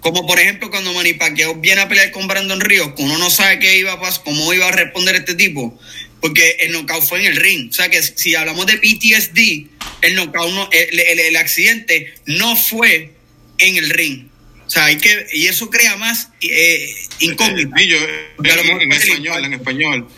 Como 0.00 0.26
por 0.26 0.40
ejemplo 0.40 0.70
cuando 0.70 0.94
Manny 0.94 1.12
Pacquiao 1.12 1.56
viene 1.56 1.82
a 1.82 1.88
pelear 1.90 2.12
con 2.12 2.26
Brandon 2.26 2.62
Ríos, 2.62 2.92
uno 2.96 3.18
no 3.18 3.28
sabe 3.28 3.58
qué 3.58 3.76
iba 3.76 3.92
a 3.92 4.00
pasar, 4.00 4.24
cómo 4.24 4.54
iba 4.54 4.68
a 4.68 4.72
responder 4.72 5.16
este 5.16 5.34
tipo, 5.34 5.78
porque 6.22 6.56
el 6.60 6.72
knockout 6.72 7.02
fue 7.06 7.20
en 7.20 7.26
el 7.26 7.36
ring. 7.36 7.68
O 7.68 7.74
sea 7.74 7.90
que 7.90 8.02
si 8.02 8.34
hablamos 8.34 8.64
de 8.64 8.78
PTSD, 8.78 9.68
el 10.00 10.14
knockout 10.14 10.54
no, 10.54 10.66
el, 10.72 10.98
el, 10.98 11.20
el 11.20 11.36
accidente 11.36 12.14
no 12.24 12.56
fue 12.56 13.12
en 13.58 13.76
el 13.76 13.90
ring. 13.90 14.30
O 14.66 14.70
sea, 14.70 14.84
hay 14.84 14.96
que, 14.96 15.26
y 15.34 15.46
eso 15.48 15.68
crea 15.68 15.96
más 15.96 16.30
eh, 16.40 16.94
en 17.18 18.92
español, 18.92 19.44
en 19.44 19.52
español. 19.52 20.08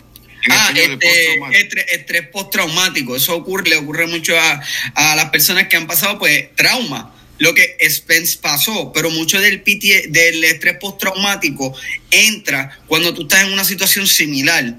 Ah, 0.49 0.73
este, 0.75 1.39
estrés, 1.53 1.85
estrés 1.91 2.27
postraumático. 2.27 3.15
Eso 3.15 3.35
ocurre, 3.35 3.69
le 3.69 3.77
ocurre 3.77 4.07
mucho 4.07 4.37
a, 4.37 4.61
a, 4.95 5.15
las 5.15 5.29
personas 5.29 5.67
que 5.67 5.77
han 5.77 5.87
pasado, 5.87 6.19
pues, 6.19 6.53
trauma. 6.55 7.13
Lo 7.39 7.53
que 7.53 7.75
Spence 7.89 8.37
pasó, 8.41 8.91
pero 8.93 9.09
mucho 9.09 9.39
del, 9.41 9.61
PT, 9.61 10.05
del 10.09 10.43
estrés 10.43 10.77
postraumático 10.77 11.75
entra 12.11 12.79
cuando 12.87 13.13
tú 13.13 13.23
estás 13.23 13.43
en 13.43 13.53
una 13.53 13.63
situación 13.63 14.07
similar. 14.07 14.75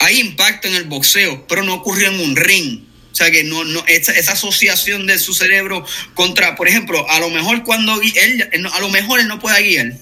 Hay 0.00 0.20
impacto 0.20 0.68
en 0.68 0.74
el 0.74 0.84
boxeo, 0.84 1.46
pero 1.46 1.62
no 1.62 1.74
ocurrió 1.74 2.08
en 2.08 2.20
un 2.20 2.36
ring. 2.36 2.80
O 3.12 3.14
sea 3.14 3.30
que 3.30 3.42
no, 3.42 3.64
no 3.64 3.84
esa, 3.86 4.12
esa, 4.12 4.32
asociación 4.32 5.06
de 5.06 5.18
su 5.18 5.34
cerebro 5.34 5.84
contra, 6.14 6.56
por 6.56 6.68
ejemplo, 6.68 7.08
a 7.10 7.18
lo 7.20 7.30
mejor 7.30 7.64
cuando 7.64 8.00
él, 8.00 8.68
a 8.72 8.80
lo 8.80 8.88
mejor 8.90 9.18
él 9.18 9.26
no 9.26 9.40
puede 9.40 9.62
guiar, 9.62 9.92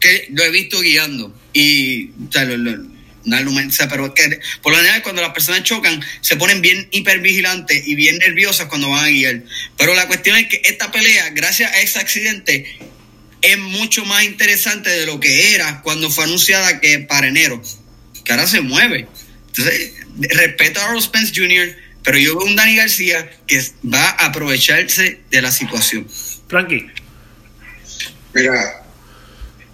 que 0.00 0.28
lo 0.30 0.42
he 0.44 0.50
visto 0.50 0.80
guiando 0.80 1.34
y 1.52 2.10
o 2.10 2.32
sea, 2.32 2.44
lo, 2.44 2.56
lo, 2.56 2.91
pero 3.88 4.14
que 4.14 4.40
por 4.62 4.72
lo 4.72 4.78
general 4.78 5.02
cuando 5.02 5.22
las 5.22 5.32
personas 5.32 5.62
chocan 5.62 6.04
se 6.20 6.36
ponen 6.36 6.60
bien 6.60 6.88
hipervigilantes 6.90 7.86
y 7.86 7.94
bien 7.94 8.18
nerviosas 8.18 8.66
cuando 8.66 8.90
van 8.90 9.04
a 9.04 9.08
guiar. 9.08 9.42
Pero 9.76 9.94
la 9.94 10.06
cuestión 10.06 10.36
es 10.36 10.48
que 10.48 10.60
esta 10.64 10.90
pelea, 10.90 11.30
gracias 11.30 11.72
a 11.72 11.80
ese 11.80 11.98
accidente, 11.98 12.78
es 13.42 13.58
mucho 13.58 14.04
más 14.04 14.24
interesante 14.24 14.90
de 14.90 15.06
lo 15.06 15.20
que 15.20 15.54
era 15.54 15.82
cuando 15.82 16.10
fue 16.10 16.24
anunciada 16.24 16.80
que 16.80 17.00
para 17.00 17.26
enero, 17.28 17.60
que 18.24 18.32
ahora 18.32 18.46
se 18.46 18.60
mueve. 18.60 19.08
Entonces, 19.48 19.92
respeto 20.30 20.80
a 20.80 20.84
Earl 20.84 21.02
Spence 21.02 21.32
Jr., 21.34 21.76
pero 22.04 22.18
yo 22.18 22.36
veo 22.36 22.46
un 22.46 22.56
Dani 22.56 22.76
García 22.76 23.30
que 23.46 23.62
va 23.84 24.10
a 24.10 24.26
aprovecharse 24.26 25.20
de 25.30 25.42
la 25.42 25.52
situación. 25.52 26.06
Frankie. 26.48 26.86
Mira, 28.34 28.81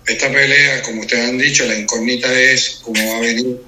esta 0.08 0.32
pelea, 0.32 0.82
como 0.82 1.02
ustedes 1.02 1.28
han 1.28 1.38
dicho, 1.38 1.66
la 1.66 1.76
incógnita 1.76 2.32
es 2.40 2.80
cómo 2.82 3.12
va 3.12 3.18
a 3.18 3.20
venir 3.20 3.58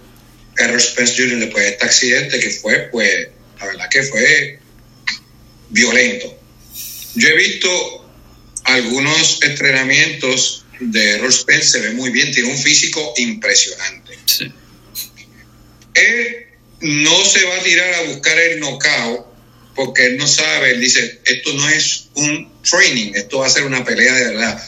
Errol 0.59 0.81
Spence 0.81 1.15
Jr. 1.17 1.39
después 1.39 1.65
de 1.65 1.71
este 1.71 1.85
accidente 1.85 2.41
que 2.41 2.51
fue, 2.51 2.89
pues, 2.91 3.29
la 3.59 3.67
verdad 3.67 3.89
que 3.91 4.03
fue 4.03 4.59
violento. 5.69 6.39
Yo 7.15 7.29
he 7.29 7.37
visto 7.37 8.13
algunos 8.65 9.43
entrenamientos 9.43 10.65
de 10.81 11.13
Errol 11.13 11.33
Spence, 11.33 11.69
se 11.69 11.81
ve 11.81 11.91
muy 11.91 12.11
bien, 12.11 12.33
tiene 12.33 12.51
un 12.51 12.59
físico 12.59 13.15
impresionante. 13.17 14.19
Él 15.95 16.47
no 16.81 17.25
se 17.25 17.45
va 17.45 17.57
a 17.57 17.63
tirar 17.63 17.95
a 17.95 18.03
buscar 18.03 18.39
el 18.39 18.61
knockout 18.61 19.27
porque 19.75 20.07
él 20.07 20.17
no 20.17 20.27
sabe, 20.27 20.73
él 20.73 20.81
dice, 20.81 21.21
esto 21.25 21.53
no 21.55 21.69
es 21.69 22.09
un 22.15 22.53
training, 22.63 23.13
esto 23.15 23.39
va 23.39 23.47
a 23.47 23.51
ser 23.51 23.65
una 23.65 23.85
pelea 23.85 24.15
de 24.15 24.25
verdad. 24.27 24.63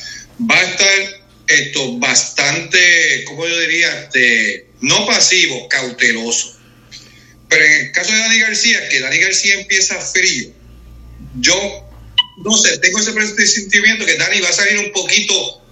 Va 0.50 0.58
a 0.58 0.62
estar 0.62 1.21
esto 1.46 1.98
bastante, 1.98 3.24
¿cómo 3.26 3.46
yo 3.46 3.58
diría? 3.60 4.02
Este, 4.02 4.66
no 4.80 5.06
pasivo, 5.06 5.68
cauteloso. 5.68 6.58
Pero 7.48 7.64
en 7.64 7.72
el 7.72 7.92
caso 7.92 8.12
de 8.12 8.18
Dani 8.18 8.40
García, 8.40 8.88
que 8.88 9.00
Dani 9.00 9.18
García 9.18 9.54
empieza 9.54 10.00
frío, 10.00 10.50
yo 11.40 11.88
no 12.44 12.56
sé, 12.56 12.78
tengo 12.78 12.98
ese 12.98 13.12
presentimiento 13.12 14.06
que 14.06 14.16
Dani 14.16 14.40
va 14.40 14.48
a 14.48 14.52
salir 14.52 14.78
un 14.78 14.92
poquito, 14.92 15.62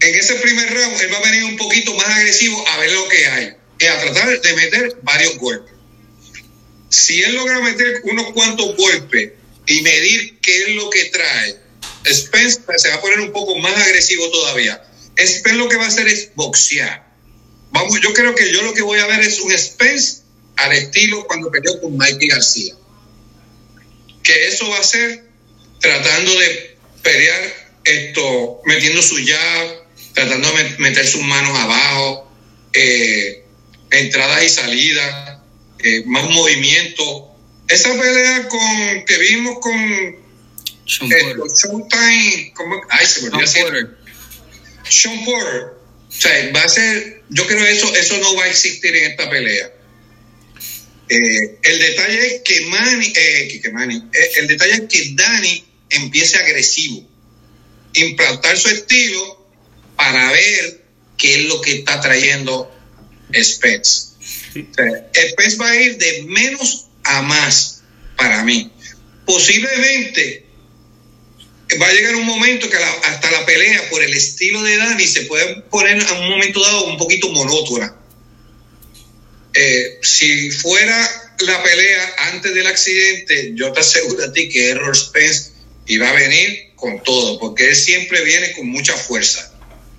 en 0.00 0.14
ese 0.14 0.34
primer 0.36 0.72
round, 0.72 1.00
él 1.00 1.12
va 1.12 1.18
a 1.18 1.22
venir 1.22 1.44
un 1.44 1.56
poquito 1.56 1.94
más 1.94 2.06
agresivo 2.06 2.66
a 2.68 2.78
ver 2.78 2.92
lo 2.92 3.08
que 3.08 3.26
hay, 3.26 3.52
y 3.78 3.86
a 3.86 4.00
tratar 4.00 4.40
de 4.40 4.52
meter 4.54 4.98
varios 5.02 5.36
golpes. 5.38 5.74
Si 6.88 7.22
él 7.22 7.34
logra 7.34 7.60
meter 7.60 8.00
unos 8.04 8.32
cuantos 8.32 8.76
golpes 8.76 9.32
y 9.66 9.82
medir 9.82 10.38
qué 10.40 10.62
es 10.62 10.68
lo 10.70 10.90
que 10.90 11.04
trae, 11.06 11.56
Spence 12.06 12.62
se 12.76 12.88
va 12.88 12.96
a 12.96 13.00
poner 13.00 13.20
un 13.20 13.32
poco 13.32 13.56
más 13.58 13.76
agresivo 13.76 14.30
todavía. 14.30 14.82
Spence 15.26 15.58
lo 15.58 15.68
que 15.68 15.76
va 15.76 15.84
a 15.84 15.88
hacer 15.88 16.08
es 16.08 16.30
boxear. 16.34 17.10
Vamos, 17.72 18.00
yo 18.00 18.12
creo 18.12 18.34
que 18.34 18.52
yo 18.52 18.62
lo 18.62 18.74
que 18.74 18.82
voy 18.82 18.98
a 18.98 19.06
ver 19.06 19.20
es 19.20 19.40
un 19.40 19.56
Spence 19.56 20.22
al 20.56 20.72
estilo 20.72 21.26
cuando 21.26 21.50
peleó 21.50 21.80
con 21.80 21.96
Mikey 21.96 22.28
García. 22.28 22.74
Que 24.22 24.48
eso 24.48 24.68
va 24.68 24.78
a 24.78 24.82
ser 24.82 25.24
tratando 25.80 26.38
de 26.38 26.76
pelear 27.02 27.60
esto, 27.84 28.60
metiendo 28.66 29.02
su 29.02 29.16
jab, 29.16 29.86
tratando 30.14 30.52
de 30.52 30.76
meter 30.78 31.06
sus 31.06 31.22
manos 31.22 31.58
abajo, 31.58 32.30
eh, 32.72 33.44
entradas 33.90 34.44
y 34.44 34.48
salidas, 34.48 35.38
eh, 35.78 36.04
más 36.06 36.28
movimiento. 36.30 37.34
Esa 37.68 37.90
pelea 37.90 38.48
con 38.48 39.04
que 39.06 39.18
vimos 39.18 39.58
con 39.60 40.16
Showtime, 40.84 42.52
¿cómo? 42.54 42.80
Ay, 42.90 43.06
se 43.06 43.22
me 43.22 43.28
olvidó 43.28 43.46
Sean 44.90 45.24
Porter. 45.24 45.80
O 46.08 46.12
sea, 46.12 46.52
va 46.52 46.62
a 46.62 46.68
ser, 46.68 47.22
yo 47.28 47.46
creo 47.46 47.64
eso, 47.66 47.94
eso 47.94 48.18
no 48.18 48.34
va 48.34 48.44
a 48.44 48.48
existir 48.48 48.94
en 48.94 49.12
esta 49.12 49.30
pelea. 49.30 49.72
Eh, 51.08 51.58
el 51.62 51.78
detalle 51.78 52.26
es 52.26 52.42
que 52.42 52.60
Manny, 52.66 53.12
eh, 53.16 53.60
que 53.60 53.70
Manny 53.70 53.96
eh, 53.96 54.30
el 54.36 54.46
detalle 54.48 54.72
es 54.74 54.82
que 54.82 55.10
Dani 55.14 55.64
empiece 55.90 56.36
agresivo, 56.36 57.08
implantar 57.94 58.56
su 58.56 58.68
estilo 58.68 59.48
para 59.96 60.30
ver 60.30 60.84
qué 61.16 61.34
es 61.34 61.44
lo 61.46 61.60
que 61.60 61.78
está 61.78 62.00
trayendo 62.00 62.72
Spence. 63.34 64.10
Spence 64.52 65.56
va 65.56 65.70
a 65.70 65.76
ir 65.76 65.96
de 65.96 66.24
menos 66.28 66.86
a 67.04 67.22
más 67.22 67.82
para 68.16 68.44
mí. 68.44 68.70
Posiblemente 69.24 70.49
va 71.78 71.86
a 71.86 71.92
llegar 71.92 72.16
un 72.16 72.26
momento 72.26 72.68
que 72.68 72.76
hasta 72.76 73.30
la 73.30 73.44
pelea 73.46 73.88
por 73.90 74.02
el 74.02 74.12
estilo 74.14 74.62
de 74.62 74.76
Dani 74.76 75.06
se 75.06 75.22
puede 75.22 75.62
poner 75.62 76.02
a 76.02 76.12
un 76.14 76.30
momento 76.30 76.60
dado 76.60 76.84
un 76.86 76.96
poquito 76.96 77.28
monótona. 77.30 77.96
Eh, 79.52 79.98
si 80.02 80.50
fuera 80.50 81.34
la 81.40 81.62
pelea 81.62 82.14
antes 82.32 82.54
del 82.54 82.66
accidente, 82.66 83.52
yo 83.54 83.72
te 83.72 83.80
aseguro 83.80 84.24
a 84.24 84.32
ti 84.32 84.48
que 84.48 84.70
Errol 84.70 84.94
Spence 84.94 85.52
iba 85.86 86.08
a 86.08 86.12
venir 86.12 86.70
con 86.76 87.02
todo, 87.02 87.38
porque 87.38 87.68
él 87.68 87.76
siempre 87.76 88.22
viene 88.22 88.52
con 88.52 88.66
mucha 88.66 88.96
fuerza. 88.96 89.52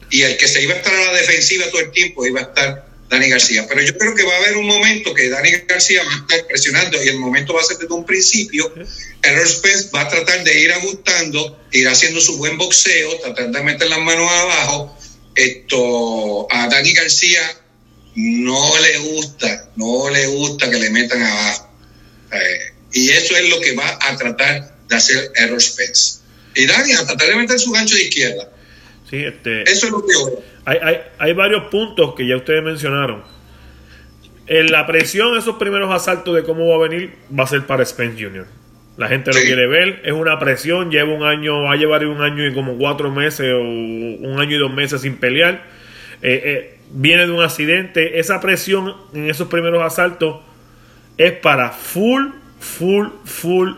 Y 0.10 0.24
el 0.24 0.38
que 0.38 0.48
se 0.48 0.62
iba 0.62 0.74
a 0.74 0.78
estar 0.78 0.94
a 0.94 1.12
la 1.12 1.18
defensiva 1.20 1.70
todo 1.70 1.82
el 1.82 1.92
tiempo 1.92 2.26
iba 2.26 2.42
a 2.42 2.44
estar 2.44 2.91
Dani 3.12 3.28
García. 3.28 3.68
Pero 3.68 3.82
yo 3.82 3.98
creo 3.98 4.16
que 4.16 4.24
va 4.24 4.34
a 4.34 4.38
haber 4.38 4.56
un 4.56 4.66
momento 4.66 5.14
que 5.14 5.30
Dani 5.30 5.52
García 5.68 6.02
va 6.02 6.14
a 6.14 6.18
estar 6.20 6.48
presionando 6.48 7.04
y 7.04 7.10
el 7.10 7.20
momento 7.20 7.54
va 7.54 7.60
a 7.60 7.64
ser 7.66 7.78
desde 7.78 7.94
un 7.94 8.06
principio. 8.06 8.74
Errol 9.22 9.48
Spence 9.50 9.90
va 9.94 10.02
a 10.04 10.08
tratar 10.08 10.42
de 10.46 10.62
ir 10.62 10.72
ajustando, 10.72 11.60
ir 11.74 11.90
haciendo 11.90 12.22
su 12.22 12.38
buen 12.38 12.58
boxeo, 12.58 13.20
tratar 13.20 13.52
de 13.52 13.64
meter 13.64 13.90
las 13.90 14.00
manos 14.00 14.32
abajo. 14.32 14.98
Esto 15.36 16.48
a 16.50 16.70
Dani 16.70 16.94
García 16.94 17.42
no 18.16 18.80
le 18.80 18.98
gusta, 19.00 19.70
no 19.76 20.10
le 20.10 20.28
gusta 20.28 20.72
que 20.72 20.78
le 20.78 20.90
metan 20.90 21.22
abajo. 21.22 21.70
Eh, 22.32 22.74
y 22.94 23.10
eso 23.10 23.36
es 23.36 23.50
lo 23.50 23.60
que 23.60 23.74
va 23.74 24.00
a 24.02 24.16
tratar 24.16 24.74
de 24.88 24.96
hacer 24.96 25.34
Errol 25.36 25.62
Spence. 25.62 26.20
Y 26.56 26.66
Dani 26.66 26.94
a 26.94 27.06
tratar 27.06 27.28
de 27.28 27.36
meter 27.36 27.60
su 27.60 27.72
gancho 27.72 27.96
de 27.96 28.04
izquierda. 28.04 28.50
Sí, 29.10 29.18
este... 29.18 29.64
Eso 29.64 29.88
es 29.88 29.92
lo 29.92 30.06
que 30.06 30.14
hay, 30.66 30.78
hay, 30.82 30.98
hay 31.18 31.34
varios 31.34 31.66
puntos 31.66 32.16
que 32.16 32.28
ya 32.28 32.36
ustedes 32.38 32.64
mencionaron. 32.64 33.24
En 34.48 34.72
la 34.72 34.86
presión, 34.86 35.38
esos 35.38 35.56
primeros 35.56 35.94
asaltos 35.94 36.36
de 36.36 36.44
cómo 36.44 36.68
va 36.68 36.76
a 36.76 36.90
venir, 36.90 37.14
va 37.38 37.46
a 37.46 37.48
ser 37.48 37.66
para 37.66 37.86
Spence 37.86 38.22
Jr. 38.22 38.46
La 38.98 39.08
gente 39.08 39.32
lo 39.34 39.40
quiere 39.40 39.68
ver, 39.68 40.02
es 40.04 40.12
una 40.12 40.38
presión, 40.38 40.92
lleva 40.92 41.14
un 41.14 41.24
año, 41.24 41.64
va 41.64 41.74
a 41.74 41.76
llevar 41.76 42.06
un 42.06 42.22
año 42.22 42.46
y 42.46 42.54
como 42.54 42.78
cuatro 42.78 43.10
meses 43.10 43.52
o 43.54 43.62
un 43.62 44.36
año 44.38 44.58
y 44.58 44.60
dos 44.60 44.74
meses 44.74 45.02
sin 45.02 45.16
pelear. 45.16 45.64
Eh, 46.22 46.42
eh, 46.44 46.78
viene 46.92 47.26
de 47.26 47.32
un 47.32 47.42
accidente, 47.42 48.20
esa 48.20 48.42
presión 48.42 48.94
en 49.14 49.30
esos 49.30 49.48
primeros 49.48 49.82
asaltos 49.82 50.42
es 51.18 51.32
para 51.32 51.70
full, 51.70 52.32
full, 52.60 53.08
full 53.24 53.72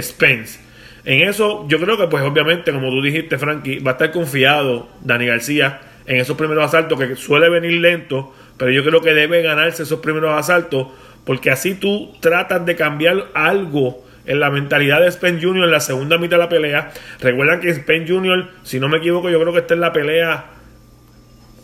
Spence. 0.00 0.58
En 1.04 1.28
eso 1.28 1.66
yo 1.68 1.78
creo 1.78 1.98
que 1.98 2.06
pues 2.06 2.24
obviamente, 2.24 2.72
como 2.72 2.88
tú 2.88 3.02
dijiste 3.02 3.36
Frankie, 3.36 3.80
va 3.80 3.92
a 3.92 3.94
estar 3.94 4.10
confiado 4.10 4.88
Dani 5.02 5.26
García 5.26 5.80
en 6.06 6.16
esos 6.16 6.36
primeros 6.36 6.64
asaltos 6.64 6.98
que 6.98 7.16
suele 7.16 7.48
venir 7.48 7.80
lento, 7.80 8.34
pero 8.56 8.70
yo 8.70 8.84
creo 8.84 9.00
que 9.00 9.14
debe 9.14 9.42
ganarse 9.42 9.84
esos 9.84 10.00
primeros 10.00 10.38
asaltos 10.38 10.88
porque 11.24 11.50
así 11.50 11.74
tú 11.74 12.12
tratas 12.20 12.64
de 12.66 12.76
cambiar 12.76 13.28
algo 13.34 14.04
en 14.26 14.40
la 14.40 14.50
mentalidad 14.50 15.00
de 15.00 15.10
Spence 15.10 15.44
Jr. 15.44 15.64
en 15.64 15.70
la 15.70 15.80
segunda 15.80 16.18
mitad 16.18 16.36
de 16.36 16.42
la 16.42 16.48
pelea. 16.48 16.92
Recuerda 17.20 17.60
que 17.60 17.74
Spence 17.74 18.12
Jr., 18.12 18.50
si 18.62 18.80
no 18.80 18.88
me 18.88 18.98
equivoco, 18.98 19.30
yo 19.30 19.40
creo 19.40 19.52
que 19.52 19.60
está 19.60 19.74
en 19.74 19.80
la 19.80 19.92
pelea 19.92 20.46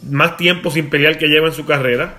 más 0.09 0.37
tiempo 0.37 0.71
sin 0.71 0.89
pelear 0.91 1.19
que 1.19 1.29
lleva 1.29 1.49
en 1.49 1.55
su 1.55 1.67
carrera. 1.67 2.17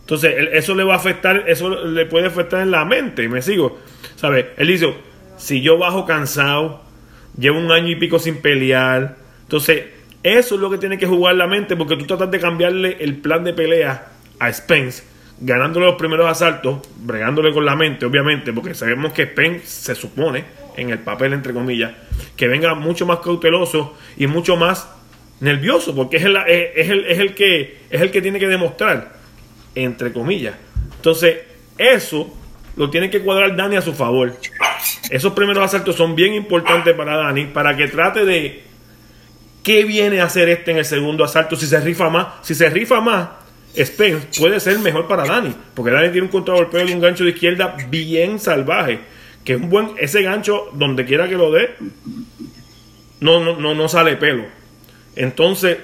Entonces, 0.00 0.34
eso 0.52 0.74
le 0.74 0.84
va 0.84 0.94
a 0.94 0.96
afectar, 0.96 1.44
eso 1.46 1.84
le 1.86 2.06
puede 2.06 2.26
afectar 2.26 2.60
en 2.60 2.70
la 2.70 2.84
mente, 2.84 3.28
me 3.28 3.40
sigo. 3.40 3.78
¿Sabes? 4.16 4.46
Él 4.56 4.68
dice, 4.68 4.94
si 5.36 5.62
yo 5.62 5.78
bajo 5.78 6.04
cansado, 6.06 6.82
llevo 7.38 7.58
un 7.58 7.72
año 7.72 7.88
y 7.88 7.96
pico 7.96 8.18
sin 8.18 8.42
pelear, 8.42 9.16
entonces 9.42 9.84
eso 10.24 10.54
es 10.54 10.60
lo 10.60 10.70
que 10.70 10.78
tiene 10.78 10.96
que 10.96 11.06
jugar 11.06 11.34
la 11.34 11.46
mente 11.46 11.76
porque 11.76 11.98
tú 11.98 12.06
tratas 12.06 12.30
de 12.30 12.40
cambiarle 12.40 12.96
el 12.98 13.18
plan 13.18 13.44
de 13.44 13.52
pelea 13.52 14.08
a 14.40 14.50
Spence, 14.50 15.04
ganándole 15.38 15.84
los 15.84 15.96
primeros 15.96 16.26
asaltos, 16.26 16.78
bregándole 16.96 17.52
con 17.52 17.66
la 17.66 17.76
mente, 17.76 18.06
obviamente, 18.06 18.50
porque 18.54 18.74
sabemos 18.74 19.12
que 19.12 19.26
Spence 19.26 19.66
se 19.66 19.94
supone, 19.94 20.44
en 20.78 20.88
el 20.88 21.00
papel 21.00 21.34
entre 21.34 21.52
comillas, 21.52 21.92
que 22.36 22.48
venga 22.48 22.74
mucho 22.74 23.04
más 23.04 23.18
cauteloso 23.18 23.98
y 24.16 24.26
mucho 24.26 24.56
más 24.56 24.88
nervioso, 25.40 25.94
porque 25.94 26.16
es 26.16 26.24
el, 26.24 26.36
es 26.38 26.88
el, 26.88 27.04
es 27.04 27.18
el, 27.18 27.34
que, 27.34 27.80
es 27.90 28.00
el 28.00 28.10
que 28.10 28.22
tiene 28.22 28.38
que 28.38 28.48
demostrar, 28.48 29.12
entre 29.74 30.10
comillas. 30.10 30.54
Entonces, 30.96 31.36
eso 31.76 32.34
lo 32.76 32.88
tiene 32.88 33.10
que 33.10 33.20
cuadrar 33.20 33.54
Dani 33.54 33.76
a 33.76 33.82
su 33.82 33.92
favor. 33.92 34.34
Esos 35.10 35.34
primeros 35.34 35.62
asaltos 35.62 35.96
son 35.96 36.16
bien 36.16 36.32
importantes 36.32 36.94
para 36.94 37.14
Dani, 37.16 37.44
para 37.44 37.76
que 37.76 37.88
trate 37.88 38.24
de 38.24 38.63
¿Qué 39.64 39.84
viene 39.84 40.20
a 40.20 40.24
hacer 40.24 40.50
este 40.50 40.72
en 40.72 40.76
el 40.76 40.84
segundo 40.84 41.24
asalto? 41.24 41.56
Si 41.56 41.66
se 41.66 41.80
rifa 41.80 42.10
más, 42.10 42.26
si 42.42 42.54
se 42.54 42.68
rifa 42.68 43.00
más, 43.00 43.28
Spence 43.74 44.38
puede 44.38 44.60
ser 44.60 44.78
mejor 44.78 45.08
para 45.08 45.24
Dani, 45.24 45.54
porque 45.72 45.90
Dani 45.90 46.10
tiene 46.10 46.26
un 46.26 46.30
contragolpeo 46.30 46.86
y 46.86 46.92
un 46.92 47.00
gancho 47.00 47.24
de 47.24 47.30
izquierda 47.30 47.74
bien 47.88 48.38
salvaje, 48.38 49.00
que 49.42 49.54
es 49.54 49.60
un 49.60 49.70
buen 49.70 49.92
ese 49.98 50.22
gancho 50.22 50.68
donde 50.74 51.06
quiera 51.06 51.28
que 51.28 51.36
lo 51.36 51.50
dé 51.50 51.74
no 53.20 53.42
no 53.42 53.56
no, 53.56 53.74
no 53.74 53.88
sale 53.88 54.16
pelo. 54.16 54.44
Entonces, 55.16 55.78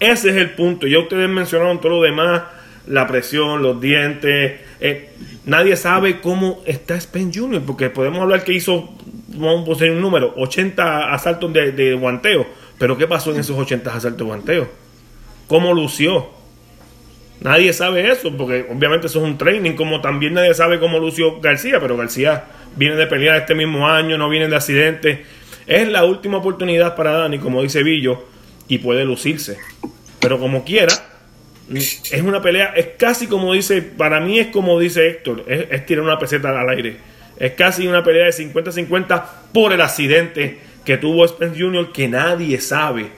ese 0.00 0.30
es 0.30 0.36
el 0.36 0.50
punto. 0.52 0.86
Ya 0.86 0.98
ustedes 0.98 1.28
mencionaron 1.28 1.82
todo 1.82 1.92
lo 1.98 2.02
demás, 2.02 2.42
la 2.86 3.06
presión, 3.06 3.62
los 3.62 3.82
dientes. 3.82 4.60
Eh, 4.80 5.10
nadie 5.44 5.76
sabe 5.76 6.20
cómo 6.20 6.62
está 6.64 6.98
Spence 6.98 7.38
Jr., 7.38 7.62
porque 7.66 7.90
podemos 7.90 8.20
hablar 8.20 8.44
que 8.44 8.54
hizo, 8.54 8.96
vamos 9.28 9.62
a 9.62 9.64
poner 9.66 9.90
un 9.90 10.00
número, 10.00 10.32
80 10.38 11.12
asaltos 11.12 11.52
de, 11.52 11.72
de 11.72 11.92
guanteo 11.92 12.46
pero 12.78 12.96
¿qué 12.96 13.06
pasó 13.06 13.32
en 13.32 13.40
esos 13.40 13.58
80 13.58 13.94
asaltos 13.94 14.26
guanteos? 14.26 14.68
¿Cómo 15.46 15.74
lució? 15.74 16.28
Nadie 17.40 17.72
sabe 17.72 18.10
eso, 18.10 18.36
porque 18.36 18.66
obviamente 18.70 19.06
eso 19.06 19.20
es 19.20 19.24
un 19.24 19.38
training, 19.38 19.72
como 19.72 20.00
también 20.00 20.34
nadie 20.34 20.54
sabe 20.54 20.80
cómo 20.80 20.98
lució 20.98 21.40
García, 21.40 21.78
pero 21.80 21.96
García 21.96 22.44
viene 22.76 22.96
de 22.96 23.06
pelear 23.06 23.36
este 23.36 23.54
mismo 23.54 23.88
año, 23.88 24.18
no 24.18 24.28
viene 24.28 24.48
de 24.48 24.56
accidente. 24.56 25.24
Es 25.66 25.88
la 25.88 26.04
última 26.04 26.38
oportunidad 26.38 26.96
para 26.96 27.12
Dani, 27.12 27.38
como 27.38 27.62
dice 27.62 27.82
Villo, 27.82 28.24
y 28.66 28.78
puede 28.78 29.04
lucirse. 29.04 29.58
Pero 30.20 30.38
como 30.40 30.64
quiera, 30.64 30.92
es 31.72 32.22
una 32.22 32.42
pelea, 32.42 32.72
es 32.76 32.88
casi 32.98 33.26
como 33.26 33.52
dice, 33.52 33.82
para 33.82 34.20
mí 34.20 34.38
es 34.38 34.48
como 34.48 34.78
dice 34.80 35.08
Héctor, 35.08 35.44
es, 35.46 35.86
tirar 35.86 36.04
una 36.04 36.18
peseta 36.18 36.48
al 36.48 36.68
aire. 36.70 36.96
Es 37.38 37.52
casi 37.52 37.86
una 37.86 38.02
pelea 38.02 38.24
de 38.24 38.32
50-50 38.32 39.24
por 39.52 39.72
el 39.72 39.80
accidente 39.80 40.58
que 40.88 40.96
tuvo 40.96 41.28
Spence 41.28 41.60
Jr. 41.60 41.92
que 41.92 42.08
nadie 42.08 42.58
sabe 42.62 43.10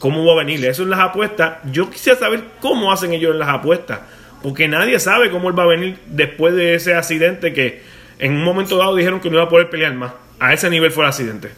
cómo 0.00 0.26
va 0.26 0.32
a 0.32 0.44
venir. 0.44 0.64
Eso 0.64 0.82
en 0.82 0.90
las 0.90 0.98
apuestas. 0.98 1.58
Yo 1.70 1.88
quisiera 1.88 2.18
saber 2.18 2.42
cómo 2.60 2.90
hacen 2.90 3.12
ellos 3.12 3.30
en 3.30 3.38
las 3.38 3.48
apuestas. 3.48 4.00
Porque 4.42 4.66
nadie 4.66 4.98
sabe 4.98 5.30
cómo 5.30 5.48
él 5.48 5.56
va 5.56 5.62
a 5.62 5.68
venir 5.68 5.98
después 6.06 6.52
de 6.56 6.74
ese 6.74 6.96
accidente 6.96 7.52
que 7.52 7.80
en 8.18 8.32
un 8.32 8.42
momento 8.42 8.76
dado 8.76 8.96
dijeron 8.96 9.20
que 9.20 9.30
no 9.30 9.36
iba 9.36 9.44
a 9.44 9.48
poder 9.48 9.70
pelear 9.70 9.94
más. 9.94 10.14
A 10.40 10.52
ese 10.52 10.68
nivel 10.68 10.90
fue 10.90 11.04
el 11.04 11.10
accidente. 11.10 11.50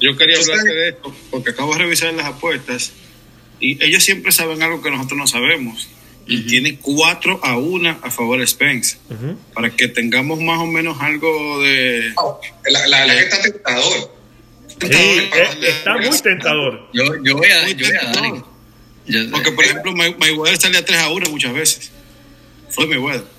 Yo 0.00 0.16
quería 0.16 0.38
hablarte 0.38 0.72
de 0.72 0.88
esto 0.88 1.14
porque 1.30 1.50
acabo 1.50 1.74
de 1.74 1.80
revisar 1.80 2.14
las 2.14 2.24
apuestas 2.24 2.94
y 3.60 3.84
ellos 3.84 4.02
siempre 4.02 4.32
saben 4.32 4.62
algo 4.62 4.80
que 4.80 4.90
nosotros 4.90 5.18
no 5.18 5.26
sabemos. 5.26 5.86
Y 6.26 6.46
tiene 6.46 6.78
4 6.78 7.40
a 7.42 7.58
1 7.58 7.98
a 8.00 8.10
favor 8.10 8.40
de 8.40 8.46
Spence. 8.46 8.96
Para 9.52 9.68
que 9.68 9.88
tengamos 9.88 10.40
más 10.40 10.60
o 10.60 10.66
menos 10.66 10.96
algo 11.02 11.62
de. 11.62 12.14
la, 12.70 12.86
la, 12.86 13.06
la, 13.06 13.14
que 13.14 13.20
está 13.20 13.42
tentador. 13.42 14.17
Sí, 14.80 15.30
está 15.62 15.96
muy 15.96 16.20
tentador. 16.20 16.88
Yo, 16.92 17.04
yo 17.22 17.36
voy 17.36 17.48
a, 17.48 17.68
yo 17.70 17.86
voy 17.86 17.96
a 17.96 18.12
dar. 18.12 19.30
Porque, 19.30 19.52
por 19.52 19.64
ejemplo, 19.64 19.92
Mayweather 19.94 20.60
salía 20.60 20.84
3 20.84 20.98
a 20.98 21.10
1 21.10 21.30
muchas 21.30 21.52
veces. 21.52 21.90
Fue 22.70 22.86
Mayweather. 22.86 23.38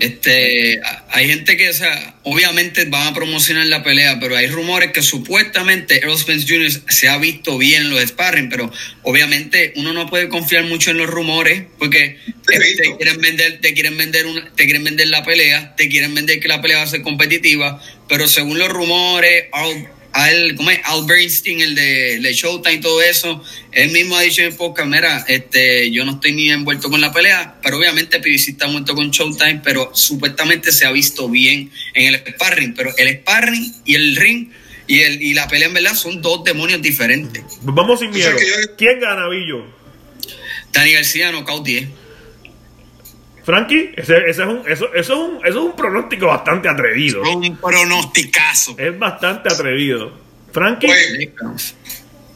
Este, 0.00 0.80
hay 1.10 1.28
gente 1.28 1.56
que, 1.56 1.68
o 1.68 1.72
sea, 1.72 2.16
obviamente 2.24 2.84
van 2.86 3.06
a 3.06 3.14
promocionar 3.14 3.66
la 3.66 3.84
pelea, 3.84 4.18
pero 4.18 4.36
hay 4.36 4.48
rumores 4.48 4.90
que 4.90 5.02
supuestamente 5.02 6.02
Earl 6.02 6.18
Spence 6.18 6.46
Jr. 6.48 6.92
se 6.92 7.08
ha 7.08 7.16
visto 7.18 7.56
bien 7.58 7.82
en 7.82 7.90
los 7.90 8.02
sparring, 8.02 8.48
pero 8.48 8.72
obviamente 9.02 9.72
uno 9.76 9.92
no 9.92 10.10
puede 10.10 10.28
confiar 10.28 10.64
mucho 10.64 10.90
en 10.90 10.98
los 10.98 11.08
rumores 11.08 11.64
porque 11.78 12.18
te, 12.44 12.58
quieren 12.96 13.20
vender, 13.20 13.60
te 13.60 13.72
quieren 13.72 13.96
vender 13.96 14.26
una, 14.26 14.52
te 14.52 14.64
quieren 14.64 14.82
vender 14.82 15.06
la 15.08 15.24
pelea, 15.24 15.76
te 15.76 15.88
quieren 15.88 16.12
vender 16.12 16.40
que 16.40 16.48
la 16.48 16.60
pelea 16.60 16.78
va 16.78 16.82
a 16.82 16.88
ser 16.88 17.02
competitiva, 17.02 17.80
pero 18.08 18.26
según 18.26 18.58
los 18.58 18.68
rumores, 18.68 19.44
al, 20.12 20.54
¿cómo 20.56 20.70
es? 20.70 20.80
Al 20.84 21.04
Bernstein, 21.04 21.60
el 21.60 21.74
de, 21.74 22.20
de, 22.20 22.32
Showtime 22.32 22.74
y 22.74 22.80
todo 22.80 23.00
eso, 23.02 23.42
él 23.72 23.90
mismo 23.90 24.16
ha 24.16 24.22
dicho 24.22 24.42
en 24.42 24.56
podcast, 24.56 24.88
mira, 24.88 25.24
este, 25.28 25.90
yo 25.90 26.04
no 26.04 26.12
estoy 26.12 26.32
ni 26.32 26.50
envuelto 26.50 26.90
con 26.90 27.00
la 27.00 27.12
pelea, 27.12 27.56
pero 27.62 27.78
obviamente 27.78 28.20
PBC 28.20 28.50
está 28.50 28.66
envuelto 28.66 28.94
con 28.94 29.10
Showtime, 29.10 29.60
pero 29.64 29.90
supuestamente 29.94 30.72
se 30.72 30.86
ha 30.86 30.92
visto 30.92 31.28
bien 31.28 31.70
en 31.94 32.14
el 32.14 32.22
sparring, 32.34 32.74
pero 32.74 32.94
el 32.96 33.20
sparring 33.20 33.74
y 33.84 33.94
el 33.94 34.16
ring 34.16 34.48
y, 34.86 35.00
el, 35.00 35.22
y 35.22 35.34
la 35.34 35.48
pelea 35.48 35.68
en 35.68 35.74
verdad 35.74 35.94
son 35.94 36.20
dos 36.20 36.44
demonios 36.44 36.82
diferentes. 36.82 37.42
Vamos 37.62 38.00
sin 38.00 38.10
miedo. 38.10 38.36
¿Quién 38.76 39.00
gana, 39.00 39.28
Villo? 39.28 39.64
Dani 40.72 40.92
García, 40.92 41.32
no 41.32 41.44
10. 41.44 41.88
Frankie, 43.44 43.92
ese, 43.96 44.18
ese 44.28 44.42
es 44.42 44.48
un, 44.48 44.62
eso, 44.68 44.92
eso, 44.94 44.96
es 44.96 45.08
un, 45.08 45.36
eso 45.44 45.48
es 45.48 45.54
un 45.56 45.76
pronóstico 45.76 46.26
bastante 46.26 46.68
atrevido. 46.68 47.22
Un 47.22 47.56
pronosticazo. 47.56 48.76
Es 48.78 48.96
bastante 48.96 49.52
atrevido. 49.52 50.12
Frankie. 50.52 50.88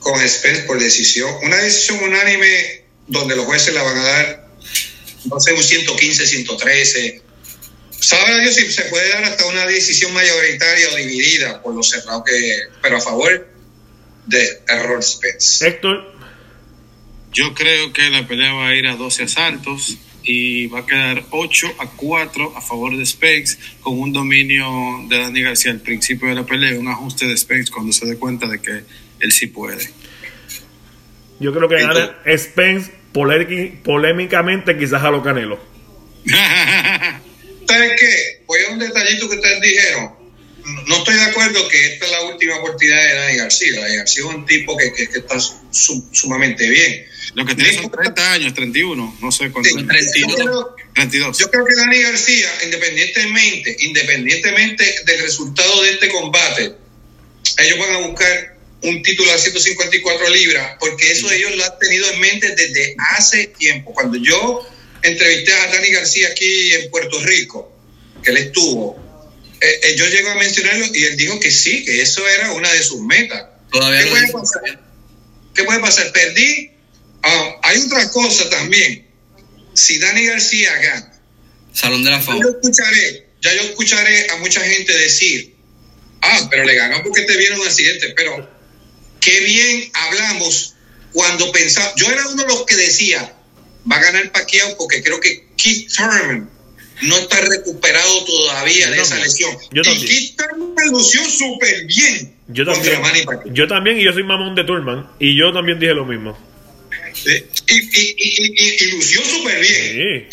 con 0.00 0.28
Spence 0.28 0.62
por 0.62 0.80
decisión. 0.80 1.30
Una 1.42 1.56
decisión 1.56 2.02
unánime 2.02 2.84
donde 3.06 3.36
los 3.36 3.44
jueces 3.44 3.74
la 3.74 3.82
van 3.82 3.98
a 3.98 4.02
dar, 4.02 4.48
no 5.26 5.38
sé, 5.38 5.52
un 5.52 5.62
115, 5.62 6.26
113. 6.26 7.22
Sabe 8.00 8.40
Dios 8.40 8.54
si 8.54 8.70
se 8.72 8.82
puede 8.84 9.08
dar 9.10 9.24
hasta 9.24 9.46
una 9.46 9.64
decisión 9.66 10.12
mayoritaria 10.12 10.88
o 10.92 10.96
dividida 10.96 11.62
por 11.62 11.74
los 11.74 11.88
cerrados 11.88 12.24
que. 12.26 12.58
Pero 12.82 12.96
a 12.96 13.00
favor 13.00 13.48
de 14.26 14.62
Error 14.68 15.02
Spence. 15.02 15.66
Héctor. 15.66 16.14
Yo 17.32 17.54
creo 17.54 17.92
que 17.92 18.08
la 18.10 18.26
pelea 18.26 18.52
va 18.54 18.68
a 18.68 18.74
ir 18.74 18.86
a 18.86 18.96
12 18.96 19.24
asaltos 19.24 19.98
y 20.26 20.66
va 20.66 20.80
a 20.80 20.86
quedar 20.86 21.24
8 21.30 21.76
a 21.78 21.86
4 21.86 22.56
a 22.56 22.60
favor 22.60 22.96
de 22.96 23.06
Spence 23.06 23.56
con 23.80 23.98
un 23.98 24.12
dominio 24.12 24.66
de 25.08 25.18
Dani 25.18 25.40
García 25.40 25.70
al 25.70 25.80
principio 25.80 26.28
de 26.28 26.34
la 26.34 26.44
pelea, 26.44 26.78
un 26.78 26.88
ajuste 26.88 27.26
de 27.26 27.36
Spence 27.36 27.72
cuando 27.72 27.92
se 27.92 28.06
dé 28.06 28.18
cuenta 28.18 28.48
de 28.48 28.60
que 28.60 28.82
él 29.20 29.32
sí 29.32 29.46
puede. 29.46 29.88
Yo 31.38 31.54
creo 31.54 31.68
que 31.68 31.76
gana 31.76 32.16
Spence 32.36 32.90
polémicamente 33.12 34.76
quizás 34.76 35.02
a 35.02 35.10
lo 35.10 35.22
Canelo. 35.22 35.60
¿Sabes 37.68 37.92
qué? 37.98 38.42
Voy 38.46 38.58
a 38.68 38.72
un 38.72 38.78
detallito 38.80 39.28
que 39.28 39.36
ustedes 39.36 39.60
dijeron. 39.60 40.15
No 40.86 40.96
estoy 40.98 41.14
de 41.14 41.22
acuerdo 41.22 41.68
que 41.68 41.86
esta 41.86 42.06
es 42.06 42.10
la 42.10 42.22
última 42.22 42.56
oportunidad 42.56 43.02
de 43.02 43.14
Dani 43.14 43.36
García. 43.36 43.80
Dani 43.80 43.96
García 43.96 44.24
es 44.24 44.34
un 44.34 44.46
tipo 44.46 44.76
que, 44.76 44.92
que, 44.92 45.18
está 45.18 45.36
sumamente 45.40 46.68
bien 46.68 47.06
lo 47.36 47.44
que 47.44 47.54
tiene 47.54 47.74
son 47.74 47.90
30 47.90 48.32
años, 48.32 48.54
31, 48.54 49.18
no 49.20 49.30
sé 49.30 49.50
cuánto. 49.50 49.68
32. 49.76 51.38
Yo 51.38 51.50
creo 51.50 51.66
que 51.66 51.74
Dani 51.76 52.00
García, 52.00 52.48
independientemente, 52.64 53.76
independientemente 53.80 55.02
del 55.04 55.20
resultado 55.20 55.82
de 55.82 55.90
este 55.90 56.08
combate, 56.08 56.72
ellos 57.58 57.78
van 57.78 57.94
a 57.94 57.98
buscar 58.06 58.56
un 58.82 59.02
título 59.02 59.30
a 59.32 59.36
154 59.36 60.30
libras, 60.30 60.76
porque 60.80 61.12
eso 61.12 61.30
ellos 61.30 61.54
lo 61.56 61.64
han 61.64 61.78
tenido 61.78 62.10
en 62.10 62.20
mente 62.20 62.54
desde 62.54 62.96
hace 63.10 63.48
tiempo. 63.48 63.92
Cuando 63.92 64.16
yo 64.16 64.66
entrevisté 65.02 65.52
a 65.52 65.66
Dani 65.72 65.90
García 65.90 66.28
aquí 66.28 66.72
en 66.72 66.90
Puerto 66.90 67.20
Rico, 67.22 67.70
que 68.22 68.30
él 68.30 68.38
estuvo, 68.38 68.98
eh, 69.60 69.80
eh, 69.82 69.94
yo 69.96 70.06
llego 70.06 70.30
a 70.30 70.34
mencionarlo 70.34 70.86
y 70.94 71.04
él 71.04 71.16
dijo 71.16 71.40
que 71.40 71.50
sí, 71.50 71.84
que 71.84 72.02
eso 72.02 72.26
era 72.28 72.52
una 72.52 72.72
de 72.72 72.82
sus 72.82 73.00
metas. 73.00 73.44
Todavía 73.70 74.04
¿Qué, 74.04 74.10
puede 74.10 74.32
pasar? 74.32 74.80
¿Qué 75.54 75.64
puede 75.64 75.80
pasar? 75.80 76.12
Perdí 76.12 76.76
Ah, 77.26 77.60
hay 77.62 77.78
otra 77.80 78.08
cosa 78.10 78.48
también. 78.50 79.04
Si 79.74 79.98
Dani 79.98 80.26
García 80.26 80.72
gana, 80.76 81.12
Salón 81.72 82.04
de 82.04 82.10
la 82.10 82.20
Fama. 82.20 82.40
Yo 82.40 82.50
escucharé, 82.50 83.26
ya 83.42 83.52
yo 83.54 83.62
escucharé 83.62 84.30
a 84.30 84.36
mucha 84.36 84.60
gente 84.60 84.96
decir, 84.96 85.56
ah, 86.22 86.46
pero 86.48 86.64
le 86.64 86.74
ganó 86.74 87.02
porque 87.02 87.22
te 87.22 87.36
viene 87.36 87.58
un 87.58 87.66
accidente, 87.66 88.14
pero 88.16 88.48
qué 89.20 89.40
bien 89.40 89.90
hablamos 89.92 90.74
cuando 91.12 91.50
pensaba, 91.50 91.92
yo 91.96 92.10
era 92.10 92.28
uno 92.28 92.42
de 92.42 92.48
los 92.48 92.64
que 92.64 92.76
decía, 92.76 93.34
va 93.90 93.96
a 93.96 94.00
ganar 94.00 94.30
Pacquiao 94.30 94.76
porque 94.78 95.02
creo 95.02 95.20
que 95.20 95.48
Keith 95.56 95.92
Thurman 95.92 96.48
no 97.02 97.16
está 97.18 97.40
recuperado 97.40 98.24
todavía 98.24 98.90
de 98.90 99.00
esa 99.00 99.18
lesión. 99.18 99.56
Yo 99.70 99.82
y 99.84 100.06
Keith 100.06 100.36
Thurman 100.36 100.88
lució 100.90 101.20
súper 101.24 101.84
bien 101.86 102.36
yo 102.48 102.64
también, 102.64 103.02
yo 103.46 103.66
también, 103.66 103.98
y 103.98 104.04
yo 104.04 104.12
soy 104.12 104.22
mamón 104.22 104.54
de 104.54 104.62
Thurman, 104.62 105.10
y 105.18 105.36
yo 105.36 105.52
también 105.52 105.80
dije 105.80 105.94
lo 105.94 106.04
mismo. 106.04 106.38
Y, 107.24 107.74
y, 107.74 108.84
y, 108.84 108.90
lució 108.92 109.20
súper 109.22 109.60
bien. 109.60 110.28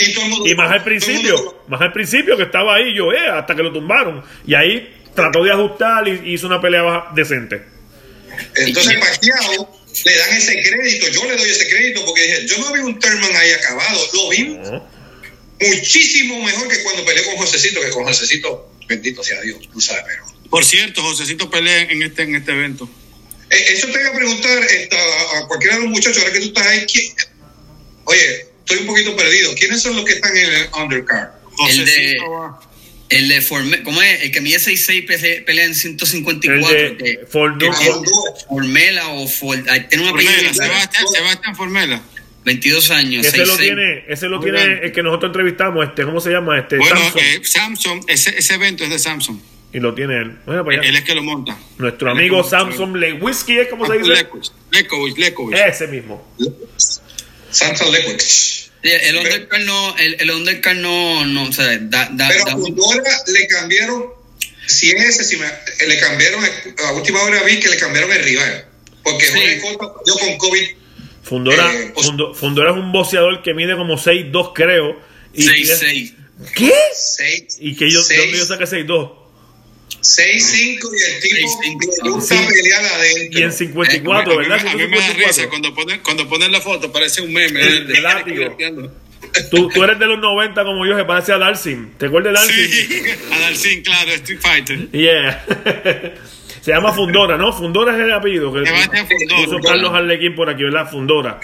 Y, 0.46 0.56
más 0.56 0.72
al 0.72 0.84
principio, 0.84 1.64
más 1.68 1.82
al 1.82 1.92
principio 1.92 2.38
que 2.38 2.44
estaba 2.44 2.76
ahí, 2.76 2.96
yo, 2.96 3.12
eh, 3.12 3.28
hasta 3.34 3.56
que 3.56 3.64
lo 3.64 3.74
tumbaron. 3.74 4.24
Y 4.46 4.54
ahí 4.54 4.94
trató 5.16 5.44
de 5.44 5.52
ajustar 5.52 6.08
y 6.08 6.34
hizo 6.34 6.46
una 6.46 6.62
pelea 6.62 7.06
decente. 7.16 7.64
Entonces, 8.58 8.96
Pacquiao 9.00 9.82
le 10.06 10.18
dan 10.18 10.38
ese 10.38 10.62
crédito, 10.62 11.08
yo 11.08 11.26
le 11.26 11.38
doy 11.38 11.50
ese 11.50 11.68
crédito 11.68 12.06
porque 12.06 12.22
dije, 12.24 12.48
yo 12.48 12.58
no 12.60 12.74
vi 12.74 12.80
un 12.80 13.00
Terman 13.00 13.36
ahí 13.36 13.52
acabado, 13.54 14.00
lo 14.14 14.30
vi 14.30 14.60
muchísimo 15.68 16.42
mejor 16.44 16.68
que 16.68 16.84
cuando 16.84 17.06
peleó 17.06 17.26
con 17.26 17.38
Josecito, 17.38 17.82
que 17.82 17.90
con 17.90 18.04
Josecito, 18.04 18.72
bendito 18.88 19.24
sea 19.24 19.42
Dios, 19.42 19.60
tú 19.72 19.82
sabes, 19.82 20.04
pero. 20.08 20.26
Por 20.50 20.64
cierto, 20.64 21.02
Josecito 21.02 21.50
pelea 21.50 21.82
en 21.84 22.04
este, 22.04 22.24
en 22.24 22.36
este 22.36 22.52
evento. 22.52 22.90
Eh, 23.50 23.66
eso 23.70 23.88
te 23.88 23.98
voy 23.98 24.08
a 24.08 24.14
preguntar 24.14 24.64
a 25.38 25.48
cualquiera 25.48 25.76
de 25.76 25.82
los 25.84 25.92
muchachos, 25.92 26.20
ahora 26.20 26.34
que 26.34 26.40
tú 26.40 26.48
estás 26.48 26.68
ahí. 26.68 26.86
Oye, 28.06 28.48
estoy 28.60 28.80
un 28.80 28.88
poquito 28.88 29.16
perdido. 29.16 29.54
¿Quiénes 29.56 29.82
son 29.82 29.96
los 29.96 30.06
que 30.06 30.14
están 30.14 30.36
en 30.36 30.46
el 30.46 30.68
undercard? 30.74 31.30
El 31.70 31.86
de, 31.86 32.18
el 33.10 33.30
de 33.30 33.84
¿cómo 33.84 34.02
es? 34.02 34.24
El 34.24 34.32
que 34.32 34.42
mide 34.42 34.58
6'6 34.58 35.46
pelea 35.46 35.66
en 35.66 35.76
154. 35.76 36.78
El 36.78 36.98
de 36.98 37.26
Formela 37.30 39.10
o 39.10 39.28
For, 39.28 39.64
tiene 39.64 40.04
una 40.04 40.12
Formela, 40.12 40.54
Sebastián, 40.54 41.08
Sebastián 41.12 41.56
Formela. 41.56 42.04
22 42.44 42.92
años. 42.92 43.26
Ese 43.26 43.46
lo 43.46 43.58
tiene, 43.58 44.06
ese 44.08 44.28
lo 44.28 44.40
tiene 44.40 44.80
el 44.84 44.92
que 44.92 45.02
nosotros 45.02 45.30
entrevistamos, 45.30 45.88
este, 45.88 46.04
¿cómo 46.04 46.20
se 46.20 46.32
llama? 46.32 46.60
Este, 46.60 46.78
bueno, 46.78 46.96
Samsung. 46.96 47.22
Eh, 47.22 47.42
Samsung, 47.44 48.04
ese, 48.08 48.38
ese 48.38 48.54
evento 48.56 48.84
es 48.84 48.90
de 48.90 49.00
Samsung. 49.00 49.40
Y 49.74 49.80
lo 49.80 49.96
tiene 49.96 50.18
él. 50.18 50.38
Bueno, 50.46 50.64
pues 50.64 50.80
él 50.84 50.96
es 50.96 51.04
que 51.04 51.16
lo 51.16 51.24
monta. 51.24 51.58
Nuestro 51.80 52.12
amigo 52.12 52.44
Samson 52.44 53.00
Lewicki, 53.00 53.58
¿es 53.58 53.68
como 53.70 53.88
se 53.88 53.98
dice? 53.98 54.28
Lekovic, 54.72 55.18
Lekovic. 55.18 55.58
Ese 55.58 55.88
mismo. 55.88 56.36
Samson 57.50 57.92
Lekovic. 57.92 58.22
El 58.84 59.16
undercard 59.16 59.64
no, 59.64 59.98
el, 59.98 60.18
el 60.20 60.32
undercard 60.32 60.78
no, 60.78 61.26
no, 61.26 61.44
o 61.44 61.54
sea, 61.54 61.78
da, 61.80 62.10
da, 62.12 62.28
pero 62.28 62.48
a 62.50 62.52
Fundora 62.52 63.24
le 63.28 63.48
cambiaron, 63.48 64.08
si 64.68 64.92
es 64.92 65.06
ese, 65.06 65.24
si 65.24 65.38
me, 65.38 65.48
le 65.88 66.00
cambiaron, 66.00 66.44
a 66.86 66.92
última 66.92 67.22
hora 67.22 67.44
vi 67.44 67.62
que 67.62 67.70
le 67.70 67.78
cambiaron 67.78 68.12
el 68.12 68.22
rival, 68.22 68.66
porque 69.02 69.26
sí. 69.26 69.40
yo 70.06 70.18
con 70.18 70.38
COVID 70.38 70.83
Fundora, 71.24 71.74
eh, 71.74 71.92
pues, 71.94 72.12
Fundora 72.36 72.72
es 72.72 72.78
un 72.78 72.92
boxeador 72.92 73.42
que 73.42 73.54
mide 73.54 73.76
como 73.76 73.98
6'2 73.98 74.52
creo. 74.54 75.00
6'6. 75.34 76.14
¿Qué? 76.54 76.74
6, 76.94 77.58
¿Y 77.62 77.76
que 77.76 77.90
yo, 77.90 78.00
¿dónde 78.02 78.38
yo 78.38 78.46
saqué 78.46 78.66
6'2? 78.66 79.24
6'5 80.02 80.80
y 80.92 81.04
el 81.04 81.20
tipo 81.22 82.10
gusta 82.12 82.36
pelear 82.48 82.86
adentro. 82.86 83.40
Y 83.40 83.44
en 83.44 83.54
54, 83.54 84.38
¿verdad? 84.38 84.68
A 84.68 84.74
mí, 84.76 84.88
me 84.88 84.98
da 84.98 85.14
risa 85.14 85.48
cuando 85.48 85.74
ponen, 85.74 86.02
cuando 86.02 86.28
ponen 86.28 86.52
la 86.52 86.60
foto, 86.60 86.92
parece 86.92 87.22
un 87.22 87.32
meme. 87.32 87.62
El, 87.62 87.88
de, 87.88 87.94
de 87.94 88.90
Tú, 89.50 89.70
tú, 89.70 89.84
eres 89.84 89.98
de 89.98 90.06
los 90.06 90.20
90 90.20 90.64
como 90.64 90.86
yo, 90.86 90.98
se 90.98 91.06
parece 91.06 91.32
a 91.32 91.38
Darcy. 91.38 91.78
¿Te 91.98 92.08
acuerdas 92.08 92.48
de 92.48 92.54
Darcy? 92.54 92.72
Sí, 92.72 93.04
a 93.32 93.40
Darcy, 93.40 93.82
claro, 93.82 94.12
Street 94.12 94.40
Fighter. 94.42 94.92
Yeah. 94.92 95.46
Se 96.64 96.72
llama 96.72 96.94
Fundora, 96.94 97.38
¿no? 97.38 97.52
Fundora 97.52 97.94
es 97.94 98.00
el 98.00 98.14
apellido. 98.14 98.54
Que 98.54 98.62
puso 98.62 99.60
Carlos 99.60 99.92
Arlequín 99.94 100.34
por 100.34 100.50
aquí, 100.50 100.64
¿verdad? 100.64 100.90
Fundora. 100.90 101.38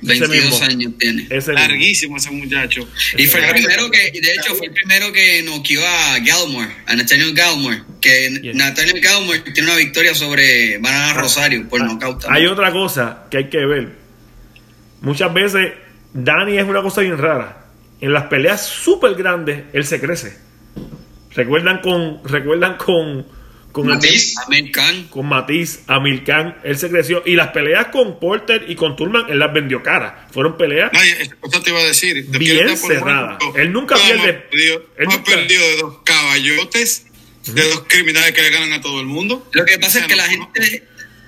22 0.00 0.62
años 0.62 0.92
tiene. 0.98 1.28
Larguísimo 1.28 2.16
ese 2.16 2.30
muchacho. 2.30 2.88
Y 3.18 3.26
fue 3.26 3.46
el 3.46 3.50
primero 3.52 3.90
que, 3.90 4.18
de 4.18 4.32
hecho, 4.32 4.54
fue 4.54 4.68
el 4.68 4.72
primero 4.72 5.12
que 5.12 5.42
noqueó 5.42 5.86
a 5.86 6.18
Galmore, 6.20 6.70
a 6.86 6.96
Nathaniel 6.96 7.34
Galmore. 7.34 7.82
Que 8.00 8.30
Nathaniel 8.54 8.98
Galmore 9.02 9.40
tiene 9.40 9.68
una 9.68 9.76
victoria 9.76 10.14
sobre 10.14 10.78
Banana. 10.78 11.20
Rosario 11.20 11.68
por 11.68 11.82
ah, 11.82 11.98
Hay 12.30 12.46
otra 12.46 12.72
cosa 12.72 13.26
que 13.30 13.36
hay 13.36 13.50
que 13.50 13.66
ver. 13.66 13.90
Muchas 15.02 15.34
veces 15.34 15.72
Dani 16.14 16.56
es 16.56 16.64
una 16.64 16.80
cosa 16.80 17.02
bien 17.02 17.18
rara. 17.18 17.66
En 18.00 18.14
las 18.14 18.24
peleas 18.24 18.66
súper 18.66 19.16
grandes, 19.16 19.64
él 19.74 19.84
se 19.84 20.00
crece. 20.00 20.38
Recuerdan 21.34 21.82
con, 21.82 22.24
recuerdan 22.24 22.78
con, 22.78 23.26
con 23.72 23.86
Matiz, 23.86 24.34
Amir 24.46 24.70
Khan. 24.70 25.08
Con 25.08 25.26
Matiz, 25.26 25.80
Amir 25.86 26.24
Khan, 26.24 26.58
él 26.62 26.78
se 26.78 26.90
creció. 26.90 27.22
Y 27.24 27.34
las 27.34 27.48
peleas 27.48 27.86
con 27.86 28.20
Porter 28.20 28.66
y 28.68 28.74
con 28.74 28.96
Turman, 28.96 29.24
él 29.30 29.38
las 29.38 29.52
vendió 29.52 29.82
cara. 29.82 30.28
Fueron 30.30 30.56
peleas. 30.56 30.90
No, 31.50 31.62
te 31.62 31.70
iba 31.70 31.80
a 31.80 31.84
decir. 31.84 32.26
bien 32.26 32.76
cerradas. 32.76 33.38
Él 33.56 33.72
nunca 33.72 33.96
pierde. 33.96 34.46
él 34.52 35.06
no 35.06 35.14
ha 35.14 35.24
perdido 35.24 35.66
de 35.68 35.76
dos 35.78 35.98
caballotes, 36.04 37.06
de 37.46 37.62
dos 37.62 37.84
criminales 37.88 38.32
que 38.32 38.42
le 38.42 38.50
ganan 38.50 38.72
a 38.74 38.80
todo 38.80 39.00
el 39.00 39.06
mundo. 39.06 39.48
Lo 39.52 39.64
que 39.64 39.78
pasa 39.78 40.00
es 40.00 40.06
que 40.06 40.16
la 40.16 40.28
gente 40.28 40.84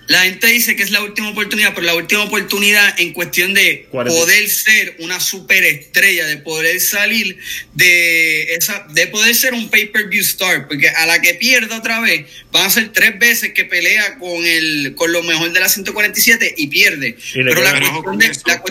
la 0.07 0.23
gente 0.23 0.47
dice 0.49 0.77
que 0.77 0.83
es 0.83 0.91
la 0.91 1.03
última 1.03 1.31
oportunidad, 1.31 1.75
pero 1.75 1.87
la 1.87 1.95
última 1.95 2.25
oportunidad 2.25 3.01
en 3.01 3.13
cuestión 3.13 3.55
de 3.55 3.89
poder 3.91 4.49
ser 4.51 4.97
una 4.99 5.19
superestrella, 5.19 6.27
de 6.27 6.37
poder 6.37 6.81
salir 6.81 7.39
de 7.73 8.55
esa, 8.55 8.87
de 8.91 9.07
poder 9.07 9.35
ser 9.35 9.55
un 9.55 9.71
pay-per-view 9.71 10.23
star, 10.23 10.69
porque 10.69 10.89
a 10.89 11.07
la 11.07 11.21
que 11.21 11.35
pierda 11.35 11.79
otra 11.79 12.01
vez, 12.01 12.27
van 12.53 12.67
a 12.67 12.71
ser 12.71 12.93
tres 12.93 13.19
veces 13.19 13.53
que 13.53 13.65
pelea 13.65 14.19
con 14.19 14.45
el, 14.45 14.95
con 14.95 15.13
lo 15.13 15.23
mejor 15.23 15.53
de 15.53 15.61
la 15.61 15.69
147 15.69 16.55
y 16.59 16.67
pierde. 16.67 17.17
pero 17.33 17.63
la 17.63 17.71
cuestión, 17.79 18.19
de, 18.19 18.33
la, 18.47 18.63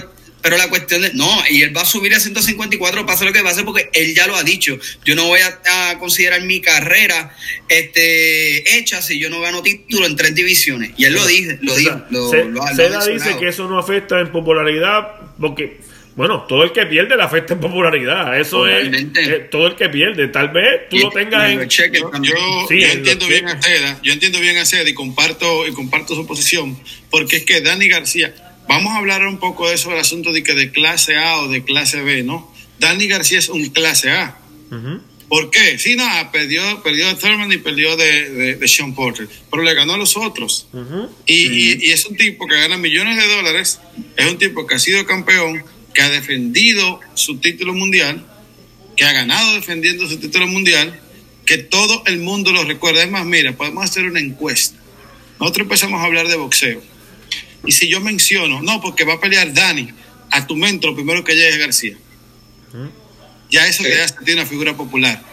pero 0.44 0.58
la 0.58 0.68
cuestión 0.68 1.06
es, 1.06 1.14
no, 1.14 1.26
y 1.50 1.62
él 1.62 1.76
va 1.76 1.82
a 1.82 1.86
subir 1.86 2.14
a 2.14 2.20
154, 2.20 3.06
pase 3.06 3.24
lo 3.24 3.32
que 3.32 3.42
pase, 3.42 3.64
porque 3.64 3.90
él 3.94 4.14
ya 4.14 4.28
lo 4.28 4.36
ha 4.36 4.44
dicho. 4.44 4.78
Yo 5.06 5.16
no 5.16 5.26
voy 5.28 5.40
a, 5.40 5.98
considerar 6.00 6.42
mi 6.42 6.60
carrera 6.60 7.34
este, 7.70 8.78
hecha 8.78 9.02
si 9.02 9.18
yo 9.20 9.30
no 9.30 9.40
gano 9.40 9.62
título 9.64 10.06
en 10.06 10.18
tres 10.18 10.36
divisiones. 10.36 10.92
Y 10.98 11.06
él 11.06 11.14
lo 11.14 11.26
dice, 11.26 11.60
lo, 11.62 11.74
dice, 11.78 11.92
lo, 12.10 12.26
dice 13.08 13.38
que 13.40 13.48
eso 13.48 13.70
no 13.70 13.80
afecta 13.80 14.20
en 14.20 14.34
popularidad, 14.34 15.08
porque, 15.40 15.80
bueno, 16.18 16.44
todo 16.50 16.66
el 16.66 16.74
que 16.74 16.86
pierde 16.88 17.16
le 17.16 17.24
afecta 17.24 17.54
en 17.54 17.62
popularidad. 17.62 18.38
Eso 18.38 18.68
es, 18.68 18.92
eh, 18.92 19.48
todo 19.50 19.68
el 19.68 19.76
que 19.78 19.88
pierde. 19.88 20.28
Tal 20.28 20.50
vez 20.50 20.90
tú 20.90 20.98
lo 20.98 21.10
tengas 21.10 21.52
en. 21.52 21.70
Yo, 21.70 22.68
yo 22.70 22.88
entiendo 22.88 23.28
bien 23.28 23.48
a 23.48 23.62
Seda, 23.62 24.00
yo 24.04 24.12
entiendo 24.12 24.40
bien 24.42 24.58
a 24.58 24.66
Seda 24.66 24.90
y 24.90 24.94
comparto, 24.94 25.66
y 25.66 25.72
comparto 25.72 26.16
su 26.16 26.28
posición, 26.28 26.78
porque 27.10 27.38
es 27.38 27.46
que 27.46 27.62
Dani 27.62 27.88
García 27.88 28.34
Vamos 28.68 28.94
a 28.94 28.98
hablar 28.98 29.26
un 29.26 29.38
poco 29.38 29.68
de 29.68 29.76
eso, 29.76 29.92
el 29.92 30.00
asunto 30.00 30.32
de 30.32 30.44
que 30.44 30.54
de 30.54 30.72
clase 30.72 31.18
A 31.18 31.40
o 31.40 31.48
de 31.48 31.64
clase 31.64 32.02
B, 32.02 32.24
¿no? 32.24 32.54
Dani 32.80 33.08
García 33.08 33.40
es 33.40 33.50
un 33.50 33.70
clase 33.70 34.12
A. 34.12 34.38
¿Por 35.30 35.50
qué? 35.50 35.78
Sí, 35.80 35.96
nada, 35.96 36.32
perdió, 36.32 36.82
perdió 36.84 37.08
de 37.08 37.16
Thurman 37.16 37.52
y 37.52 37.58
perdió 37.58 37.96
de, 37.96 38.56
de, 38.56 38.68
Sean 38.68 38.94
Porter, 38.94 39.28
pero 39.50 39.64
le 39.64 39.74
ganó 39.74 39.94
a 39.94 39.98
los 39.98 40.18
otros. 40.18 40.68
y, 41.26 41.88
y, 41.88 41.92
es 41.92 42.06
un 42.06 42.16
tipo 42.18 42.48
que 42.48 42.56
gana 42.56 42.78
millones 42.78 43.18
de 43.18 43.28
dólares, 43.28 43.80
es 44.18 44.26
un 44.26 44.38
tipo 44.38 44.66
que 44.68 44.76
ha 44.76 44.80
sido 44.80 45.06
campeón, 45.06 45.64
que 45.94 46.02
ha 46.02 46.10
defendido 46.10 47.00
su 47.14 47.38
título 47.38 47.74
mundial, 47.74 48.26
que 48.96 49.06
ha 49.06 49.14
ganado 49.14 49.54
defendiendo 49.54 50.08
su 50.08 50.18
título 50.18 50.48
mundial, 50.48 51.00
que 51.46 51.58
todo 51.58 52.04
el 52.06 52.20
mundo 52.20 52.52
lo 52.52 52.64
recuerda. 52.64 53.04
Es 53.04 53.12
más, 53.12 53.26
mira, 53.26 53.54
podemos 53.54 53.84
hacer 53.84 54.06
una 54.06 54.20
encuesta. 54.20 54.80
Nosotros 55.40 55.66
empezamos 55.66 56.02
a 56.02 56.06
hablar 56.06 56.28
de 56.28 56.36
boxeo 56.36 56.93
y 57.66 57.72
si 57.72 57.88
yo 57.88 58.02
menciono, 58.02 58.62
no, 58.62 58.82
porque 58.82 59.04
va 59.04 59.14
a 59.14 59.20
pelear 59.20 59.54
Dani, 59.54 59.90
a 60.32 60.46
tu 60.46 60.56
mente 60.56 60.88
lo 60.88 60.96
primero 60.96 61.24
que 61.24 61.34
llegue 61.34 61.50
es 61.50 61.58
García. 61.58 61.98
Ya 63.50 63.68
eso 63.68 63.84
te 63.84 64.02
hace 64.02 64.34
una 64.34 64.46
figura 64.46 64.76
popular. 64.76 65.24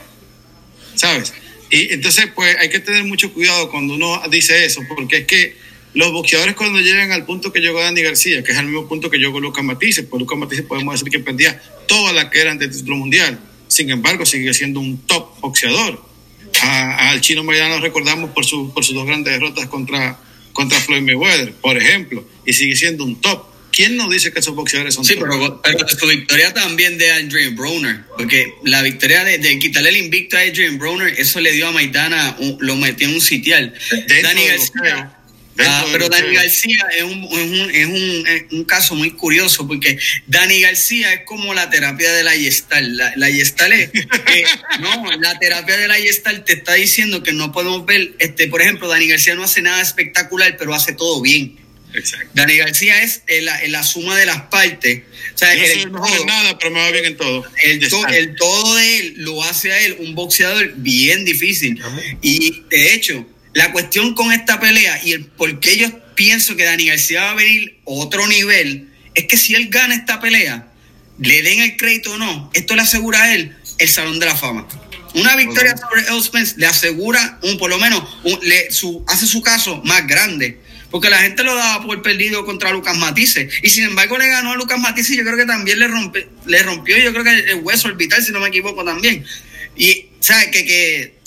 ¿Sabes? 0.95 1.33
Y 1.71 1.93
entonces, 1.95 2.27
pues 2.35 2.57
hay 2.59 2.69
que 2.69 2.81
tener 2.81 3.05
mucho 3.05 3.33
cuidado 3.33 3.71
cuando 3.71 3.95
uno 3.95 4.21
dice 4.31 4.65
eso, 4.65 4.83
porque 4.89 5.19
es 5.19 5.27
que 5.27 5.57
los 5.95 6.13
boxeadores 6.13 6.55
cuando 6.55 6.79
llegan 6.81 7.11
al 7.13 7.25
punto 7.25 7.53
que 7.53 7.61
llegó 7.61 7.81
Dani 7.81 8.03
García, 8.03 8.45
que 8.45 8.53
es 8.53 8.59
el 8.59 8.67
mismo 8.67 8.87
punto 8.87 9.11
que 9.11 9.19
llegó 9.19 9.41
Lucas 9.41 9.65
Matisse, 9.65 10.03
pues 10.03 10.21
Lucas 10.21 10.39
Matisse 10.39 10.63
podemos 10.63 10.95
decir 10.95 11.11
que 11.11 11.19
perdía 11.19 11.61
todas 11.89 12.15
las 12.15 12.27
que 12.27 12.41
eran 12.41 12.59
del 12.59 12.71
título 12.71 12.97
mundial. 12.97 13.41
Sin 13.69 13.91
embargo, 13.91 14.27
sigue 14.27 14.53
siendo 14.53 14.81
un 14.81 14.99
top 15.07 15.41
boxeador. 15.41 16.05
al 16.63 17.21
chino 17.21 17.43
Mariano 17.43 17.81
recordamos 17.81 18.31
por, 18.31 18.45
su, 18.45 18.73
por 18.73 18.85
sus 18.85 18.95
dos 18.95 19.07
grandes 19.07 19.33
derrotas 19.33 19.67
contra 19.67 20.19
contra 20.53 20.79
Floyd 20.81 21.03
Mayweather, 21.03 21.53
por 21.55 21.77
ejemplo, 21.77 22.27
y 22.45 22.53
sigue 22.53 22.77
siendo 22.77 23.05
un 23.05 23.21
top. 23.21 23.51
¿Quién 23.73 23.97
nos 23.97 24.11
dice 24.11 24.33
que 24.33 24.41
esos 24.41 24.55
boxeadores 24.55 24.95
son 24.95 25.05
Sí, 25.05 25.15
pero, 25.19 25.63
pero, 25.63 25.89
su 25.89 26.07
victoria 26.07 26.53
también 26.53 26.99
de 26.99 27.11
Adrian 27.13 27.55
Broner, 27.55 28.01
porque 28.17 28.53
la 28.65 28.83
victoria 28.83 29.25
de, 29.25 29.59
quitarle 29.59 29.91
el 29.91 29.97
invicto 29.97 30.37
a 30.37 30.41
Adrian 30.41 30.79
Broner, 30.79 31.15
eso 31.19 31.41
le 31.41 31.53
dio 31.53 31.69
a 31.69 31.73
Maidana, 31.73 32.37
lo 32.59 32.77
metió 32.77 33.09
en 33.09 33.15
un 33.15 33.21
sitial. 33.21 33.73
Dani 34.23 34.47
García, 34.47 35.20
Ah, 35.67 35.87
pero 35.93 36.09
Dani 36.09 36.35
García 36.35 36.87
es, 36.97 37.03
un, 37.03 37.25
es, 37.25 37.87
un, 37.87 38.27
es, 38.27 38.45
un, 38.53 38.65
caso 38.65 38.95
muy 38.95 39.11
curioso 39.13 39.67
porque 39.67 39.99
Dani 40.27 40.61
García 40.61 41.13
es 41.13 41.21
como 41.25 41.55
la 41.55 41.71
terapia 41.71 42.13
de 42.13 42.25
la 42.25 42.35
Yestal. 42.35 42.97
La, 42.97 43.13
la 43.17 43.31
Yestal 43.31 43.73
es, 43.73 43.91
no, 44.81 45.11
la 45.19 45.39
terapia 45.39 45.77
de 45.77 45.89
la 45.89 45.99
Yestal 45.99 46.45
te 46.45 46.55
está 46.55 46.75
diciendo 46.75 47.23
que 47.23 47.33
no 47.33 47.53
podemos 47.53 47.85
ver, 47.87 48.13
este, 48.19 48.49
por 48.49 48.63
ejemplo, 48.63 48.89
Dani 48.89 49.09
García 49.09 49.35
no 49.35 49.45
hace 49.45 49.63
nada 49.63 49.81
espectacular, 49.83 50.57
pero 50.57 50.75
hace 50.75 50.93
todo 50.93 51.21
bien. 51.21 51.59
Exacto. 51.95 52.29
Dani 52.35 52.57
García 52.57 53.03
es 53.03 53.23
la, 53.43 53.61
la 53.69 53.83
suma 53.83 54.17
de 54.17 54.27
las 54.27 54.43
partes. 54.43 55.03
O 55.35 55.39
sea, 55.39 55.55
Yo 55.55 55.65
el, 55.65 55.93
no 55.93 56.01
todo, 56.01 56.25
nada, 56.25 56.59
pero 56.59 56.71
me 56.71 56.81
va 56.81 56.91
bien 56.91 57.05
en 57.05 57.17
todo. 57.17 57.45
El, 57.65 57.83
el 58.15 58.37
todo 58.37 58.77
de 58.77 58.99
él 58.99 59.15
lo 59.19 59.43
hace 59.43 59.73
a 59.73 59.81
él 59.81 59.97
un 59.99 60.15
boxeador 60.15 60.73
bien 60.77 61.25
difícil. 61.25 61.83
Y 62.23 62.63
de 62.71 62.95
hecho, 62.95 63.27
la 63.53 63.73
cuestión 63.73 64.15
con 64.15 64.33
esta 64.33 64.61
pelea 64.61 65.01
y 65.05 65.13
el 65.13 65.27
por 65.27 65.61
qué 65.61 65.77
yo 65.77 65.89
pienso 66.15 66.57
que 66.57 66.65
Dani 66.65 66.87
García 66.87 67.23
va 67.23 67.31
a 67.31 67.35
venir 67.35 67.81
otro 67.85 68.27
nivel 68.27 68.89
es 69.15 69.27
que 69.27 69.37
si 69.37 69.55
él 69.55 69.69
gana 69.69 69.95
esta 69.95 70.21
pelea, 70.21 70.69
le 71.19 71.43
den 71.43 71.61
el 71.61 71.77
crédito 71.77 72.13
o 72.13 72.19
no, 72.19 72.51
esto 72.55 72.77
le 72.77 72.83
asegura 72.83 73.23
a 73.23 73.35
él 73.35 73.57
el 73.79 73.89
Salón 73.89 74.19
de 74.19 74.27
la 74.27 74.37
Fama. 74.37 74.67
Una 75.15 75.35
victoria 75.35 75.77
sobre 75.77 76.03
El 76.03 76.23
Spence 76.23 76.55
le 76.57 76.67
asegura 76.67 77.39
un, 77.43 77.59
por 77.59 77.69
lo 77.69 77.79
menos, 77.79 78.03
le, 78.43 78.71
su, 78.71 79.05
hace 79.09 79.27
su 79.27 79.43
caso 79.43 79.83
más 79.85 80.07
grande. 80.07 80.61
Porque 80.91 81.09
la 81.09 81.19
gente 81.19 81.45
lo 81.45 81.55
daba 81.55 81.85
por 81.85 82.03
perdido 82.03 82.45
contra 82.45 82.73
Lucas 82.73 82.97
Matisse. 82.97 83.49
Y 83.63 83.71
sin 83.71 83.85
embargo 83.85 84.19
le 84.19 84.29
ganó 84.29 84.53
a 84.53 84.57
Lucas 84.57 84.79
Matisse. 84.79 85.17
Yo 85.17 85.23
creo 85.23 85.37
que 85.37 85.47
también 85.47 85.79
le, 85.79 85.89
rompe, 85.89 86.29
le 86.47 86.63
rompió, 86.63 86.97
yo 86.99 87.13
creo 87.13 87.25
que 87.25 87.31
el 87.31 87.61
hueso 87.63 87.89
orbital, 87.89 88.23
si 88.23 88.33
no 88.33 88.41
me 88.41 88.49
equivoco, 88.49 88.85
también. 88.85 89.25
Y, 89.77 90.07
¿sabes? 90.21 90.49
Que, 90.49 90.65
que 90.65 91.20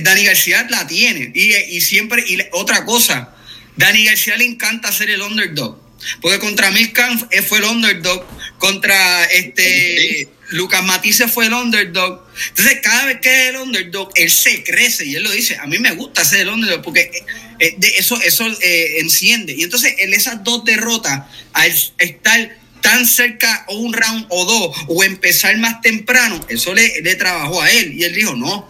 Dani 0.00 0.24
García 0.24 0.66
la 0.70 0.86
tiene. 0.86 1.30
Y, 1.34 1.80
siempre, 1.80 2.24
y 2.26 2.38
otra 2.52 2.84
cosa, 2.84 3.34
Dani 3.76 4.04
García 4.04 4.36
le 4.36 4.44
encanta 4.44 4.92
ser 4.92 5.10
el 5.10 5.22
underdog. 5.22 5.80
Porque 6.20 6.38
contra 6.40 6.70
Milkan 6.70 7.28
fue 7.46 7.58
el 7.58 7.64
underdog, 7.64 8.26
contra 8.58 9.24
este 9.26 10.28
Lucas 10.52 10.84
Matisse 10.84 11.26
fue 11.28 11.46
el 11.46 11.54
underdog. 11.54 12.22
Entonces, 12.48 12.78
cada 12.82 13.06
vez 13.06 13.18
que 13.20 13.30
es 13.30 13.48
el 13.50 13.56
underdog, 13.56 14.10
él 14.14 14.30
se 14.30 14.62
crece 14.62 15.06
y 15.06 15.16
él 15.16 15.22
lo 15.22 15.30
dice. 15.30 15.56
A 15.56 15.66
mí 15.66 15.78
me 15.78 15.92
gusta 15.92 16.24
ser 16.24 16.40
el 16.40 16.48
underdog 16.48 16.82
porque 16.82 17.10
eh, 17.58 17.74
de 17.78 17.88
eso, 17.96 18.20
eso 18.22 18.46
eh, 18.60 19.00
enciende. 19.00 19.54
Y 19.56 19.62
entonces, 19.62 19.94
en 19.98 20.12
esas 20.14 20.44
dos 20.44 20.64
derrotas, 20.64 21.22
al 21.52 21.72
estar 21.98 22.58
tan 22.80 23.06
cerca 23.06 23.64
o 23.68 23.76
un 23.76 23.92
round 23.92 24.26
o 24.28 24.44
dos, 24.44 24.76
o 24.88 25.04
empezar 25.04 25.56
más 25.58 25.80
temprano, 25.80 26.44
eso 26.48 26.74
le, 26.74 27.00
le 27.00 27.14
trabajó 27.14 27.62
a 27.62 27.70
él. 27.70 27.94
Y 27.94 28.04
él 28.04 28.14
dijo, 28.14 28.34
no, 28.34 28.68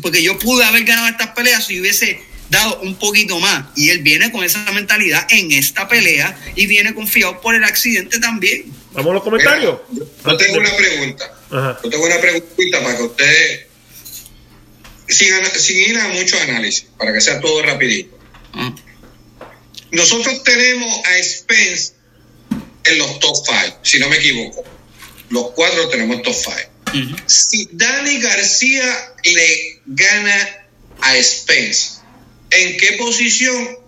porque 0.00 0.22
yo 0.22 0.38
pude 0.38 0.64
haber 0.64 0.84
ganado 0.84 1.08
estas 1.08 1.28
peleas 1.28 1.66
si 1.66 1.80
hubiese 1.80 2.20
dado 2.50 2.80
un 2.80 2.96
poquito 2.96 3.38
más. 3.38 3.66
Y 3.76 3.90
él 3.90 4.00
viene 4.02 4.30
con 4.30 4.44
esa 4.44 4.60
mentalidad 4.72 5.26
en 5.30 5.52
esta 5.52 5.88
pelea 5.88 6.38
y 6.56 6.66
viene 6.66 6.94
confiado 6.94 7.40
por 7.40 7.54
el 7.54 7.64
accidente 7.64 8.18
también. 8.18 8.72
Vamos 8.92 9.10
a 9.10 9.14
los 9.14 9.22
comentarios. 9.22 9.78
yo 9.92 10.36
tengo 10.36 10.58
una 10.58 10.76
pregunta. 10.76 11.34
Yo 11.82 11.90
tengo 11.90 12.04
una 12.04 12.20
preguntita 12.20 12.82
para 12.82 12.96
que 12.96 13.02
ustedes, 13.02 13.66
sin, 15.08 15.28
sin, 15.56 15.76
ir 15.78 15.98
a 15.98 16.08
mucho 16.08 16.38
análisis, 16.40 16.86
para 16.98 17.12
que 17.12 17.20
sea 17.20 17.40
todo 17.40 17.62
rapidito. 17.62 18.18
Ah. 18.52 18.74
Nosotros 19.90 20.42
tenemos 20.44 21.00
a 21.06 21.22
Spence 21.22 21.92
en 22.84 22.98
los 22.98 23.18
top 23.20 23.36
5, 23.36 23.78
si 23.82 23.98
no 23.98 24.08
me 24.08 24.16
equivoco. 24.16 24.64
Los 25.30 25.50
cuatro 25.52 25.88
tenemos 25.88 26.22
top 26.22 26.34
5. 26.34 26.56
Si 27.26 27.68
Dani 27.72 28.18
García 28.18 29.14
le 29.24 29.80
gana 29.86 30.48
a 31.00 31.22
Spence, 31.22 32.00
¿en 32.50 32.76
qué 32.76 32.92
posición 32.98 33.78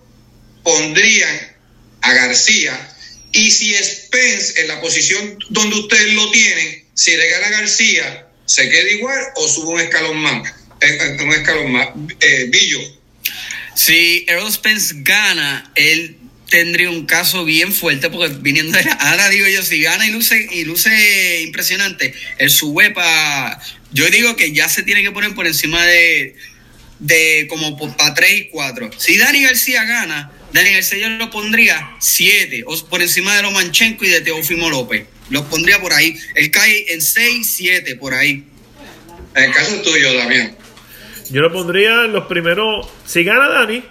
pondrían 0.63 1.57
a 2.03 2.13
García? 2.13 2.97
Y 3.33 3.51
si 3.51 3.75
Spence 3.75 4.61
en 4.61 4.69
la 4.69 4.81
posición 4.81 5.39
donde 5.51 5.77
ustedes 5.77 6.13
lo 6.15 6.31
tienen, 6.31 6.85
si 6.95 7.17
le 7.17 7.31
gana 7.31 7.47
a 7.47 7.51
García, 7.51 8.27
¿se 8.47 8.69
queda 8.69 8.91
igual 8.91 9.21
o 9.37 9.49
sube 9.49 9.75
un 9.75 9.81
escalón 9.81 10.19
más? 10.19 10.53
Un 11.23 11.33
escalón 11.33 11.73
más. 11.73 11.89
Eh, 12.21 12.47
Billo. 12.49 12.81
Si 13.75 14.25
Errol 14.29 14.53
Spence 14.53 14.95
gana, 14.99 15.71
él 15.75 16.20
tendría 16.51 16.91
un 16.91 17.07
caso 17.07 17.45
bien 17.45 17.73
fuerte 17.73 18.11
porque 18.11 18.35
viniendo 18.41 18.77
de 18.77 18.85
la, 18.85 18.93
ahora 18.93 19.31
digo 19.31 19.47
yo 19.49 19.63
si 19.63 19.81
gana 19.81 20.07
y 20.07 20.11
luce 20.11 20.47
y 20.51 20.65
luce 20.65 21.41
impresionante 21.43 22.13
el 22.39 22.51
sube 22.51 22.91
para 22.91 23.59
yo 23.93 24.09
digo 24.11 24.37
que 24.37 24.53
ya 24.53 24.69
se 24.69 24.83
tiene 24.83 25.03
que 25.03 25.13
poner 25.13 25.35
por 25.35 25.47
encima 25.47 25.83
de 25.87 26.35
de 26.99 27.47
como 27.49 27.79
para 27.97 28.13
3 28.13 28.33
y 28.33 28.49
4 28.49 28.91
si 28.99 29.17
Dani 29.17 29.43
García 29.43 29.85
gana 29.85 30.33
Dani 30.53 30.73
García 30.73 30.99
yo 30.99 31.09
lo 31.11 31.31
pondría 31.31 31.97
7 32.01 32.65
o 32.67 32.77
por 32.89 33.01
encima 33.03 33.37
de 33.37 33.43
Lomanchenko 33.43 34.05
y 34.05 34.09
de 34.09 34.21
Teófimo 34.21 34.69
López. 34.69 35.07
Los 35.29 35.45
pondría 35.45 35.81
por 35.81 35.93
ahí. 35.93 36.17
Él 36.35 36.51
cae 36.51 36.93
en 36.93 37.01
6 37.01 37.47
7 37.49 37.97
por 37.97 38.15
ahí. 38.15 38.45
En 39.37 39.45
el 39.45 39.53
caso 39.53 39.81
tuyo 39.83 40.13
Damián. 40.13 40.57
Yo 41.31 41.41
lo 41.41 41.53
pondría 41.53 42.05
en 42.05 42.13
los 42.13 42.27
primeros 42.27 42.89
si 43.07 43.23
gana 43.23 43.49
Dani 43.49 43.85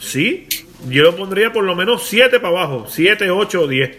sí 0.00 0.46
yo 0.88 1.02
lo 1.02 1.16
pondría 1.16 1.52
por 1.52 1.64
lo 1.64 1.74
menos 1.74 2.06
7 2.06 2.40
para 2.40 2.48
abajo, 2.48 2.86
7, 2.88 3.30
8 3.30 3.60
o 3.60 3.66
10. 3.66 3.98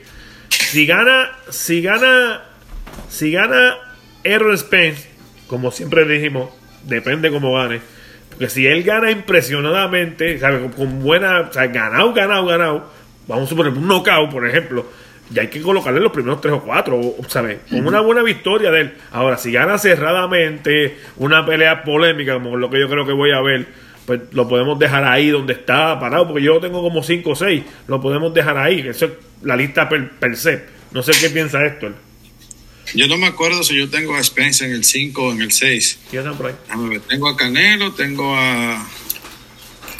Si 0.49 0.85
gana, 0.85 1.31
si 1.49 1.81
gana, 1.81 2.41
si 3.09 3.31
gana 3.31 3.75
Errol 4.23 4.57
Spence, 4.57 5.09
como 5.47 5.71
siempre 5.71 6.05
dijimos, 6.05 6.49
depende 6.83 7.29
cómo 7.29 7.53
gane. 7.53 7.81
Porque 8.29 8.49
si 8.49 8.65
él 8.65 8.83
gana 8.83 9.11
impresionadamente, 9.11 10.39
¿sabe? 10.39 10.69
Con, 10.71 11.01
buena, 11.01 11.41
o 11.41 11.53
sea, 11.53 11.67
ganado, 11.67 12.13
ganado, 12.13 12.45
ganado, 12.45 12.91
vamos 13.27 13.45
a 13.45 13.49
suponer 13.49 13.73
un 13.73 13.87
knockout, 13.87 14.31
por 14.31 14.47
ejemplo, 14.47 14.85
ya 15.29 15.43
hay 15.43 15.47
que 15.49 15.61
colocarle 15.61 15.99
los 15.99 16.11
primeros 16.11 16.41
3 16.41 16.53
o 16.55 16.61
4, 16.61 17.01
¿sabes? 17.27 17.59
Con 17.69 17.85
una 17.85 18.01
buena 18.01 18.23
victoria 18.23 18.71
de 18.71 18.81
él. 18.81 18.93
Ahora, 19.11 19.37
si 19.37 19.51
gana 19.51 19.77
cerradamente, 19.77 20.97
una 21.17 21.45
pelea 21.45 21.83
polémica, 21.83 22.33
como 22.33 22.57
lo 22.57 22.69
que 22.69 22.79
yo 22.79 22.89
creo 22.89 23.05
que 23.05 23.13
voy 23.13 23.31
a 23.31 23.41
ver, 23.41 23.67
pues 24.05 24.21
lo 24.31 24.47
podemos 24.47 24.79
dejar 24.79 25.03
ahí 25.05 25.29
donde 25.29 25.53
está 25.53 25.99
parado, 25.99 26.27
porque 26.27 26.43
yo 26.43 26.59
tengo 26.59 26.81
como 26.81 27.03
5 27.03 27.29
o 27.29 27.35
6, 27.35 27.63
lo 27.87 28.01
podemos 28.01 28.33
dejar 28.33 28.57
ahí, 28.57 28.79
eso 28.87 29.05
es 29.05 29.11
la 29.41 29.55
lista 29.55 29.87
per, 29.89 30.11
se. 30.35 30.63
No 30.91 31.03
sé 31.03 31.13
qué 31.19 31.29
piensa 31.29 31.65
Héctor. 31.65 31.95
Yo 32.93 33.07
no 33.07 33.17
me 33.17 33.27
acuerdo 33.27 33.63
si 33.63 33.77
yo 33.77 33.89
tengo 33.89 34.15
a 34.15 34.23
Spence 34.23 34.65
en 34.65 34.73
el 34.73 34.83
5 34.83 35.23
o 35.23 35.31
en 35.31 35.41
el 35.41 35.51
6. 35.51 35.99
Tengo 37.07 37.29
a 37.29 37.37
Canelo, 37.37 37.93
tengo 37.93 38.35
a 38.35 38.85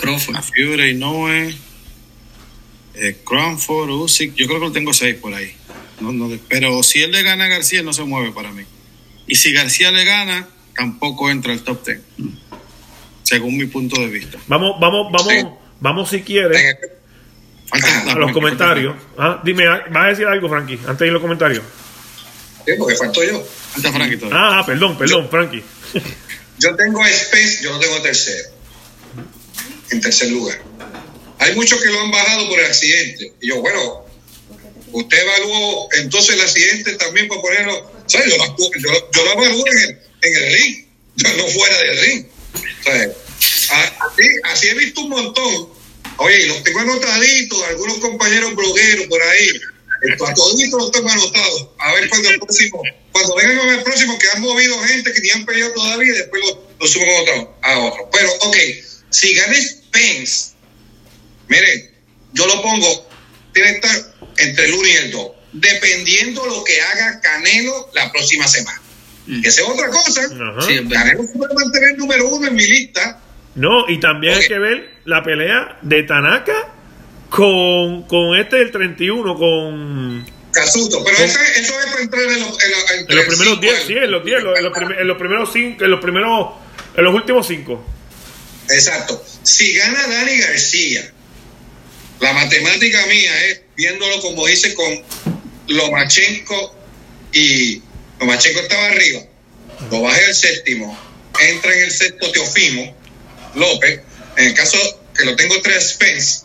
Crawford, 0.02 0.36
a 0.36 0.42
Fury, 0.42 0.96
Noe, 0.96 1.56
eh, 2.96 3.18
Crawford, 3.24 3.90
Usyk. 3.90 4.36
Yo 4.36 4.48
creo 4.48 4.60
que 4.60 4.66
lo 4.66 4.72
tengo 4.74 4.94
6 4.94 5.16
por 5.16 5.34
ahí. 5.34 5.56
pero 6.50 6.84
si 6.84 7.02
él 7.02 7.12
le 7.12 7.24
gana 7.24 7.46
a 7.46 7.48
García, 7.48 7.82
no 7.82 7.94
se 7.94 8.04
mueve 8.04 8.34
para 8.34 8.52
mí. 8.52 8.64
Y 9.26 9.36
si 9.36 9.54
García 9.54 9.94
le 9.94 10.04
gana, 10.04 10.50
tampoco 10.76 11.30
entra 11.30 11.54
al 11.54 11.62
top 11.62 11.86
10 11.86 12.02
según 13.32 13.58
mi 13.58 13.66
punto 13.66 14.02
de 14.02 14.08
vista. 14.08 14.38
Vamos, 14.48 14.76
vamos, 14.82 15.10
vamos, 15.10 15.58
vamos 15.80 16.10
si 16.10 16.22
quieres 16.22 16.76
a 17.72 18.16
los 18.16 18.34
comentarios. 18.34 18.94
Ah, 19.18 19.42
dime, 19.42 19.66
¿vas 19.66 20.06
a 20.06 20.08
decir 20.08 20.26
algo, 20.26 20.50
Frankie, 20.50 20.78
antes 20.86 21.00
de 21.00 21.06
ir 21.06 21.12
a 21.12 21.14
los 21.14 21.22
comentarios? 21.22 21.64
Sí, 22.66 22.74
porque 22.78 22.96
falto 22.98 23.24
yo. 23.24 23.42
Frankie 23.42 24.20
Ah, 24.34 24.64
perdón, 24.66 24.98
perdón, 24.98 25.30
Frankie. 25.30 25.64
Yo 26.60 26.76
tengo 26.76 27.06
Space, 27.06 27.60
yo 27.64 27.72
no 27.72 27.80
tengo 27.80 28.02
tercero. 28.02 28.50
En 29.92 30.02
tercer 30.02 30.30
lugar. 30.30 30.62
Hay 31.40 31.56
muchos 31.56 31.82
que 31.82 31.90
lo 31.90 32.02
han 32.02 32.12
bajado 32.12 32.50
por 32.50 32.60
el 32.60 32.66
accidente. 32.66 33.34
Y 33.40 33.48
yo, 33.48 33.62
bueno, 33.62 34.06
usted 34.92 35.18
evaluó 35.18 35.88
entonces 35.94 36.36
el 36.36 36.42
accidente 36.42 36.96
también 36.96 37.30
para 37.30 37.42
ponerlo. 37.42 37.92
¿sabes? 38.08 38.36
Yo, 38.36 38.72
yo, 38.78 39.24
lo 39.24 39.32
evalúo 39.32 39.66
en 39.68 39.80
el, 39.80 40.00
en 40.22 40.44
el 40.44 40.54
ring, 40.54 40.86
no 41.38 41.48
fuera 41.48 41.78
del 41.80 41.98
ring. 42.02 42.26
Así, 43.72 44.28
así 44.44 44.68
he 44.68 44.74
visto 44.76 45.02
un 45.02 45.10
montón. 45.10 45.70
Oye, 46.18 46.48
los 46.48 46.64
tengo 46.64 46.80
anotaditos, 46.80 47.64
algunos 47.70 47.98
compañeros 47.98 48.56
blogueros 48.56 49.08
por 49.08 49.22
ahí. 49.22 49.50
A 50.28 50.34
todos 50.34 50.60
los 50.60 50.92
tengo 50.92 51.10
anotados. 51.10 51.68
A 51.78 51.94
ver 51.94 52.10
cuando 52.10 52.30
el 52.30 52.40
próximo, 52.40 52.82
cuando 53.12 53.36
vengan 53.36 53.58
con 53.58 53.70
el 53.70 53.84
próximo, 53.84 54.18
que 54.18 54.28
han 54.30 54.42
movido 54.42 54.80
gente 54.84 55.14
que 55.14 55.22
ni 55.22 55.30
han 55.30 55.46
peleado 55.46 55.74
todavía 55.74 56.14
y 56.14 56.18
después 56.18 56.42
lo, 56.44 56.70
lo 56.80 56.88
suben 56.88 57.10
a 57.10 57.22
otro, 57.22 57.58
a 57.62 57.80
otro. 57.80 58.10
Pero, 58.12 58.32
ok, 58.42 58.58
si 59.10 59.34
ganes 59.36 59.78
Pence, 59.92 60.52
miren, 61.48 61.92
yo 62.34 62.48
lo 62.48 62.62
pongo, 62.62 63.10
tiene 63.54 63.72
que 63.72 63.76
estar 63.76 64.16
entre 64.38 64.66
el 64.66 64.74
1 64.74 64.88
y 64.88 64.92
el 64.92 65.12
2, 65.12 65.32
dependiendo 65.54 66.46
lo 66.46 66.64
que 66.64 66.82
haga 66.82 67.20
Canelo 67.22 67.90
la 67.94 68.12
próxima 68.12 68.48
semana. 68.48 68.82
Que 69.42 69.48
esa 69.48 69.62
es 69.62 69.68
otra 69.68 69.90
cosa. 69.90 70.28
Canelo 70.90 71.24
puede 71.34 71.54
mantener 71.54 71.98
número 71.98 72.28
uno 72.28 72.48
en 72.48 72.56
mi 72.56 72.66
lista. 72.66 73.22
No, 73.56 73.90
y 73.90 74.00
también 74.00 74.36
hay 74.36 74.48
que 74.48 74.60
ver 74.60 74.90
la 75.06 75.24
pelea 75.24 75.78
de 75.82 76.04
Tanaka 76.04 76.74
con, 77.30 78.04
con 78.04 78.38
este 78.38 78.58
del 78.58 78.72
31, 78.72 79.36
con. 79.36 80.26
Casuto, 80.52 81.02
pero 81.04 81.18
eso, 81.18 81.40
eso, 81.40 81.80
es 81.80 81.86
para 81.86 82.02
entrar 82.02 82.24
en, 82.24 82.40
los, 82.42 82.58
en, 82.62 83.16
los 83.16 83.26
primeros 83.26 83.62
10, 83.62 83.84
sí, 83.88 83.94
en 83.94 84.12
los 84.12 84.26
10, 84.26 84.38
en, 84.38 84.44
los, 84.44 84.78
en 85.00 85.08
los 85.08 85.18
primeros 85.18 85.50
5, 85.54 85.84
en 85.86 85.92
los 85.92 86.02
primeros, 86.02 86.50
en 86.96 87.04
los 87.06 87.14
últimos 87.14 87.48
5. 87.48 87.86
Exacto. 88.70 89.24
Si 89.44 89.74
gana 89.74 90.08
Dani 90.08 90.38
García, 90.40 91.10
la 92.20 92.34
matemática 92.34 93.06
mía 93.08 93.46
es 93.46 93.62
viéndolo 93.78 94.22
como 94.22 94.46
dice 94.46 94.76
con 94.76 95.02
Lomachenko 95.68 96.76
y 97.32 97.82
Lomachenko 98.20 98.60
estaba 98.60 98.88
arriba, 98.88 99.22
lo 99.90 100.02
baja 100.02 100.20
el 100.28 100.36
séptimo, 100.36 101.00
entra 101.40 101.74
en 101.74 101.84
el 101.84 101.92
sexto 101.92 102.30
Teofimo 102.32 103.01
López, 103.56 104.02
en 104.38 104.48
el 104.48 104.54
caso 104.54 104.78
que 105.18 105.26
lo 105.26 105.36
tengo 105.36 105.62
tres 105.62 105.92
Spence, 105.92 106.42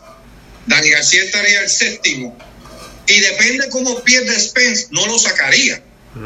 Dani 0.67 0.91
García 0.91 1.23
estaría 1.23 1.61
el 1.61 1.69
séptimo, 1.69 2.37
y 3.07 3.21
depende 3.21 3.69
cómo 3.71 4.03
pierde 4.03 4.39
Spence, 4.39 4.89
no 4.91 5.07
lo 5.07 5.19
sacaría. 5.19 5.83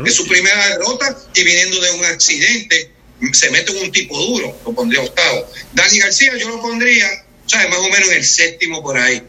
Es 0.06 0.14
su 0.14 0.26
primera 0.26 0.68
derrota 0.68 1.18
y 1.34 1.42
viniendo 1.42 1.80
de 1.80 1.90
un 1.90 2.04
accidente, 2.04 2.92
se 3.32 3.50
mete 3.50 3.72
en 3.72 3.84
un 3.84 3.92
tipo 3.92 4.16
duro, 4.16 4.56
lo 4.64 4.72
pondría 4.72 5.02
octavo. 5.02 5.50
Dani 5.72 5.98
García 5.98 6.36
yo 6.36 6.48
lo 6.48 6.60
pondría, 6.60 7.08
¿sabes? 7.46 7.68
Más 7.70 7.78
o 7.78 7.88
menos 7.90 8.08
en 8.08 8.16
el 8.16 8.24
séptimo 8.24 8.82
por 8.82 8.96
ahí. 8.96 9.20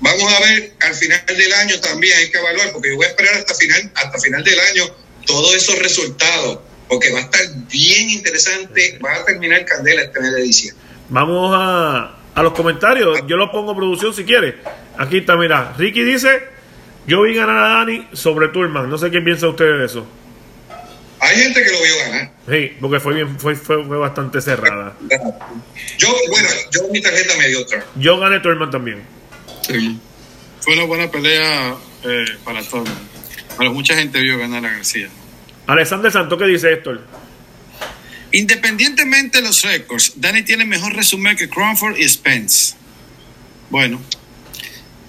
Vamos 0.00 0.30
a 0.30 0.40
ver 0.40 0.74
al 0.80 0.94
final 0.94 1.24
del 1.26 1.52
año 1.54 1.80
también, 1.80 2.16
hay 2.18 2.30
que 2.30 2.36
evaluar, 2.36 2.72
porque 2.72 2.90
yo 2.90 2.96
voy 2.96 3.06
a 3.06 3.08
esperar 3.08 3.36
hasta 3.36 3.54
final, 3.54 3.90
hasta 3.94 4.18
final 4.18 4.44
del 4.44 4.60
año 4.60 4.94
todos 5.24 5.56
esos 5.56 5.78
resultados, 5.78 6.60
porque 6.88 7.12
va 7.12 7.18
a 7.18 7.22
estar 7.22 7.40
bien 7.70 8.10
interesante, 8.10 8.98
va 9.04 9.14
a 9.14 9.24
terminar 9.24 9.64
Candela 9.64 10.02
este 10.02 10.20
mes 10.20 10.34
de 10.34 10.42
diciembre. 10.42 10.84
Vamos 11.08 11.52
a, 11.54 12.16
a 12.34 12.42
los 12.42 12.52
comentarios, 12.52 13.20
yo 13.26 13.36
lo 13.36 13.50
pongo 13.50 13.74
producción 13.76 14.14
si 14.14 14.24
quiere. 14.24 14.56
Aquí 14.98 15.18
está, 15.18 15.36
mira, 15.36 15.74
Ricky 15.76 16.02
dice, 16.02 16.44
yo 17.06 17.22
vi 17.22 17.34
ganar 17.34 17.58
a 17.58 17.68
Dani 17.78 18.08
sobre 18.12 18.48
Turman, 18.48 18.88
no 18.88 18.98
sé 18.98 19.10
qué 19.10 19.20
piensa 19.20 19.48
usted 19.48 19.78
de 19.78 19.86
eso. 19.86 20.06
Hay 21.18 21.36
gente 21.36 21.62
que 21.62 21.70
lo 21.70 21.82
vio 21.82 21.96
ganar. 21.98 22.30
Sí, 22.48 22.76
porque 22.80 23.00
fue 23.00 23.14
bien, 23.14 23.38
fue, 23.38 23.56
fue, 23.56 23.82
bastante 23.84 24.40
cerrada. 24.40 24.94
Yo, 25.98 26.08
bueno, 26.28 26.48
yo 26.70 26.88
mi 26.92 27.00
tarjeta 27.00 27.36
me 27.38 27.48
dio 27.48 27.62
otra. 27.62 27.84
Yo 27.96 28.18
gané 28.18 28.40
Turman 28.40 28.70
también. 28.70 29.02
Fue 30.60 30.74
una 30.74 30.84
buena 30.84 31.10
pelea 31.10 31.74
eh, 32.04 32.24
para 32.44 32.62
Turman. 32.62 32.98
Pero 33.56 33.72
mucha 33.72 33.96
gente 33.96 34.20
vio 34.20 34.38
ganar 34.38 34.64
a 34.66 34.72
García. 34.74 35.08
Alexander 35.66 36.12
Santo, 36.12 36.38
¿qué 36.38 36.46
dice 36.46 36.72
Héctor? 36.72 37.00
Independientemente 38.32 39.38
de 39.38 39.44
los 39.44 39.62
récords, 39.62 40.12
Dani 40.16 40.42
tiene 40.42 40.64
mejor 40.64 40.94
resumen 40.94 41.36
que 41.36 41.48
Crawford 41.48 41.96
y 41.98 42.08
Spence. 42.08 42.74
Bueno. 43.70 44.00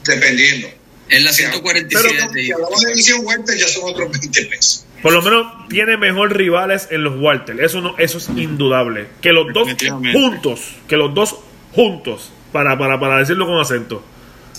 Dependiendo. 0.05 0.69
En 1.09 1.23
la 1.23 1.31
147. 1.31 2.27
Pero 2.31 2.67
de 2.85 2.91
edición 2.91 3.21
Walter, 3.23 3.57
ya 3.57 3.67
son 3.67 3.89
otros 3.89 4.11
20 4.11 4.45
pesos. 4.45 4.85
Por 5.01 5.13
lo 5.13 5.21
menos 5.21 5.67
tiene 5.69 5.95
mejor 5.97 6.35
rivales 6.35 6.87
en 6.89 7.03
los 7.03 7.19
Walter. 7.19 7.59
Eso 7.61 7.81
no, 7.81 7.97
eso 7.97 8.17
es 8.17 8.29
indudable. 8.29 9.07
Que 9.21 9.31
los 9.31 9.53
dos 9.53 9.69
juntos, 10.11 10.75
que 10.87 10.97
los 10.97 11.13
dos 11.13 11.37
juntos, 11.71 12.31
para, 12.51 12.77
para, 12.77 12.99
para 12.99 13.19
decirlo 13.19 13.45
con 13.45 13.59
acento. 13.59 14.03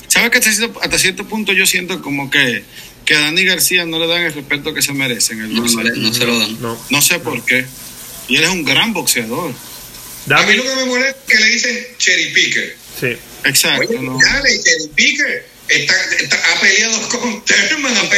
¿Sabes 0.06 0.30
que 0.30 0.38
hasta 0.38 0.52
cierto, 0.52 0.80
hasta 0.80 0.98
cierto 0.98 1.24
punto 1.24 1.52
yo 1.52 1.66
siento 1.66 2.00
como 2.00 2.30
que 2.30 2.64
que 3.08 3.16
a 3.16 3.20
Dani 3.20 3.42
García 3.42 3.86
no 3.86 3.98
le 3.98 4.06
dan 4.06 4.20
el 4.20 4.34
respeto 4.34 4.74
que 4.74 4.82
se 4.82 4.92
merecen. 4.92 5.38
no, 5.54 5.66
se 5.66 6.26
lo 6.26 6.38
dan. 6.38 6.58
No, 6.90 7.00
sé 7.00 7.18
por 7.18 7.42
qué. 7.42 7.64
Y 8.28 8.36
él 8.36 8.44
es 8.44 8.50
un 8.50 8.66
gran 8.66 8.92
boxeador. 8.92 9.54
A 10.28 10.42
mí 10.42 10.54
lo 10.54 10.62
que 10.62 10.76
me 10.76 10.84
molesta 10.84 11.18
es 11.26 11.38
que 11.38 11.42
le 11.42 11.50
dicen 11.52 11.86
cherry 11.96 12.32
picker. 12.34 12.76
Sí. 13.00 13.16
Exacto. 13.44 13.88
Oye, 13.88 13.98
dale, 13.98 14.62
cherry 14.62 14.88
picker. 14.94 15.46
Está, 15.68 15.94
ha 16.52 16.60
peleado 16.60 17.08
con 17.18 17.44
Terman, 17.46 17.96
ha 17.96 18.10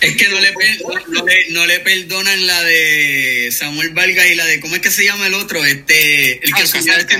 Es 0.00 0.16
que 0.16 0.28
no 0.28 0.40
le, 0.40 0.52
no, 1.50 1.66
le, 1.66 1.80
perdonan 1.80 2.46
la 2.46 2.62
de 2.64 3.50
Samuel 3.52 3.90
Vargas 3.90 4.26
y 4.30 4.34
la 4.34 4.44
de, 4.46 4.58
¿cómo 4.60 4.74
es 4.74 4.80
que 4.80 4.90
se 4.90 5.04
llama 5.04 5.26
el 5.26 5.34
otro? 5.34 5.64
Este, 5.64 6.44
el 6.44 6.52
que 6.52 6.66
subió 6.66 6.94
este 6.96 7.18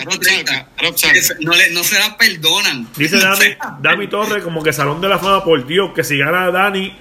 no, 1.40 1.52
le, 1.54 1.70
no 1.70 1.84
se 1.84 1.98
la 1.98 2.16
perdonan. 2.16 2.88
Dice 2.96 3.18
Dami, 3.18 3.56
Dami 3.80 4.08
Torres 4.08 4.42
como 4.42 4.62
que 4.62 4.72
Salón 4.72 5.00
de 5.00 5.08
la 5.08 5.18
Fama, 5.18 5.44
por 5.44 5.64
Dios, 5.66 5.92
que 5.94 6.02
si 6.02 6.18
gana 6.18 6.50
Dani, 6.50 6.96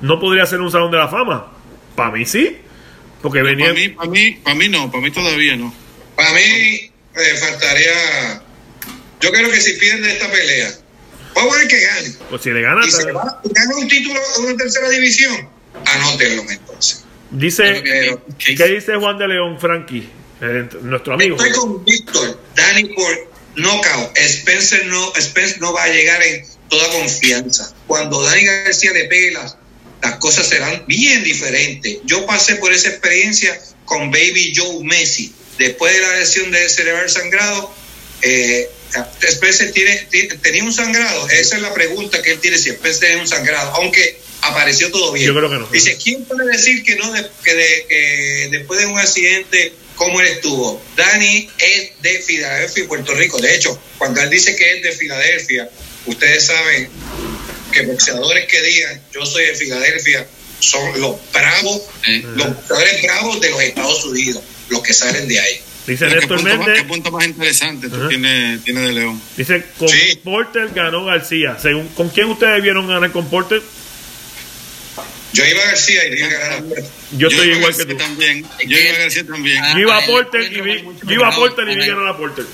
no 0.00 0.18
podría 0.18 0.46
ser 0.46 0.60
un 0.60 0.72
Salón 0.72 0.90
de 0.90 0.98
la 0.98 1.08
Fama. 1.08 1.52
Para 1.94 2.10
mí 2.10 2.24
sí. 2.24 2.56
Porque 3.22 3.42
venía. 3.42 3.66
Para 3.66 3.78
mí, 3.78 3.88
para 3.90 4.10
mí, 4.10 4.32
para 4.42 4.56
mí 4.56 4.68
no, 4.68 4.90
para 4.90 5.02
mí 5.02 5.10
todavía 5.10 5.56
no. 5.56 5.74
Para 6.16 6.32
mí 6.32 6.40
eh, 6.40 7.36
faltaría. 7.38 8.42
Yo 9.20 9.30
creo 9.30 9.50
que 9.50 9.60
si 9.60 9.74
pierde 9.74 10.12
esta 10.12 10.30
pelea, 10.30 10.70
Vamos 11.34 11.54
a 11.54 11.58
ver 11.58 11.68
que 11.68 11.80
gane. 11.80 12.14
Pues 12.28 12.42
si 12.42 12.50
le 12.50 12.62
gana, 12.62 12.86
y 12.86 12.90
se 12.90 13.12
va, 13.12 13.40
gana 13.44 13.76
un 13.76 13.88
título 13.88 14.20
en 14.38 14.44
una 14.44 14.56
tercera 14.56 14.88
división, 14.88 15.48
anótenlo 15.84 16.44
entonces. 16.50 17.04
Dice, 17.30 17.82
¿qué 18.38 18.66
dice 18.66 18.96
Juan 18.96 19.18
de 19.18 19.28
León, 19.28 19.58
Frankie? 19.60 20.08
Nuestro 20.82 21.14
amigo. 21.14 21.36
Estoy 21.36 21.52
con 21.52 21.84
Víctor, 21.84 22.40
Dani 22.56 22.84
por 22.94 23.30
knockout. 23.56 24.16
Spencer 24.16 24.86
no, 24.86 25.12
Spencer 25.14 25.60
no 25.60 25.72
va 25.72 25.84
a 25.84 25.88
llegar 25.88 26.22
en 26.22 26.44
toda 26.68 26.88
confianza. 26.88 27.74
Cuando 27.86 28.22
Dani 28.22 28.44
García 28.44 28.92
le 28.92 29.04
pegue 29.04 29.32
las, 29.32 29.56
las 30.02 30.16
cosas 30.16 30.48
serán 30.48 30.84
bien 30.86 31.22
diferentes. 31.22 31.98
Yo 32.04 32.26
pasé 32.26 32.56
por 32.56 32.72
esa 32.72 32.88
experiencia 32.88 33.60
con 33.84 34.10
Baby 34.10 34.54
Joe 34.56 34.82
Messi. 34.82 35.34
Después 35.58 35.92
de 35.92 36.00
la 36.00 36.16
lesión 36.16 36.50
de 36.50 36.68
cerebral 36.68 37.10
sangrado, 37.10 37.74
eh, 38.22 38.70
Spencer 39.22 39.72
tiene, 39.72 40.08
tenía 40.42 40.64
un 40.64 40.72
sangrado. 40.72 41.28
Esa 41.28 41.56
es 41.56 41.62
la 41.62 41.72
pregunta 41.72 42.22
que 42.22 42.32
él 42.32 42.40
tiene, 42.40 42.58
si 42.58 42.70
Spencer 42.70 43.08
tiene 43.08 43.22
un 43.22 43.28
sangrado, 43.28 43.72
aunque 43.76 44.18
apareció 44.42 44.90
todo 44.90 45.12
bien. 45.12 45.26
Yo 45.26 45.34
creo 45.34 45.48
que 45.48 45.56
no. 45.56 45.66
Dice, 45.68 45.96
¿quién 46.02 46.24
puede 46.24 46.50
decir 46.50 46.82
que 46.82 46.96
no, 46.96 47.12
que, 47.44 47.54
de, 47.54 48.48
después 48.50 48.80
de 48.80 48.86
un 48.86 48.98
accidente, 48.98 49.72
cómo 49.94 50.20
él 50.20 50.28
estuvo? 50.28 50.82
Dani 50.96 51.48
es 51.58 52.02
de 52.02 52.18
Filadelfia 52.20 52.84
y 52.84 52.86
Puerto 52.86 53.14
Rico. 53.14 53.38
De 53.38 53.54
hecho, 53.54 53.80
cuando 53.98 54.20
él 54.22 54.30
dice 54.30 54.56
que 54.56 54.76
es 54.76 54.82
de 54.82 54.92
Filadelfia, 54.92 55.70
ustedes 56.06 56.46
saben 56.46 56.88
que 57.72 57.82
boxeadores 57.82 58.46
que 58.46 58.60
digan, 58.62 59.00
yo 59.12 59.24
soy 59.24 59.46
de 59.46 59.54
Filadelfia, 59.54 60.26
son 60.58 61.00
los 61.00 61.16
bravos, 61.32 61.82
eh. 62.06 62.22
los 62.34 62.48
boxeadores 62.48 63.02
bravos 63.02 63.40
de 63.40 63.50
los 63.50 63.62
Estados 63.62 64.04
Unidos, 64.04 64.42
los 64.68 64.82
que 64.82 64.92
salen 64.92 65.26
de 65.26 65.40
ahí. 65.40 65.60
Dice 65.90 66.06
Néstor 66.06 66.40
Méndez. 66.44 66.82
¿Qué 66.82 66.84
punto 66.84 67.10
más 67.10 67.26
interesante 67.26 67.88
tú 67.88 68.08
tienes, 68.08 68.62
tiene 68.62 68.80
de 68.80 68.92
León? 68.92 69.20
Dice, 69.36 69.64
con 69.76 69.88
Porter 70.22 70.70
ganó 70.72 71.04
García. 71.04 71.58
Según, 71.60 71.88
¿Con 71.88 72.10
quién 72.10 72.28
ustedes 72.28 72.62
vieron 72.62 72.86
ganar 72.86 73.10
con 73.10 73.28
Porter? 73.28 73.60
Yo 75.32 75.44
iba 75.44 75.62
a 75.62 75.66
García 75.66 76.06
y 76.06 76.10
vi 76.10 76.16
ganar 76.18 76.62
Yo, 77.16 77.28
estoy 77.28 77.50
igual 77.50 77.76
que 77.76 77.84
tú. 77.86 77.96
También. 77.96 78.46
Yo 78.68 78.78
iba 78.78 78.94
a 78.94 78.98
García 78.98 79.26
también. 79.26 79.64
yo 79.74 79.78
iba 79.80 79.96
a 79.96 80.06
Porter 80.06 80.52
y 80.52 80.60
vi, 80.60 80.84
yo 81.06 81.12
iba 81.12 81.28
a 81.28 81.34
Porter 81.34 81.68
y 81.68 81.74
vi 81.74 81.86
ganar 81.86 82.06
a 82.06 82.16
Porter. 82.16 82.44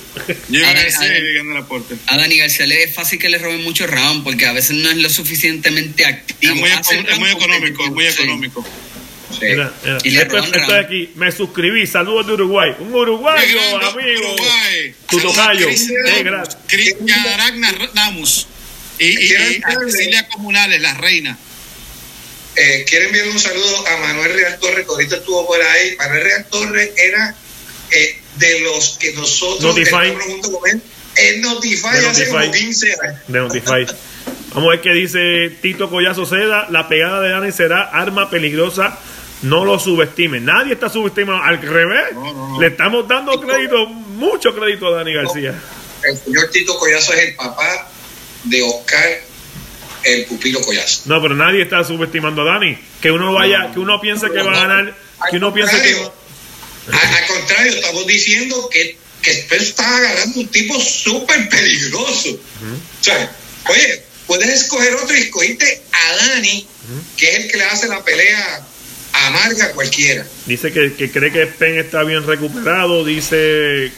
Yo 0.49 0.59
iba 0.61 0.71
a 0.71 0.73
García 0.73 1.19
y 1.19 1.23
vi 1.23 1.35
ganar 1.37 1.59
a 1.59 1.67
Porter. 1.67 1.99
A 2.07 2.17
Dani 2.17 2.39
García 2.39 2.67
le 2.67 2.85
es 2.85 2.95
fácil 2.95 3.19
que 3.19 3.29
le 3.29 3.37
roben 3.37 3.63
mucho 3.65 3.87
round 3.87 4.25
porque 4.25 4.47
a 4.47 4.53
veces 4.53 4.77
no 4.77 4.91
es 4.91 4.97
lo 4.97 5.11
suficientemente 5.11 6.07
activo. 6.07 6.55
Es 6.55 6.59
muy, 6.59 6.71
es 6.71 7.19
muy 7.19 7.31
económico, 7.31 7.85
es 7.85 7.91
muy 7.91 8.07
económico. 8.07 8.67
Mira, 9.41 9.73
Esto, 10.05 10.39
es 10.39 10.71
aquí. 10.73 11.13
Me 11.15 11.31
suscribí. 11.33 11.87
Saludos 11.87 12.27
de 12.27 12.33
Uruguay. 12.35 12.75
Un 12.79 12.95
uruguayo, 12.95 13.61
amigo. 13.83 14.35
Uruguay. 14.35 14.95
Tu 15.09 15.21
tocayo. 15.21 15.69
Cristian 16.67 17.27
Aragna 17.29 17.73
Namus. 17.95 18.47
Y, 18.99 19.07
y, 19.07 19.29
Cecilia 19.91 20.27
Comunales, 20.29 20.81
la 20.81 20.95
reina. 20.95 21.39
Eh, 22.57 22.87
quiero 22.89 23.07
enviar 23.07 23.29
un 23.29 23.39
saludo 23.39 23.87
a 23.87 23.97
Manuel 23.99 24.33
Real 24.33 24.59
Torres, 24.59 24.87
que 24.87 24.93
ahorita 24.93 25.17
estuvo 25.17 25.47
por 25.47 25.61
ahí. 25.61 25.95
Manuel 25.99 26.25
Real 26.25 26.47
Torres 26.47 26.91
era 26.97 27.35
eh, 27.91 28.19
de 28.37 28.61
los 28.61 28.97
que 28.99 29.13
nosotros 29.13 29.63
Notify. 29.63 30.15
junto 30.19 30.53
con 30.53 30.71
él, 30.71 30.81
en 31.17 31.41
Notify, 31.43 32.07
hace 32.09 32.29
como 32.29 32.51
15 32.51 32.95
años. 33.03 33.21
De 33.29 33.39
Notify. 33.39 33.87
Vamos 34.55 34.69
a 34.69 34.71
ver 34.71 34.81
qué 34.81 34.95
dice 34.95 35.51
Tito 35.61 35.91
Collazo 35.91 36.25
Seda. 36.25 36.67
La 36.71 36.89
pegada 36.89 37.21
de 37.21 37.29
Dani 37.29 37.53
será 37.53 37.83
arma 37.83 38.31
peligrosa 38.31 38.99
no 39.47 39.65
lo 39.65 39.79
subestimen. 39.79 40.45
Nadie 40.45 40.75
está 40.75 40.89
subestimando. 40.89 41.43
Al 41.43 41.61
revés, 41.61 42.07
le 42.61 42.67
estamos 42.67 43.07
dando 43.09 43.41
crédito, 43.41 43.87
mucho 43.87 44.55
crédito 44.55 44.89
a 44.89 44.99
Dani 44.99 45.15
García. 45.15 45.55
El 46.03 46.17
señor 46.17 46.51
Tito 46.51 46.79
Collazo 46.79 47.13
es 47.15 47.29
el 47.29 47.37
papá 47.37 47.89
de 48.45 48.63
Oscar, 48.63 49.21
el 50.05 50.25
pupilo 50.27 50.61
Collazo. 50.61 51.03
No, 51.07 51.23
pero 51.23 51.35
nadie 51.35 51.63
está 51.63 51.85
subestimando 51.85 52.43
a 52.43 52.53
Dani. 52.53 52.79
Que 53.01 53.11
uno 53.11 53.33
vaya, 53.33 53.71
que 53.73 53.81
uno 53.81 54.01
piense 54.01 54.31
que 54.31 54.43
va 54.43 54.53
a 54.53 54.67
ganar, 54.67 54.97
que 55.31 55.37
uno 55.37 55.53
piense 55.53 55.81
que. 55.83 55.95
Al, 56.93 57.27
contrario, 57.27 57.73
estamos 57.73 58.07
diciendo 58.07 58.69
que, 58.71 58.97
que 59.21 59.31
está 59.57 59.97
agarrando 59.97 60.41
un 60.41 60.49
tipo 60.49 60.79
súper 60.81 61.49
peligroso. 61.49 62.31
O 62.31 63.05
sea, 63.05 63.35
oye, 63.69 64.03
puedes 64.27 64.49
escoger 64.49 64.95
otro 64.95 65.17
y 65.17 65.23
escogiste 65.23 65.83
a 65.93 66.17
Dani, 66.17 66.67
que 67.17 67.29
es 67.29 67.45
el 67.45 67.51
que 67.51 67.57
le 67.57 67.65
hace 67.65 67.89
la 67.89 68.05
pelea 68.05 68.65
amarga 69.25 69.73
cualquiera. 69.73 70.27
Dice 70.47 70.73
que, 70.73 71.11
cree 71.11 71.33
que 71.33 71.47
Pen 71.47 71.79
está 71.79 72.03
bien 72.03 72.27
recuperado, 72.27 73.05
dice 73.05 73.93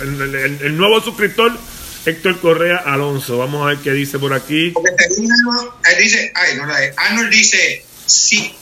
el, 0.00 0.76
nuevo 0.76 1.02
suscriptor 1.02 1.58
Héctor 2.06 2.40
Correa 2.40 2.76
Alonso. 2.76 3.38
Vamos 3.38 3.62
a 3.62 3.70
ver 3.70 3.78
qué 3.78 3.92
dice 3.92 4.18
por 4.18 4.32
aquí. 4.32 4.70
Porque 4.70 4.90
él 4.90 5.98
dice, 5.98 6.32
ay, 6.34 6.56
no 6.56 6.66
la 6.66 6.78
Arnold 6.96 7.30
dice, 7.30 7.84
sí, 8.06 8.54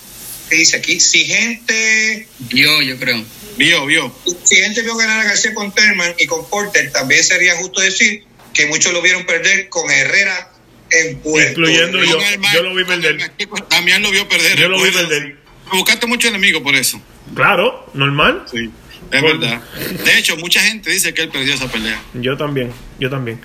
¿qué 0.48 0.56
dice 0.56 0.76
aquí? 0.76 0.98
Si 0.98 1.24
gente... 1.24 2.26
Vio, 2.40 2.82
yo 2.82 2.98
creo. 2.98 3.24
Vio, 3.56 3.86
vio. 3.86 4.14
Si 4.44 4.56
gente 4.56 4.82
vio 4.82 4.96
ganar 4.96 5.20
a 5.20 5.24
García 5.24 5.54
con 5.54 5.72
Terman 5.72 6.14
y 6.18 6.26
con 6.26 6.48
Porter, 6.48 6.90
también 6.90 7.22
sería 7.22 7.56
justo 7.56 7.80
decir 7.80 8.24
que 8.54 8.66
muchos 8.66 8.92
lo 8.92 9.02
vieron 9.02 9.24
perder 9.24 9.68
con 9.68 9.88
Herrera 9.90 10.52
en 10.90 11.18
Puerto 11.18 11.60
Incluyendo 11.60 12.02
yo, 12.02 12.18
yo 12.54 12.62
lo 12.62 12.74
vi 12.74 12.84
perder. 12.84 13.30
También 13.68 14.02
lo 14.02 14.10
vio 14.10 14.28
perder. 14.28 14.58
Yo 14.58 14.68
lo 14.68 14.82
vi 14.82 14.90
perder. 14.90 15.37
Buscaste 15.72 16.06
mucho 16.06 16.28
enemigo 16.28 16.62
por 16.62 16.74
eso. 16.74 17.00
Claro, 17.34 17.90
normal. 17.94 18.44
Sí, 18.50 18.70
es 19.10 19.22
verdad. 19.22 19.60
De 20.04 20.18
hecho, 20.18 20.36
mucha 20.36 20.60
gente 20.60 20.90
dice 20.90 21.12
que 21.14 21.22
él 21.22 21.28
perdió 21.30 21.54
esa 21.54 21.70
pelea. 21.70 22.02
Yo 22.14 22.36
también, 22.36 22.72
yo 22.98 23.10
también. 23.10 23.40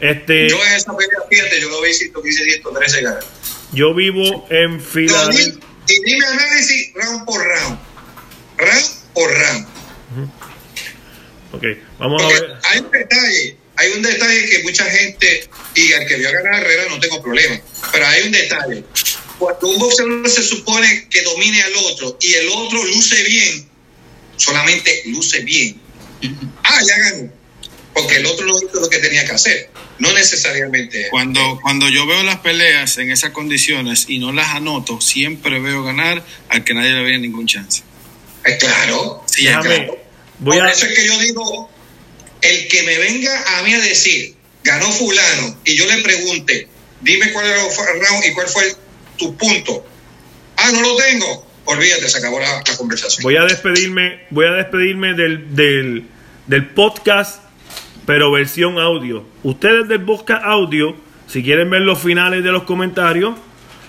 Este, 0.00 0.48
yo 0.48 0.62
en 0.64 0.72
esa 0.72 0.96
pelea, 0.96 1.18
fíjate, 1.28 1.60
yo 1.60 1.70
lo 1.70 1.80
vi 1.82 1.92
115, 1.92 2.44
113 2.44 3.02
ganas. 3.02 3.26
Yo 3.72 3.94
vivo 3.94 4.46
en 4.50 4.80
Filadelfia. 4.80 5.60
Y 5.88 6.02
dime 6.04 6.26
análisis 6.26 6.92
round 6.94 7.24
por 7.24 7.40
round. 7.40 7.78
Round 8.58 8.86
por 9.14 9.30
round. 9.30 9.66
Ok, 11.52 11.64
vamos 11.98 12.22
a 12.22 12.26
ver. 12.28 12.56
Hay 12.64 12.80
un 12.80 12.90
detalle, 12.90 13.56
hay 13.76 13.92
un 13.92 14.02
detalle 14.02 14.46
que 14.48 14.62
mucha 14.64 14.84
gente, 14.84 15.48
y 15.74 15.92
al 15.92 16.06
que 16.06 16.16
vio 16.16 16.28
a 16.28 16.32
ganar 16.32 16.62
Herrera 16.62 16.84
no 16.90 16.98
tengo 16.98 17.22
problema, 17.22 17.58
pero 17.92 18.06
hay 18.06 18.22
un 18.24 18.32
detalle 18.32 18.84
cuando 19.38 19.68
un 19.68 19.78
boxeador 19.78 20.28
se 20.28 20.42
supone 20.42 21.08
que 21.10 21.22
domine 21.22 21.62
al 21.62 21.74
otro 21.76 22.16
y 22.20 22.32
el 22.34 22.48
otro 22.48 22.84
luce 22.84 23.22
bien, 23.24 23.68
solamente 24.36 25.02
luce 25.06 25.40
bien. 25.40 25.80
Ah, 26.62 26.80
ya 26.86 26.98
ganó. 26.98 27.32
Porque 27.92 28.16
el 28.16 28.26
otro 28.26 28.46
no 28.46 28.58
hizo 28.58 28.80
lo 28.80 28.88
que 28.88 28.98
tenía 28.98 29.24
que 29.24 29.32
hacer. 29.32 29.70
No 29.98 30.12
necesariamente. 30.12 31.08
Cuando, 31.10 31.58
cuando 31.62 31.88
yo 31.88 32.06
veo 32.06 32.22
las 32.22 32.40
peleas 32.40 32.98
en 32.98 33.10
esas 33.10 33.30
condiciones 33.30 34.04
y 34.08 34.18
no 34.18 34.32
las 34.32 34.54
anoto, 34.54 35.00
siempre 35.00 35.60
veo 35.60 35.82
ganar 35.82 36.22
al 36.50 36.64
que 36.64 36.74
nadie 36.74 36.90
le 36.90 37.02
vea 37.02 37.18
ningún 37.18 37.46
chance. 37.46 37.82
Claro. 38.58 39.24
Sí, 39.26 39.46
es 39.46 39.56
claro. 39.58 39.98
Por 40.44 40.54
eso 40.68 40.86
es 40.86 40.94
que 40.94 41.06
yo 41.06 41.18
digo, 41.20 41.70
el 42.42 42.68
que 42.68 42.82
me 42.82 42.98
venga 42.98 43.58
a 43.58 43.62
mí 43.62 43.72
a 43.72 43.80
decir, 43.80 44.34
ganó 44.62 44.90
fulano, 44.92 45.58
y 45.64 45.74
yo 45.74 45.86
le 45.86 46.02
pregunte, 46.02 46.68
dime 47.00 47.32
cuál 47.32 47.46
era 47.46 47.62
el 47.62 48.00
round 48.00 48.24
y 48.26 48.32
cuál 48.32 48.48
fue 48.48 48.64
el 48.64 48.76
tu 49.16 49.36
punto. 49.36 49.84
Ah, 50.56 50.70
no 50.72 50.80
lo 50.80 50.96
tengo. 50.96 51.46
Olvídate, 51.66 52.08
se 52.08 52.18
acabó 52.18 52.38
la, 52.38 52.62
conversación. 52.76 53.22
Voy 53.24 53.36
a 53.36 53.44
despedirme, 53.44 54.20
voy 54.30 54.46
a 54.46 54.52
despedirme 54.52 55.14
del, 55.14 55.54
del, 55.56 56.06
del 56.46 56.66
podcast, 56.68 57.42
pero 58.06 58.30
versión 58.30 58.78
audio. 58.78 59.24
Ustedes 59.42 59.88
del 59.88 60.02
podcast 60.02 60.44
audio, 60.44 60.94
si 61.26 61.42
quieren 61.42 61.68
ver 61.70 61.82
los 61.82 61.98
finales 61.98 62.44
de 62.44 62.52
los 62.52 62.62
comentarios, 62.62 63.36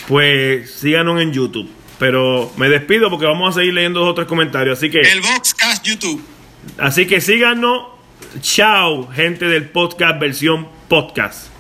pues 0.08 0.72
síganos 0.72 1.22
en 1.22 1.34
YouTube. 1.34 1.70
Pero 2.00 2.52
me 2.58 2.70
despido 2.70 3.10
porque 3.10 3.26
vamos 3.26 3.56
a 3.56 3.60
seguir 3.60 3.74
leyendo 3.74 4.02
los 4.02 4.10
otros 4.10 4.28
comentarios. 4.28 4.78
Así 4.78 4.90
que. 4.90 5.00
El 5.00 5.22
Voxcast 5.22 5.86
YouTube. 5.86 6.22
Así 6.78 7.06
que 7.06 7.22
síganos. 7.22 7.90
Chao, 8.42 9.08
gente 9.10 9.46
del 9.46 9.70
podcast 9.70 10.20
versión 10.20 10.68
podcast. 10.88 11.57